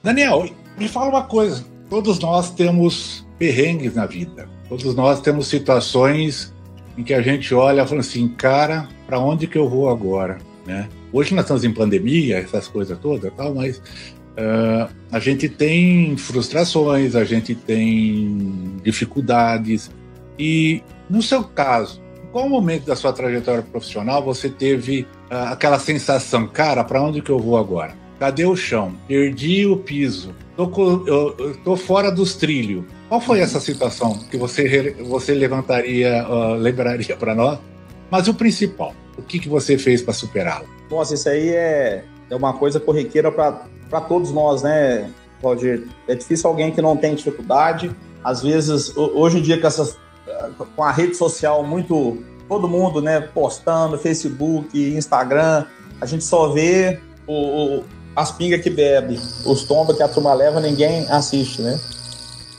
Daniel, 0.00 0.48
me 0.78 0.86
fala 0.86 1.08
uma 1.08 1.24
coisa. 1.24 1.64
Todos 1.90 2.20
nós 2.20 2.50
temos 2.50 3.26
perrengues 3.42 3.96
na 3.96 4.06
vida. 4.06 4.48
Todos 4.68 4.94
nós 4.94 5.20
temos 5.20 5.48
situações 5.48 6.54
em 6.96 7.02
que 7.02 7.12
a 7.12 7.20
gente 7.20 7.52
olha 7.52 7.82
e 7.82 7.86
fala 7.88 8.00
assim, 8.00 8.28
cara, 8.28 8.88
para 9.04 9.18
onde 9.18 9.48
que 9.48 9.58
eu 9.58 9.68
vou 9.68 9.88
agora, 9.88 10.38
né? 10.64 10.88
Hoje 11.12 11.34
nós 11.34 11.42
estamos 11.42 11.64
em 11.64 11.72
pandemia, 11.72 12.38
essas 12.38 12.68
coisas 12.68 12.96
todas, 13.00 13.32
tal, 13.36 13.52
mas 13.52 13.78
uh, 13.78 14.88
a 15.10 15.18
gente 15.18 15.48
tem 15.48 16.16
frustrações, 16.16 17.16
a 17.16 17.24
gente 17.24 17.52
tem 17.52 18.76
dificuldades. 18.84 19.90
E 20.38 20.80
no 21.10 21.20
seu 21.20 21.42
caso, 21.42 22.00
em 22.24 22.30
qual 22.30 22.48
momento 22.48 22.86
da 22.86 22.94
sua 22.94 23.12
trajetória 23.12 23.62
profissional 23.62 24.22
você 24.22 24.48
teve 24.48 25.00
uh, 25.32 25.50
aquela 25.50 25.80
sensação, 25.80 26.46
cara, 26.46 26.84
para 26.84 27.02
onde 27.02 27.20
que 27.20 27.30
eu 27.30 27.40
vou 27.40 27.56
agora? 27.56 27.96
Cadê 28.20 28.44
o 28.44 28.54
chão? 28.54 28.94
Perdi 29.08 29.66
o 29.66 29.78
piso. 29.78 30.32
Tô, 30.56 30.70
eu, 31.08 31.34
eu 31.36 31.56
tô 31.64 31.76
fora 31.76 32.08
dos 32.08 32.36
trilhos. 32.36 32.84
Qual 33.12 33.20
foi 33.20 33.40
essa 33.40 33.60
situação 33.60 34.18
que 34.30 34.38
você, 34.38 34.96
você 35.02 35.34
levantaria, 35.34 36.26
uh, 36.26 36.54
lembraria 36.54 37.14
para 37.14 37.34
nós? 37.34 37.58
Mas 38.10 38.26
o 38.26 38.32
principal, 38.32 38.94
o 39.18 39.22
que, 39.22 39.38
que 39.38 39.50
você 39.50 39.76
fez 39.76 40.00
para 40.00 40.14
superá-lo? 40.14 40.64
Nossa, 40.90 41.12
isso 41.12 41.28
aí 41.28 41.50
é, 41.50 42.06
é 42.30 42.34
uma 42.34 42.54
coisa 42.54 42.80
corriqueira 42.80 43.30
para 43.30 44.00
todos 44.08 44.32
nós, 44.32 44.62
né, 44.62 45.10
Roger? 45.42 45.86
É 46.08 46.14
difícil 46.14 46.48
alguém 46.48 46.72
que 46.72 46.80
não 46.80 46.96
tem 46.96 47.14
dificuldade. 47.14 47.94
Às 48.24 48.42
vezes, 48.42 48.96
hoje 48.96 49.40
em 49.40 49.42
dia, 49.42 49.60
com, 49.60 49.66
essas, 49.66 49.98
com 50.74 50.82
a 50.82 50.90
rede 50.90 51.14
social 51.14 51.62
muito. 51.62 52.24
Todo 52.48 52.66
mundo, 52.66 53.02
né, 53.02 53.20
postando, 53.20 53.98
Facebook, 53.98 54.96
Instagram, 54.96 55.66
a 56.00 56.06
gente 56.06 56.24
só 56.24 56.50
vê 56.50 56.98
o, 57.26 57.80
o 57.80 57.84
as 58.16 58.32
pingas 58.32 58.62
que 58.62 58.70
bebe, 58.70 59.20
os 59.44 59.64
tombos 59.64 59.98
que 59.98 60.02
a 60.02 60.08
turma 60.08 60.32
leva, 60.32 60.60
ninguém 60.60 61.06
assiste, 61.10 61.60
né? 61.60 61.78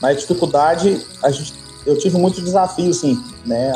Mas 0.04 0.20
dificuldade, 0.20 1.00
a 1.22 1.30
gente, 1.30 1.54
eu 1.86 1.96
tive 1.96 2.18
muitos 2.18 2.44
desafios, 2.44 3.00
sim, 3.00 3.18
né? 3.46 3.72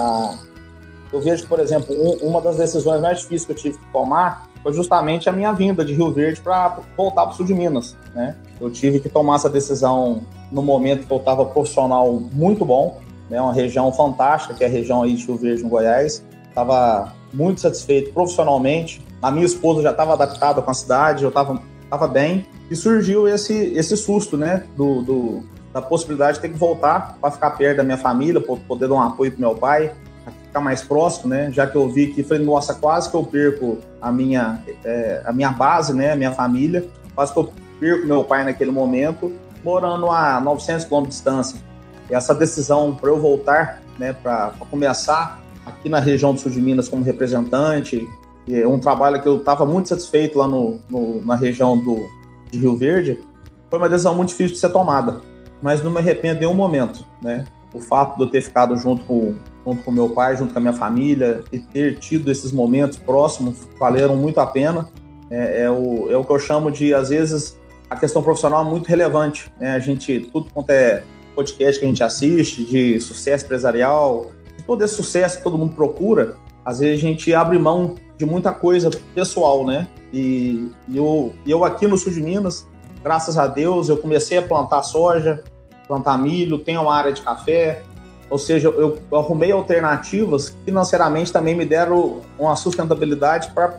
Eu 1.11 1.23
vejo, 1.23 1.47
por 1.47 1.59
exemplo, 1.59 1.97
um, 1.99 2.29
uma 2.29 2.39
das 2.43 2.59
decisões 2.59 3.01
mais 3.01 3.21
difíceis 3.21 3.47
que 3.47 3.53
eu 3.53 3.57
tive 3.57 3.79
que 3.79 3.93
tomar 3.95 4.47
foi 4.63 4.75
justamente 4.75 5.27
a 5.27 5.33
minha 5.33 5.51
vinda 5.53 5.83
de 5.83 5.95
Rio 5.95 6.13
Verde 6.13 6.43
para 6.43 6.81
voltar 6.95 7.23
para 7.23 7.33
o 7.33 7.35
sul 7.35 7.47
de 7.47 7.55
Minas, 7.55 7.97
né? 8.15 8.37
Eu 8.61 8.71
tive 8.71 9.01
que 9.01 9.09
tomar 9.09 9.37
essa 9.37 9.49
decisão 9.49 10.21
no 10.53 10.61
momento 10.61 11.07
que 11.07 11.13
eu 11.15 11.17
estava 11.17 11.47
profissional 11.47 12.13
muito 12.13 12.63
bom, 12.63 13.01
né? 13.31 13.41
Uma 13.41 13.55
região 13.55 13.91
fantástica, 13.91 14.53
que 14.53 14.63
é 14.63 14.67
a 14.67 14.71
região 14.71 15.03
aí 15.03 15.15
de 15.15 15.25
Rio 15.25 15.39
Verde, 15.39 15.63
no 15.63 15.71
Goiás. 15.71 16.23
Estava 16.47 17.11
muito 17.33 17.63
satisfeito 17.63 18.13
profissionalmente. 18.13 19.03
A 19.23 19.31
minha 19.31 19.47
esposa 19.47 19.81
já 19.81 19.93
estava 19.93 20.13
adaptada 20.13 20.61
com 20.61 20.71
a 20.71 20.75
cidade, 20.75 21.25
eu 21.25 21.31
estava 21.31 21.59
tava 21.89 22.07
bem. 22.07 22.47
E 22.71 22.77
surgiu 22.77 23.27
esse, 23.27 23.55
esse 23.73 23.97
susto, 23.97 24.37
né? 24.37 24.65
Do, 24.77 25.01
do 25.01 25.58
da 25.73 25.83
possibilidade 25.83 26.35
de 26.35 26.43
ter 26.43 26.49
que 26.49 26.59
voltar 26.59 27.17
para 27.21 27.31
ficar 27.31 27.51
perto 27.51 27.79
da 27.79 27.85
minha 27.85 27.99
família, 27.99 28.41
poder 28.41 28.89
dar 28.89 28.95
um 28.95 29.03
apoio 29.03 29.33
para 29.33 29.41
meu 29.41 29.55
pai, 29.55 29.93
ficar 30.47 30.61
mais 30.61 30.83
próximo, 30.83 31.29
né? 31.29 31.51
Já 31.53 31.67
que 31.67 31.77
eu 31.77 31.89
vi 31.89 32.09
que 32.09 32.23
falei, 32.23 32.45
nossa, 32.45 32.75
quase 32.75 33.11
que 33.11 33.17
eu 33.17 33.25
perco 33.25 33.79
a 34.01 34.11
minha, 34.11 34.61
é, 34.85 35.23
a 35.25 35.33
minha 35.33 35.51
base, 35.51 35.95
né? 35.95 36.13
A 36.13 36.17
minha 36.17 36.33
família, 36.33 36.87
quase 37.15 37.33
que 37.33 37.39
eu 37.39 37.53
perco 37.79 38.07
meu 38.07 38.25
pai 38.25 38.45
naquele 38.45 38.71
momento, 38.71 39.33
morando 39.63 40.11
a 40.11 40.41
900 40.41 40.85
quilômetros 40.87 41.17
de 41.17 41.23
distância. 41.23 41.61
E 42.11 42.15
essa 42.15 42.35
decisão 42.35 42.95
para 42.95 43.11
eu 43.11 43.21
voltar, 43.21 43.83
né? 43.99 44.13
Para 44.13 44.53
começar 44.71 45.41
aqui 45.67 45.89
na 45.89 46.01
região 46.01 46.33
do 46.33 46.41
sul 46.41 46.51
de 46.51 46.61
Minas 46.61 46.89
como 46.89 47.05
representante, 47.05 48.07
é 48.49 48.67
um 48.67 48.79
trabalho 48.79 49.21
que 49.21 49.29
eu 49.29 49.37
estava 49.37 49.67
muito 49.67 49.91
satisfeito 49.91 50.39
lá 50.39 50.49
no, 50.49 50.81
no, 50.89 51.25
na 51.25 51.35
região 51.35 51.77
do, 51.77 51.99
de 52.51 52.59
Rio 52.59 52.77
Verde, 52.77 53.21
foi 53.69 53.79
uma 53.79 53.89
decisão 53.89 54.15
muito 54.15 54.31
difícil 54.31 54.55
de 54.55 54.61
ser 54.61 54.71
tomada, 54.71 55.21
mas 55.63 55.83
não 55.83 55.91
me 55.91 55.99
arrependo 55.99 56.37
em 56.37 56.41
nenhum 56.41 56.55
momento, 56.55 57.05
né? 57.23 57.45
O 57.73 57.81
fato 57.81 58.17
de 58.17 58.23
eu 58.23 58.31
ter 58.31 58.41
ficado 58.41 58.77
junto 58.77 59.05
com, 59.05 59.35
junto 59.67 59.83
com 59.83 59.91
meu 59.91 60.09
pai, 60.11 60.37
junto 60.37 60.53
com 60.53 60.59
a 60.59 60.63
minha 60.63 60.73
família 60.73 61.43
e 61.53 61.59
ter 61.59 61.99
tido 61.99 62.31
esses 62.31 62.51
momentos 62.51 62.99
próximos 62.99 63.69
valeram 63.79 64.17
muito 64.17 64.41
a 64.41 64.47
pena. 64.47 64.89
É, 65.31 65.63
é, 65.63 65.71
o, 65.71 66.11
é 66.11 66.17
o 66.17 66.25
que 66.25 66.33
eu 66.33 66.39
chamo 66.39 66.71
de, 66.71 66.95
às 66.95 67.11
vezes, 67.11 67.59
a 67.91 67.97
questão 67.97 68.23
profissional 68.23 68.67
é 68.67 68.71
muito 68.71 68.87
relevante. 68.87 69.53
Né? 69.61 69.73
A 69.73 69.79
gente, 69.79 70.21
tudo 70.33 70.51
quanto 70.53 70.71
é 70.71 71.03
podcast 71.35 71.79
que 71.79 71.85
a 71.85 71.89
gente 71.89 72.03
assiste, 72.03 72.65
de 72.65 73.01
sucesso 73.01 73.45
empresarial, 73.45 74.33
todo 74.67 74.83
esse 74.85 74.95
sucesso 74.95 75.39
que 75.39 75.45
todo 75.45 75.57
mundo 75.57 75.75
procura, 75.75 76.37
às 76.65 76.81
vezes 76.81 76.99
a 76.99 77.07
gente 77.09 77.33
abre 77.35 77.59
mão 77.59 77.95
de 78.17 78.27
muita 78.27 78.53
coisa 78.53 78.91
pessoal, 79.15 79.65
né? 79.65 79.87
E, 80.13 80.71
eu, 80.93 81.33
eu 81.47 81.65
aqui 81.65 81.87
no 81.87 81.97
sul 81.97 82.13
de 82.13 82.21
Minas, 82.21 82.67
graças 83.03 83.39
a 83.39 83.47
Deus, 83.47 83.89
eu 83.89 83.97
comecei 83.97 84.39
a 84.39 84.43
plantar 84.43 84.83
soja, 84.83 85.43
plantar 85.87 86.19
milho, 86.19 86.59
tenho 86.59 86.83
uma 86.83 86.95
área 86.95 87.13
de 87.13 87.23
café, 87.23 87.83
ou 88.31 88.39
seja, 88.39 88.69
eu, 88.69 88.99
arrumei 89.13 89.51
alternativas 89.51 90.51
que 90.51 90.57
financeiramente 90.67 91.33
também 91.33 91.55
me 91.55 91.65
deram 91.65 92.21
uma 92.39 92.55
sustentabilidade 92.57 93.51
para 93.53 93.79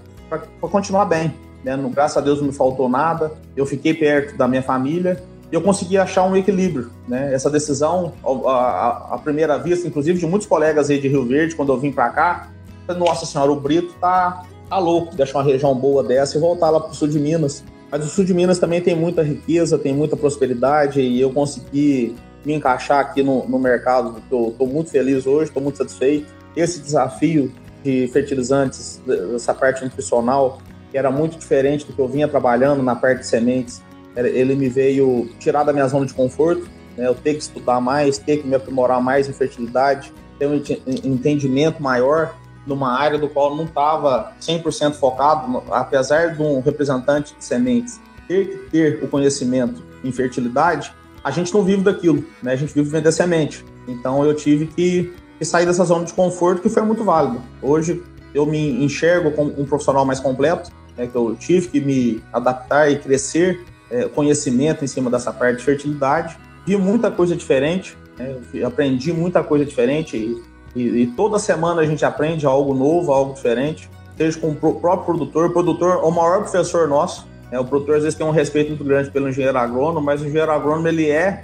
continuar 0.60 1.06
bem. 1.06 1.34
Né? 1.64 1.78
Graças 1.94 2.18
a 2.18 2.22
Deus 2.22 2.40
não 2.40 2.48
me 2.48 2.54
faltou 2.54 2.90
nada, 2.90 3.32
eu 3.56 3.66
fiquei 3.66 3.94
perto 3.94 4.36
da 4.36 4.48
minha 4.48 4.64
família 4.64 5.22
e 5.52 5.56
eu 5.56 5.62
consegui 5.62 5.98
achar 5.98 6.24
um 6.24 6.36
equilíbrio. 6.36 6.90
Né? 7.08 7.34
Essa 7.34 7.50
decisão, 7.50 8.14
a, 8.24 9.20
primeira 9.24 9.58
vista, 9.58 9.88
inclusive 9.88 10.20
de 10.20 10.26
muitos 10.26 10.48
colegas 10.48 10.90
aí 10.90 11.00
de 11.00 11.08
Rio 11.08 11.26
Verde, 11.26 11.56
quando 11.56 11.72
eu 11.72 11.80
vim 11.80 11.92
para 11.92 12.10
cá, 12.10 12.50
nossa 12.98 13.26
senhora, 13.26 13.52
o 13.52 13.60
Brito 13.60 13.94
tá, 14.02 14.44
tá 14.68 14.78
louco, 14.80 15.16
deixar 15.16 15.40
uma 15.40 15.44
região 15.44 15.76
boa 15.76 16.04
dessa 16.04 16.38
e 16.38 16.42
voltar 16.42 16.72
lá 16.72 16.80
para 16.80 16.92
o 16.92 16.96
sul 16.96 17.08
de 17.08 17.20
Minas. 17.20 17.64
Mas 17.92 18.06
o 18.06 18.10
sul 18.10 18.24
de 18.24 18.34
Minas 18.34 18.60
também 18.60 18.82
tem 18.82 18.96
muita 18.96 19.24
riqueza, 19.24 19.78
tem 19.78 19.94
muita 19.94 20.16
prosperidade 20.16 21.02
e 21.02 21.20
eu 21.20 21.32
consegui 21.32 22.16
me 22.46 22.54
encaixar 22.54 23.00
aqui 23.00 23.24
no, 23.24 23.48
no 23.48 23.58
mercado. 23.58 24.18
Estou 24.20 24.68
muito 24.68 24.92
feliz 24.92 25.26
hoje, 25.26 25.46
estou 25.46 25.62
muito 25.62 25.78
satisfeito. 25.78 26.28
Esse 26.56 26.80
desafio 26.80 27.52
de 27.84 28.08
fertilizantes, 28.14 29.02
essa 29.36 29.54
parte 29.54 29.84
nutricional, 29.84 30.60
que 30.92 30.98
era 30.98 31.10
muito 31.10 31.38
diferente 31.38 31.86
do 31.86 31.94
que 31.94 32.00
eu 32.00 32.08
vinha 32.08 32.28
trabalhando 32.28 32.84
na 32.84 32.96
parte 32.96 33.20
de 33.20 33.28
sementes, 33.28 33.82
ele 34.16 34.56
me 34.56 34.70
veio 34.70 35.30
tirar 35.40 35.64
da 35.64 35.74
minha 35.74 35.88
zona 35.88 36.06
de 36.06 36.14
conforto. 36.14 36.70
Né? 36.98 37.08
Eu 37.08 37.16
ter 37.16 37.34
que 37.36 37.42
estudar 37.42 37.80
mais, 37.80 38.18
ter 38.18 38.38
que 38.38 38.48
me 38.48 38.56
aprimorar 38.56 39.02
mais 39.02 39.28
em 39.28 39.34
fertilidade, 39.34 40.14
ter 40.38 40.48
um 40.48 40.62
entendimento 41.04 41.82
maior 41.82 42.36
numa 42.70 42.98
área 42.98 43.18
do 43.18 43.28
qual 43.28 43.56
não 43.56 43.66
estava 43.66 44.32
100% 44.40 44.94
focado, 44.94 45.64
apesar 45.72 46.36
de 46.36 46.42
um 46.42 46.62
representante 46.62 47.36
de 47.38 47.44
sementes 47.44 48.00
ter 48.28 48.48
que 48.48 48.58
ter 48.70 49.04
o 49.04 49.08
conhecimento 49.08 49.84
em 50.04 50.12
fertilidade, 50.12 50.94
a 51.24 51.32
gente 51.32 51.54
não 51.54 51.64
vive 51.64 51.82
daquilo, 51.82 52.24
né? 52.42 52.54
A 52.54 52.56
gente 52.56 52.74
vive 52.74 52.90
vender 52.90 53.12
semente. 53.12 53.66
Então 53.88 54.24
eu 54.24 54.34
tive 54.34 54.68
que, 54.68 55.14
que 55.38 55.44
sair 55.44 55.66
dessa 55.66 55.84
zona 55.84 56.06
de 56.06 56.14
conforto 56.14 56.62
que 56.62 56.70
foi 56.70 56.84
muito 56.84 57.04
válido. 57.04 57.42
Hoje 57.62 58.02
eu 58.34 58.46
me 58.46 58.84
enxergo 58.84 59.32
como 59.32 59.60
um 59.60 59.66
profissional 59.66 60.06
mais 60.06 60.20
completo, 60.20 60.72
né, 60.96 61.08
que 61.08 61.16
eu 61.16 61.36
tive 61.36 61.68
que 61.68 61.82
me 61.82 62.24
adaptar 62.32 62.92
e 62.92 63.00
crescer 63.00 63.66
é, 63.90 64.04
conhecimento 64.08 64.86
em 64.86 64.88
cima 64.88 65.10
dessa 65.10 65.34
parte 65.34 65.58
de 65.58 65.64
fertilidade. 65.64 66.38
Vi 66.66 66.78
muita 66.78 67.10
coisa 67.10 67.36
diferente, 67.36 67.98
né, 68.18 68.38
aprendi 68.64 69.12
muita 69.12 69.44
coisa 69.44 69.66
diferente 69.66 70.40
e 70.76 71.02
e, 71.02 71.08
toda 71.08 71.40
semana 71.40 71.82
a 71.82 71.86
gente 71.86 72.06
aprende 72.06 72.46
algo 72.46 72.74
novo, 72.74 73.12
algo 73.12 73.34
diferente, 73.34 73.90
seja 74.18 74.40
com 74.40 74.50
o 74.50 74.56
próprio 74.56 75.06
produtor. 75.06 75.46
O 75.46 75.54
produtor 75.54 76.00
é 76.04 76.06
o 76.06 76.12
maior 76.12 76.42
professor 76.42 76.88
nosso. 76.88 77.28
Né? 77.52 77.60
O 77.60 77.66
produtor 77.66 77.98
às 77.98 78.04
vezes 78.04 78.18
tem 78.18 78.26
um 78.26 78.32
respeito 78.32 78.70
muito 78.70 78.84
grande 78.84 79.10
pelo 79.10 79.30
engenheiro 79.30 79.58
agrônomo, 79.58 80.06
mas 80.06 80.22
o 80.22 80.26
engenheiro 80.26 80.52
agrônomo 80.52 80.88
ele 80.88 81.10
é 81.10 81.44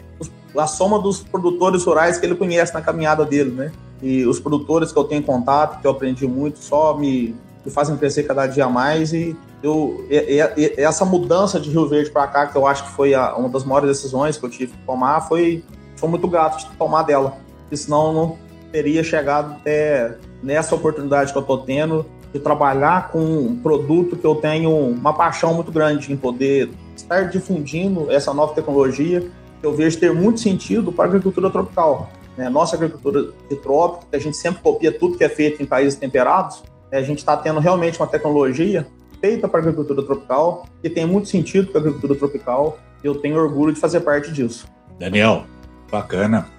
a 0.57 0.67
soma 0.67 0.99
dos 0.99 1.21
produtores 1.21 1.83
rurais 1.83 2.17
que 2.17 2.25
ele 2.25 2.35
conhece 2.35 2.73
na 2.73 2.81
caminhada 2.81 3.25
dele, 3.25 3.51
né? 3.51 3.71
E 4.01 4.25
os 4.25 4.39
produtores 4.39 4.91
que 4.91 4.97
eu 4.97 5.03
tenho 5.03 5.23
contato, 5.23 5.81
que 5.81 5.87
eu 5.87 5.91
aprendi 5.91 6.27
muito, 6.27 6.59
só 6.59 6.97
me, 6.97 7.35
me 7.65 7.71
fazem 7.71 7.97
crescer 7.97 8.23
cada 8.23 8.45
dia 8.47 8.69
mais 8.69 9.11
e 9.13 9.35
eu, 9.63 10.05
e, 10.09 10.39
e, 10.57 10.81
essa 10.81 11.03
mudança 11.03 11.59
de 11.59 11.69
Rio 11.69 11.87
Verde 11.87 12.11
para 12.11 12.27
cá, 12.27 12.45
que 12.47 12.55
eu 12.55 12.67
acho 12.67 12.83
que 12.83 12.91
foi 12.91 13.13
a, 13.13 13.35
uma 13.35 13.49
das 13.49 13.63
maiores 13.63 13.89
decisões 13.89 14.37
que 14.37 14.45
eu 14.45 14.49
tive 14.49 14.73
que 14.73 14.85
tomar, 14.85 15.21
foi, 15.21 15.63
foi 15.95 16.07
muito 16.07 16.27
grato 16.27 16.57
de 16.57 16.75
tomar 16.77 17.03
dela. 17.03 17.37
Porque 17.61 17.77
senão 17.77 18.13
não, 18.13 18.37
teria 18.75 19.01
chegado 19.05 19.53
até 19.53 20.17
nessa 20.43 20.75
oportunidade 20.75 21.31
que 21.31 21.37
eu 21.37 21.41
estou 21.41 21.59
tendo 21.59 22.05
de 22.33 22.41
trabalhar 22.41 23.09
com 23.09 23.19
um 23.19 23.55
produto 23.55 24.17
que 24.17 24.27
eu 24.27 24.35
tenho 24.35 24.69
uma 24.69 25.13
paixão 25.13 25.53
muito 25.53 25.71
grande 25.71 26.11
em 26.11 26.17
poder 26.17 26.69
estar 26.93 27.29
difundindo 27.29 28.11
essa 28.11 28.33
nova 28.33 28.53
tecnologia 28.53 29.21
que 29.61 29.65
eu 29.65 29.73
vejo 29.73 29.97
ter 29.97 30.11
muito 30.11 30.41
sentido 30.41 30.91
para 30.91 31.05
a 31.05 31.07
agricultura 31.07 31.49
tropical. 31.49 32.09
Né? 32.35 32.49
Nossa 32.49 32.75
agricultura 32.75 33.29
de 33.49 33.55
trópico, 33.55 34.07
que 34.09 34.17
a 34.17 34.19
gente 34.19 34.35
sempre 34.35 34.61
copia 34.61 34.91
tudo 34.91 35.17
que 35.17 35.23
é 35.23 35.29
feito 35.29 35.63
em 35.63 35.65
países 35.65 35.97
temperados, 35.97 36.61
né? 36.91 36.97
a 36.97 37.01
gente 37.01 37.19
está 37.19 37.37
tendo 37.37 37.61
realmente 37.61 37.97
uma 37.97 38.07
tecnologia 38.07 38.85
feita 39.21 39.47
para 39.47 39.61
a 39.61 39.63
agricultura 39.63 40.03
tropical 40.03 40.67
que 40.81 40.89
tem 40.89 41.05
muito 41.05 41.29
sentido 41.29 41.67
para 41.67 41.79
a 41.79 41.81
agricultura 41.81 42.15
tropical 42.15 42.77
e 43.01 43.07
eu 43.07 43.15
tenho 43.15 43.37
orgulho 43.37 43.71
de 43.71 43.79
fazer 43.79 44.01
parte 44.01 44.33
disso. 44.33 44.67
Daniel, 44.99 45.45
bacana. 45.89 46.49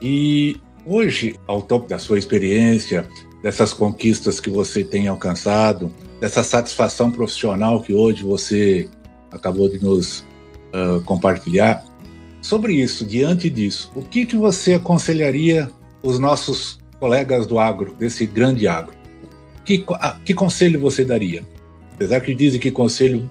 E 0.00 0.60
Hoje, 0.88 1.34
ao 1.48 1.60
topo 1.60 1.88
da 1.88 1.98
sua 1.98 2.16
experiência, 2.16 3.08
dessas 3.42 3.72
conquistas 3.72 4.38
que 4.38 4.48
você 4.48 4.84
tem 4.84 5.08
alcançado, 5.08 5.92
dessa 6.20 6.44
satisfação 6.44 7.10
profissional 7.10 7.82
que 7.82 7.92
hoje 7.92 8.22
você 8.22 8.88
acabou 9.32 9.68
de 9.68 9.82
nos 9.82 10.20
uh, 10.72 11.00
compartilhar, 11.04 11.84
sobre 12.40 12.74
isso, 12.74 13.04
diante 13.04 13.50
disso, 13.50 13.90
o 13.96 14.02
que, 14.02 14.24
que 14.24 14.36
você 14.36 14.74
aconselharia 14.74 15.68
os 16.04 16.20
nossos 16.20 16.78
colegas 17.00 17.48
do 17.48 17.58
agro, 17.58 17.96
desse 17.98 18.24
grande 18.24 18.68
agro? 18.68 18.94
Que, 19.64 19.84
que 20.24 20.32
conselho 20.32 20.78
você 20.78 21.04
daria? 21.04 21.42
Apesar 21.94 22.20
que 22.20 22.32
dizem 22.32 22.60
que 22.60 22.70
conselho, 22.70 23.28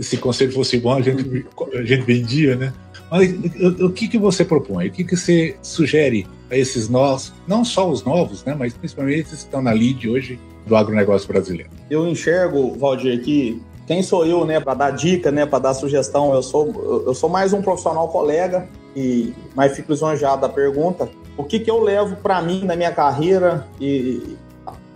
se 0.00 0.16
conselho 0.16 0.50
fosse 0.50 0.80
bom, 0.80 0.94
a 0.94 1.00
gente, 1.00 1.46
a 1.72 1.84
gente 1.84 2.04
vendia, 2.04 2.56
né? 2.56 2.72
Mas 3.10 3.32
o, 3.60 3.86
o 3.86 3.92
que, 3.92 4.08
que 4.08 4.18
você 4.18 4.44
propõe? 4.44 4.88
O 4.88 4.90
que, 4.90 5.04
que 5.04 5.16
você 5.16 5.56
sugere 5.62 6.26
a 6.50 6.56
esses 6.56 6.88
nós, 6.88 7.32
não 7.46 7.64
só 7.64 7.88
os 7.88 8.04
novos, 8.04 8.44
né, 8.44 8.54
mas 8.58 8.74
principalmente 8.74 9.20
esses 9.20 9.40
que 9.40 9.44
estão 9.46 9.62
na 9.62 9.72
lead 9.72 10.08
hoje 10.08 10.38
do 10.66 10.76
agronegócio 10.76 11.28
brasileiro? 11.28 11.70
Eu 11.88 12.06
enxergo, 12.06 12.76
Valdir, 12.76 13.22
que 13.22 13.62
quem 13.86 14.02
sou 14.02 14.26
eu, 14.26 14.44
né, 14.44 14.58
para 14.58 14.74
dar 14.74 14.90
dica, 14.90 15.30
né, 15.30 15.46
para 15.46 15.60
dar 15.60 15.74
sugestão? 15.74 16.34
Eu 16.34 16.42
sou, 16.42 17.04
eu 17.06 17.14
sou 17.14 17.30
mais 17.30 17.52
um 17.52 17.62
profissional 17.62 18.08
colega 18.08 18.66
e 18.94 19.32
mas 19.54 19.76
fico 19.76 19.92
lisonjeado 19.92 20.40
da 20.40 20.48
pergunta. 20.48 21.08
O 21.36 21.44
que 21.44 21.60
que 21.60 21.70
eu 21.70 21.80
levo 21.80 22.16
para 22.16 22.42
mim 22.42 22.64
na 22.64 22.74
minha 22.74 22.90
carreira 22.90 23.66
e 23.80 24.36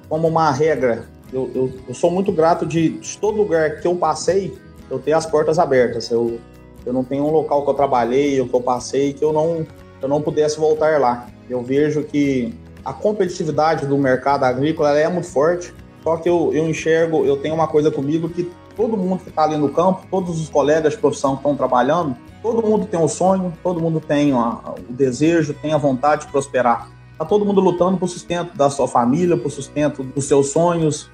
como 0.08 0.26
uma 0.26 0.50
regra? 0.50 1.06
Eu, 1.32 1.48
eu, 1.54 1.72
eu 1.88 1.94
sou 1.94 2.10
muito 2.10 2.32
grato 2.32 2.66
de, 2.66 2.98
de, 2.98 3.18
todo 3.18 3.36
lugar 3.36 3.80
que 3.80 3.86
eu 3.86 3.94
passei, 3.94 4.58
eu 4.90 4.98
ter 4.98 5.12
as 5.12 5.24
portas 5.24 5.58
abertas. 5.58 6.10
Eu, 6.10 6.40
eu 6.84 6.92
não 6.92 7.04
tenho 7.04 7.24
um 7.24 7.30
local 7.30 7.64
que 7.64 7.70
eu 7.70 7.74
trabalhei, 7.74 8.40
ou 8.40 8.48
que 8.48 8.54
eu 8.54 8.60
passei, 8.60 9.12
que 9.12 9.24
eu 9.24 9.32
não, 9.32 9.66
eu 10.00 10.08
não 10.08 10.20
pudesse 10.20 10.58
voltar 10.58 11.00
lá. 11.00 11.26
Eu 11.48 11.62
vejo 11.62 12.02
que 12.04 12.54
a 12.84 12.92
competitividade 12.92 13.86
do 13.86 13.98
mercado 13.98 14.44
agrícola 14.44 14.98
é 14.98 15.08
muito 15.08 15.28
forte, 15.28 15.74
só 16.02 16.16
que 16.16 16.28
eu, 16.28 16.50
eu 16.52 16.68
enxergo, 16.68 17.24
eu 17.24 17.36
tenho 17.36 17.54
uma 17.54 17.68
coisa 17.68 17.90
comigo 17.90 18.28
que 18.28 18.50
todo 18.76 18.96
mundo 18.96 19.22
que 19.22 19.28
está 19.28 19.44
ali 19.44 19.56
no 19.56 19.68
campo, 19.68 20.06
todos 20.10 20.40
os 20.40 20.48
colegas 20.48 20.94
de 20.94 20.98
profissão 20.98 21.32
que 21.32 21.40
estão 21.40 21.54
trabalhando, 21.54 22.16
todo 22.42 22.66
mundo 22.66 22.86
tem 22.86 22.98
um 22.98 23.08
sonho, 23.08 23.52
todo 23.62 23.80
mundo 23.80 24.00
tem 24.00 24.32
o 24.32 24.74
desejo, 24.88 25.52
tem 25.54 25.72
a 25.72 25.78
vontade 25.78 26.26
de 26.26 26.32
prosperar. 26.32 26.88
Tá 27.18 27.24
todo 27.26 27.44
mundo 27.44 27.60
lutando 27.60 27.98
por 27.98 28.08
sustento 28.08 28.56
da 28.56 28.70
sua 28.70 28.88
família, 28.88 29.36
por 29.36 29.50
sustento 29.50 30.02
dos 30.02 30.24
seus 30.24 30.48
sonhos. 30.48 31.10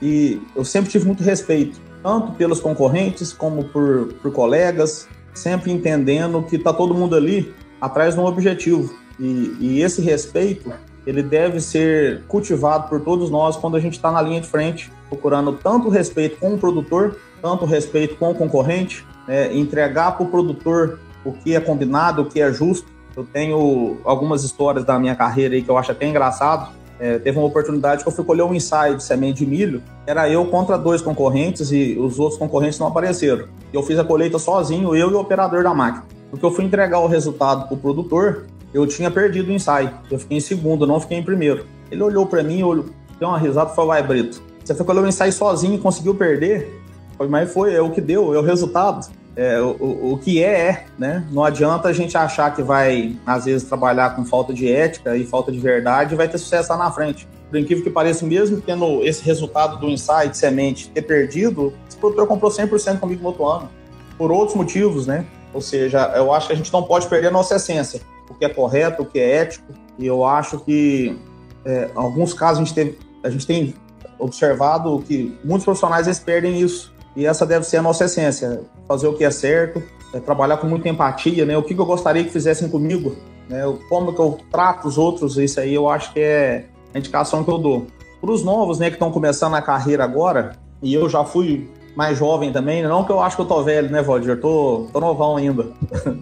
E 0.00 0.40
eu 0.56 0.64
sempre 0.64 0.90
tive 0.90 1.06
muito 1.06 1.22
respeito, 1.22 1.78
tanto 2.02 2.32
pelos 2.32 2.60
concorrentes 2.60 3.32
como 3.32 3.64
por, 3.64 4.12
por 4.20 4.32
colegas, 4.32 5.08
sempre 5.32 5.70
entendendo 5.70 6.42
que 6.42 6.58
tá 6.58 6.72
todo 6.72 6.94
mundo 6.94 7.14
ali 7.14 7.54
atrás 7.80 8.14
de 8.14 8.20
um 8.20 8.24
objetivo. 8.24 8.94
E, 9.18 9.56
e 9.60 9.82
esse 9.82 10.02
respeito, 10.02 10.72
ele 11.06 11.22
deve 11.22 11.60
ser 11.60 12.22
cultivado 12.28 12.88
por 12.88 13.00
todos 13.00 13.30
nós 13.30 13.56
quando 13.56 13.76
a 13.76 13.80
gente 13.80 13.94
está 13.94 14.10
na 14.10 14.20
linha 14.22 14.40
de 14.40 14.46
frente, 14.46 14.90
procurando 15.08 15.52
tanto 15.52 15.88
respeito 15.88 16.38
com 16.38 16.54
o 16.54 16.58
produtor, 16.58 17.16
tanto 17.40 17.64
respeito 17.64 18.16
com 18.16 18.30
o 18.30 18.34
concorrente, 18.34 19.04
né, 19.26 19.54
entregar 19.54 20.12
para 20.16 20.24
o 20.24 20.30
produtor 20.30 20.98
o 21.24 21.32
que 21.32 21.54
é 21.54 21.60
combinado, 21.60 22.22
o 22.22 22.26
que 22.26 22.40
é 22.40 22.52
justo. 22.52 22.90
Eu 23.14 23.24
tenho 23.24 23.98
algumas 24.04 24.42
histórias 24.42 24.84
da 24.84 24.98
minha 24.98 25.14
carreira 25.14 25.54
aí 25.54 25.62
que 25.62 25.70
eu 25.70 25.76
acho 25.76 25.92
até 25.92 26.06
engraçado. 26.06 26.72
É, 27.02 27.18
teve 27.18 27.36
uma 27.36 27.48
oportunidade 27.48 28.04
que 28.04 28.08
eu 28.08 28.12
fui 28.12 28.24
colher 28.24 28.44
um 28.44 28.54
ensaio 28.54 28.96
de 28.96 29.02
semente 29.02 29.44
de 29.44 29.50
milho. 29.50 29.82
Era 30.06 30.30
eu 30.30 30.46
contra 30.46 30.78
dois 30.78 31.02
concorrentes 31.02 31.72
e 31.72 31.98
os 31.98 32.20
outros 32.20 32.38
concorrentes 32.38 32.78
não 32.78 32.86
apareceram. 32.86 33.48
Eu 33.72 33.82
fiz 33.82 33.98
a 33.98 34.04
colheita 34.04 34.38
sozinho, 34.38 34.94
eu 34.94 35.10
e 35.10 35.12
o 35.12 35.18
operador 35.18 35.64
da 35.64 35.74
máquina. 35.74 36.04
Porque 36.30 36.46
eu 36.46 36.52
fui 36.52 36.64
entregar 36.64 37.00
o 37.00 37.08
resultado 37.08 37.66
para 37.66 37.74
o 37.74 37.76
produtor, 37.76 38.46
eu 38.72 38.86
tinha 38.86 39.10
perdido 39.10 39.48
o 39.48 39.52
ensaio. 39.52 39.90
Eu 40.08 40.16
fiquei 40.16 40.36
em 40.36 40.40
segundo, 40.40 40.86
não 40.86 41.00
fiquei 41.00 41.18
em 41.18 41.24
primeiro. 41.24 41.66
Ele 41.90 42.04
olhou 42.04 42.24
para 42.24 42.40
mim, 42.40 42.62
olhou, 42.62 42.84
deu 43.18 43.30
uma 43.30 43.38
risada 43.38 43.72
e 43.72 43.74
falou: 43.74 43.90
Vai, 43.90 44.02
Brito, 44.04 44.40
você 44.64 44.72
foi 44.72 44.86
colher 44.86 45.02
o 45.02 45.08
ensaio 45.08 45.32
sozinho 45.32 45.74
e 45.74 45.78
conseguiu 45.78 46.14
perder? 46.14 46.80
mas 47.28 47.52
foi, 47.52 47.74
é 47.74 47.80
o 47.80 47.90
que 47.90 48.00
deu, 48.00 48.32
é 48.32 48.38
o 48.38 48.42
resultado. 48.42 49.10
É, 49.34 49.58
o, 49.60 50.12
o, 50.12 50.18
que 50.18 50.42
é, 50.42 50.68
é, 50.68 50.84
né? 50.98 51.26
Não 51.30 51.42
adianta 51.42 51.88
a 51.88 51.92
gente 51.92 52.16
achar 52.16 52.54
que 52.54 52.62
vai, 52.62 53.16
às 53.26 53.46
vezes, 53.46 53.66
trabalhar 53.66 54.14
com 54.14 54.24
falta 54.24 54.52
de 54.52 54.70
ética 54.70 55.16
e 55.16 55.24
falta 55.24 55.50
de 55.50 55.58
verdade 55.58 56.12
e 56.12 56.16
vai 56.16 56.28
ter 56.28 56.36
sucesso 56.36 56.70
lá 56.70 56.76
na 56.76 56.90
frente. 56.90 57.26
Por 57.48 57.58
incrível 57.58 57.82
que 57.82 57.90
pareça, 57.90 58.26
mesmo 58.26 58.60
tendo 58.60 59.02
esse 59.02 59.24
resultado 59.24 59.78
do 59.78 59.88
insight 59.88 60.36
semente 60.36 60.90
ter 60.90 61.02
perdido, 61.02 61.72
esse 61.88 61.96
produtor 61.96 62.26
comprou 62.26 62.50
100% 62.50 62.98
comigo 62.98 63.22
no 63.22 63.28
outro 63.28 63.46
ano. 63.46 63.70
Por 64.18 64.30
outros 64.30 64.54
motivos, 64.54 65.06
né? 65.06 65.24
Ou 65.54 65.62
seja, 65.62 66.12
eu 66.14 66.32
acho 66.32 66.48
que 66.48 66.52
a 66.52 66.56
gente 66.56 66.72
não 66.72 66.82
pode 66.82 67.06
perder 67.08 67.28
a 67.28 67.30
nossa 67.30 67.56
essência, 67.56 68.00
o 68.28 68.34
que 68.34 68.44
é 68.44 68.48
correto, 68.48 69.02
o 69.02 69.06
que 69.06 69.18
é 69.18 69.36
ético. 69.36 69.72
E 69.98 70.06
eu 70.06 70.24
acho 70.24 70.58
que, 70.60 71.18
é, 71.64 71.90
em 71.94 71.98
alguns 71.98 72.34
casos, 72.34 72.58
a 72.58 72.64
gente, 72.64 72.74
teve, 72.74 72.98
a 73.22 73.30
gente 73.30 73.46
tem 73.46 73.74
observado 74.18 75.02
que 75.06 75.38
muitos 75.42 75.64
profissionais 75.64 76.06
eles 76.06 76.18
perdem 76.18 76.60
isso 76.60 76.91
e 77.14 77.26
essa 77.26 77.44
deve 77.44 77.64
ser 77.64 77.78
a 77.78 77.82
nossa 77.82 78.04
essência, 78.04 78.62
fazer 78.88 79.06
o 79.06 79.14
que 79.14 79.24
é 79.24 79.30
certo, 79.30 79.82
é 80.14 80.20
trabalhar 80.20 80.56
com 80.58 80.66
muita 80.66 80.88
empatia, 80.88 81.44
né? 81.44 81.56
O 81.56 81.62
que, 81.62 81.74
que 81.74 81.80
eu 81.80 81.86
gostaria 81.86 82.24
que 82.24 82.30
fizessem 82.30 82.68
comigo, 82.68 83.16
né? 83.48 83.62
Como 83.88 84.14
que 84.14 84.20
eu 84.20 84.38
trato 84.50 84.88
os 84.88 84.98
outros, 84.98 85.36
isso 85.36 85.60
aí 85.60 85.74
eu 85.74 85.88
acho 85.88 86.12
que 86.12 86.20
é 86.20 86.66
a 86.94 86.98
indicação 86.98 87.44
que 87.44 87.50
eu 87.50 87.58
dou. 87.58 87.86
Para 88.20 88.30
os 88.30 88.44
novos, 88.44 88.78
né, 88.78 88.88
que 88.88 88.96
estão 88.96 89.10
começando 89.10 89.54
a 89.54 89.62
carreira 89.62 90.04
agora, 90.04 90.52
e 90.80 90.94
eu 90.94 91.08
já 91.08 91.24
fui 91.24 91.68
mais 91.96 92.16
jovem 92.16 92.52
também, 92.52 92.82
não 92.82 93.04
que 93.04 93.12
eu 93.12 93.20
acho 93.20 93.36
que 93.36 93.42
eu 93.42 93.46
tô 93.46 93.62
velho, 93.62 93.90
né, 93.90 94.02
Valdir? 94.02 94.40
Tô, 94.40 94.86
tô 94.92 95.00
novão 95.00 95.36
ainda. 95.36 95.66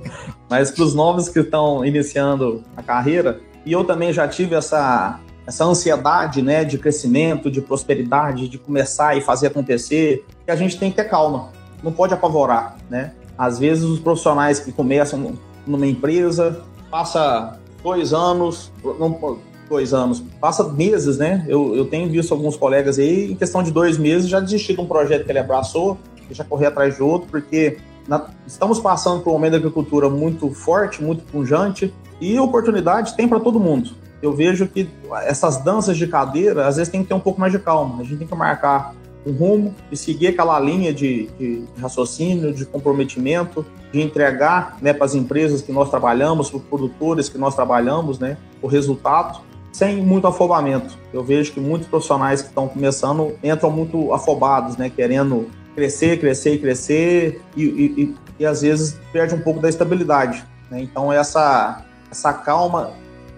Mas 0.48 0.70
para 0.70 0.84
os 0.84 0.94
novos 0.94 1.28
que 1.28 1.40
estão 1.40 1.84
iniciando 1.84 2.64
a 2.76 2.82
carreira, 2.82 3.40
e 3.64 3.72
eu 3.72 3.84
também 3.84 4.12
já 4.12 4.26
tive 4.26 4.54
essa 4.54 5.20
essa 5.50 5.64
ansiedade, 5.64 6.42
né, 6.42 6.64
de 6.64 6.78
crescimento, 6.78 7.50
de 7.50 7.60
prosperidade, 7.60 8.48
de 8.48 8.56
começar 8.56 9.16
e 9.16 9.20
fazer 9.20 9.48
acontecer, 9.48 10.24
que 10.44 10.50
a 10.50 10.54
gente 10.54 10.78
tem 10.78 10.90
que 10.90 10.96
ter 10.96 11.04
calma, 11.04 11.48
não 11.82 11.90
pode 11.90 12.14
apavorar, 12.14 12.76
né? 12.88 13.12
Às 13.36 13.58
vezes 13.58 13.82
os 13.82 13.98
profissionais 13.98 14.60
que 14.60 14.70
começam 14.70 15.34
numa 15.66 15.86
empresa, 15.88 16.62
passa 16.88 17.58
dois 17.82 18.12
anos, 18.12 18.70
não, 18.84 19.38
dois 19.68 19.92
anos, 19.92 20.22
passa 20.40 20.62
meses, 20.62 21.18
né? 21.18 21.44
Eu, 21.48 21.74
eu 21.74 21.84
tenho 21.84 22.08
visto 22.08 22.32
alguns 22.32 22.56
colegas 22.56 22.96
aí, 23.00 23.32
em 23.32 23.34
questão 23.34 23.60
de 23.60 23.72
dois 23.72 23.98
meses, 23.98 24.28
já 24.28 24.38
desistir 24.38 24.74
de 24.74 24.80
um 24.80 24.86
projeto 24.86 25.24
que 25.24 25.32
ele 25.32 25.40
abraçou, 25.40 25.98
já 26.30 26.44
correr 26.44 26.66
atrás 26.66 26.94
de 26.94 27.02
outro, 27.02 27.28
porque 27.28 27.78
na, 28.06 28.28
estamos 28.46 28.78
passando 28.78 29.20
por 29.20 29.30
um 29.30 29.32
momento 29.32 29.52
da 29.52 29.58
agricultura 29.58 30.08
muito 30.08 30.48
forte, 30.50 31.02
muito 31.02 31.24
pungente, 31.24 31.92
e 32.20 32.38
oportunidade 32.38 33.16
tem 33.16 33.26
para 33.26 33.40
todo 33.40 33.58
mundo 33.58 33.98
eu 34.22 34.32
vejo 34.32 34.66
que 34.66 34.88
essas 35.22 35.58
danças 35.58 35.96
de 35.96 36.06
cadeira, 36.06 36.66
às 36.66 36.76
vezes 36.76 36.90
tem 36.90 37.02
que 37.02 37.08
ter 37.08 37.14
um 37.14 37.20
pouco 37.20 37.40
mais 37.40 37.52
de 37.52 37.58
calma. 37.58 38.00
A 38.00 38.04
gente 38.04 38.18
tem 38.18 38.26
que 38.26 38.34
marcar 38.34 38.94
um 39.26 39.32
rumo 39.32 39.74
e 39.90 39.96
seguir 39.96 40.28
aquela 40.28 40.58
linha 40.58 40.92
de, 40.92 41.28
de 41.38 41.64
raciocínio, 41.80 42.52
de 42.52 42.64
comprometimento, 42.64 43.64
de 43.92 44.00
entregar 44.00 44.76
né, 44.80 44.92
para 44.92 45.04
as 45.04 45.14
empresas 45.14 45.62
que 45.62 45.72
nós 45.72 45.90
trabalhamos, 45.90 46.50
para 46.50 46.58
os 46.58 46.64
produtores 46.64 47.28
que 47.28 47.38
nós 47.38 47.54
trabalhamos, 47.54 48.18
né, 48.18 48.36
o 48.62 48.66
resultado, 48.66 49.40
sem 49.72 50.02
muito 50.02 50.26
afobamento. 50.26 50.96
Eu 51.12 51.22
vejo 51.22 51.52
que 51.52 51.60
muitos 51.60 51.88
profissionais 51.88 52.42
que 52.42 52.48
estão 52.48 52.68
começando 52.68 53.34
entram 53.42 53.70
muito 53.70 54.12
afobados, 54.12 54.76
né, 54.76 54.90
querendo 54.90 55.48
crescer, 55.74 56.18
crescer 56.18 56.58
crescer, 56.58 57.42
e, 57.56 57.62
e, 57.62 58.02
e, 58.02 58.16
e 58.40 58.46
às 58.46 58.62
vezes 58.62 58.98
perde 59.12 59.34
um 59.34 59.40
pouco 59.40 59.60
da 59.60 59.68
estabilidade. 59.68 60.44
Né? 60.70 60.82
Então, 60.82 61.12
essa, 61.12 61.84
essa 62.10 62.32
calma 62.32 62.92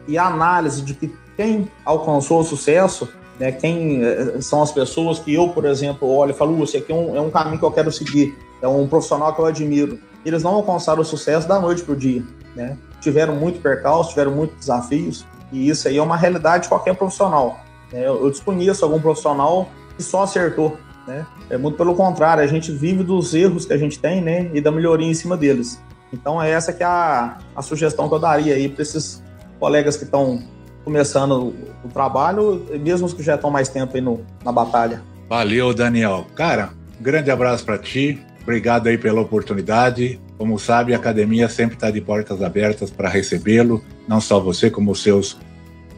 e 0.06 0.18
a 0.18 0.26
análise 0.26 0.82
de 0.82 0.94
que 0.94 1.14
quem 1.36 1.68
alcançou 1.84 2.40
o 2.40 2.44
sucesso, 2.44 3.08
né, 3.38 3.52
quem 3.52 4.04
eh, 4.04 4.40
são 4.40 4.62
as 4.62 4.70
pessoas 4.70 5.18
que 5.18 5.32
eu, 5.34 5.48
por 5.48 5.64
exemplo, 5.64 6.08
olho 6.08 6.30
e 6.30 6.34
falo, 6.34 6.62
esse 6.62 6.76
aqui 6.76 6.92
é 6.92 6.94
um, 6.94 7.16
é 7.16 7.20
um 7.20 7.30
caminho 7.30 7.58
que 7.58 7.64
eu 7.64 7.70
quero 7.70 7.90
seguir, 7.90 8.36
é 8.60 8.68
um 8.68 8.86
profissional 8.86 9.34
que 9.34 9.40
eu 9.40 9.46
admiro. 9.46 9.98
Eles 10.24 10.42
não 10.42 10.54
alcançaram 10.54 11.00
o 11.00 11.04
sucesso 11.04 11.48
da 11.48 11.58
noite 11.58 11.82
para 11.82 11.94
o 11.94 11.96
dia, 11.96 12.22
né? 12.54 12.76
Tiveram 13.00 13.34
muito 13.34 13.60
percalço, 13.60 14.10
tiveram 14.10 14.32
muitos 14.32 14.56
desafios, 14.58 15.26
e 15.50 15.68
isso 15.68 15.88
aí 15.88 15.96
é 15.96 16.02
uma 16.02 16.16
realidade 16.16 16.64
de 16.64 16.68
qualquer 16.68 16.94
profissional. 16.94 17.58
Né? 17.92 18.06
Eu 18.06 18.30
desconheço 18.30 18.84
algum 18.84 19.00
profissional 19.00 19.68
que 19.96 20.02
só 20.02 20.22
acertou, 20.22 20.76
né? 21.06 21.26
É 21.50 21.56
muito 21.56 21.76
pelo 21.76 21.94
contrário, 21.94 22.42
a 22.42 22.46
gente 22.46 22.70
vive 22.70 23.02
dos 23.02 23.34
erros 23.34 23.64
que 23.64 23.72
a 23.72 23.78
gente 23.78 23.98
tem, 23.98 24.20
né? 24.20 24.50
E 24.54 24.60
da 24.60 24.70
melhoria 24.70 25.08
em 25.08 25.14
cima 25.14 25.36
deles. 25.36 25.82
Então 26.12 26.40
é 26.40 26.50
essa 26.50 26.72
que 26.72 26.82
é 26.82 26.86
a, 26.86 27.38
a 27.56 27.62
sugestão 27.62 28.08
que 28.08 28.14
eu 28.14 28.18
daria 28.18 28.54
aí 28.54 28.68
para 28.68 28.82
esses 28.82 29.21
colegas 29.62 29.96
que 29.96 30.02
estão 30.02 30.42
começando 30.84 31.54
o 31.84 31.88
trabalho, 31.88 32.66
mesmo 32.80 33.06
os 33.06 33.14
que 33.14 33.22
já 33.22 33.36
estão 33.36 33.48
mais 33.48 33.68
tempo 33.68 33.94
aí 33.94 34.00
no, 34.00 34.20
na 34.44 34.50
batalha. 34.50 35.00
Valeu, 35.28 35.72
Daniel. 35.72 36.26
Cara, 36.34 36.70
um 36.98 37.02
grande 37.04 37.30
abraço 37.30 37.64
para 37.64 37.78
ti. 37.78 38.20
Obrigado 38.42 38.88
aí 38.88 38.98
pela 38.98 39.20
oportunidade. 39.20 40.20
Como 40.36 40.58
sabe, 40.58 40.92
a 40.92 40.96
academia 40.96 41.48
sempre 41.48 41.76
está 41.76 41.92
de 41.92 42.00
portas 42.00 42.42
abertas 42.42 42.90
para 42.90 43.08
recebê-lo, 43.08 43.80
não 44.08 44.20
só 44.20 44.40
você, 44.40 44.68
como 44.68 44.90
os 44.90 45.00
seus, 45.00 45.38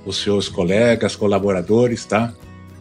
os 0.05 0.23
seus 0.23 0.47
colegas, 0.47 1.17
colaboradores, 1.17 2.05
tá? 2.05 2.35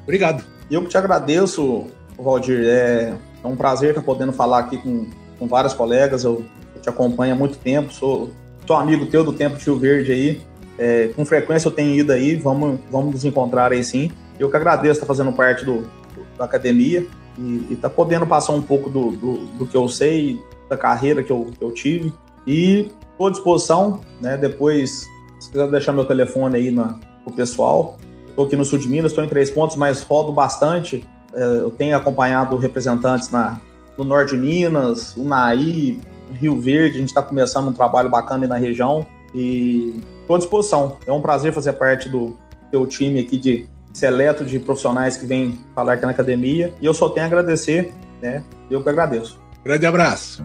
Obrigado. 0.03 0.43
Eu 0.69 0.81
que 0.81 0.89
te 0.89 0.97
agradeço, 0.97 1.87
Valdir. 2.19 2.61
É, 2.65 3.13
é 3.41 3.47
um 3.47 3.55
prazer 3.55 3.91
estar 3.91 4.01
podendo 4.01 4.33
falar 4.33 4.59
aqui 4.59 4.75
com, 4.75 5.07
com 5.39 5.47
vários 5.47 5.73
colegas. 5.73 6.25
Eu, 6.25 6.43
eu 6.75 6.81
te 6.81 6.89
acompanho 6.89 7.35
há 7.35 7.37
muito 7.37 7.57
tempo, 7.57 7.93
sou, 7.93 8.31
sou 8.67 8.75
amigo 8.75 9.05
teu 9.05 9.23
do 9.23 9.31
tempo 9.31 9.55
Tio 9.55 9.79
Verde 9.79 10.11
aí. 10.11 10.52
É, 10.77 11.09
com 11.15 11.25
frequência 11.25 11.67
eu 11.67 11.71
tenho 11.71 11.95
ido 11.95 12.11
aí, 12.11 12.35
vamos, 12.35 12.79
vamos 12.91 13.13
nos 13.13 13.25
encontrar 13.25 13.71
aí 13.71 13.83
sim. 13.83 14.11
Eu 14.39 14.49
que 14.49 14.57
agradeço 14.57 14.93
estar 14.93 15.05
fazendo 15.05 15.31
parte 15.31 15.63
do, 15.63 15.81
do 15.81 16.25
da 16.37 16.45
academia 16.45 17.05
e 17.37 17.73
estar 17.73 17.89
tá 17.89 17.95
podendo 17.95 18.25
passar 18.25 18.53
um 18.53 18.61
pouco 18.61 18.89
do, 18.89 19.11
do, 19.11 19.37
do, 19.57 19.67
que 19.67 19.75
eu 19.75 19.87
sei, 19.87 20.41
da 20.69 20.77
carreira 20.77 21.23
que 21.23 21.31
eu, 21.31 21.51
que 21.57 21.63
eu 21.63 21.71
tive. 21.71 22.13
E 22.45 22.91
estou 23.11 23.27
à 23.27 23.31
disposição, 23.31 24.01
né? 24.19 24.37
Depois, 24.37 25.07
se 25.39 25.49
quiser 25.49 25.69
deixar 25.69 25.93
meu 25.93 26.05
telefone 26.05 26.57
aí 26.57 26.71
na, 26.71 26.99
o 27.25 27.31
pessoal. 27.31 27.97
Estou 28.27 28.45
aqui 28.45 28.55
no 28.55 28.65
sul 28.65 28.79
de 28.79 28.87
Minas, 28.87 29.11
estou 29.11 29.23
em 29.23 29.27
Três 29.27 29.51
Pontos, 29.51 29.75
mas 29.75 30.01
rodo 30.01 30.31
bastante. 30.31 31.05
É, 31.33 31.43
eu 31.43 31.69
tenho 31.71 31.95
acompanhado 31.95 32.57
representantes 32.57 33.29
na, 33.29 33.59
no 33.97 34.03
norte 34.03 34.35
de 34.35 34.41
Minas, 34.41 35.15
Unaí, 35.15 35.99
Rio 36.33 36.59
Verde. 36.59 36.97
A 36.97 36.99
gente 36.99 37.09
está 37.09 37.21
começando 37.21 37.67
um 37.67 37.73
trabalho 37.73 38.09
bacana 38.09 38.47
na 38.47 38.57
região. 38.57 39.05
E 39.33 40.01
estou 40.21 40.35
à 40.35 40.39
disposição. 40.39 40.97
É 41.05 41.11
um 41.11 41.21
prazer 41.21 41.53
fazer 41.53 41.73
parte 41.73 42.09
do 42.09 42.37
teu 42.71 42.85
time 42.85 43.19
aqui 43.19 43.37
de 43.37 43.65
seleto 43.93 44.43
de 44.43 44.59
profissionais 44.59 45.17
que 45.17 45.25
vêm 45.25 45.59
falar 45.75 45.93
aqui 45.93 46.05
na 46.05 46.11
academia. 46.11 46.73
E 46.81 46.85
eu 46.85 46.93
só 46.93 47.09
tenho 47.09 47.25
a 47.25 47.27
agradecer, 47.27 47.93
né? 48.21 48.43
Eu 48.69 48.81
que 48.81 48.89
agradeço. 48.89 49.39
Grande 49.63 49.85
abraço. 49.85 50.43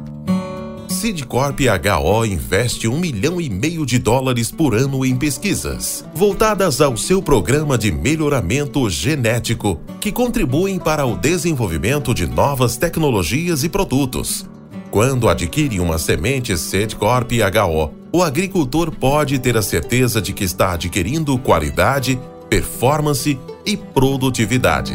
Sidcorp 0.88 1.60
HO 1.60 2.24
investe 2.24 2.88
um 2.88 2.98
milhão 2.98 3.40
e 3.40 3.48
meio 3.48 3.86
de 3.86 3.98
dólares 3.98 4.50
por 4.50 4.74
ano 4.74 5.04
em 5.04 5.16
pesquisas, 5.16 6.04
voltadas 6.12 6.80
ao 6.80 6.96
seu 6.96 7.22
programa 7.22 7.78
de 7.78 7.92
melhoramento 7.92 8.88
genético, 8.90 9.80
que 10.00 10.10
contribuem 10.10 10.76
para 10.78 11.06
o 11.06 11.16
desenvolvimento 11.16 12.12
de 12.12 12.26
novas 12.26 12.76
tecnologias 12.76 13.62
e 13.62 13.68
produtos. 13.68 14.48
Quando 14.90 15.28
adquire 15.28 15.80
uma 15.80 15.98
semente 15.98 16.56
Sedcorp 16.56 17.30
HO, 17.32 17.94
o 18.12 18.22
agricultor 18.22 18.90
pode 18.90 19.38
ter 19.38 19.56
a 19.56 19.62
certeza 19.62 20.20
de 20.20 20.32
que 20.32 20.44
está 20.44 20.72
adquirindo 20.72 21.38
qualidade, 21.38 22.18
performance 22.48 23.38
e 23.66 23.76
produtividade. 23.76 24.94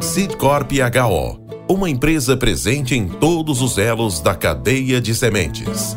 Seedcorp 0.00 0.70
HO 0.72 1.46
uma 1.68 1.90
empresa 1.90 2.36
presente 2.36 2.94
em 2.94 3.08
todos 3.08 3.60
os 3.60 3.76
elos 3.76 4.20
da 4.20 4.34
cadeia 4.34 5.00
de 5.00 5.14
sementes. 5.14 5.96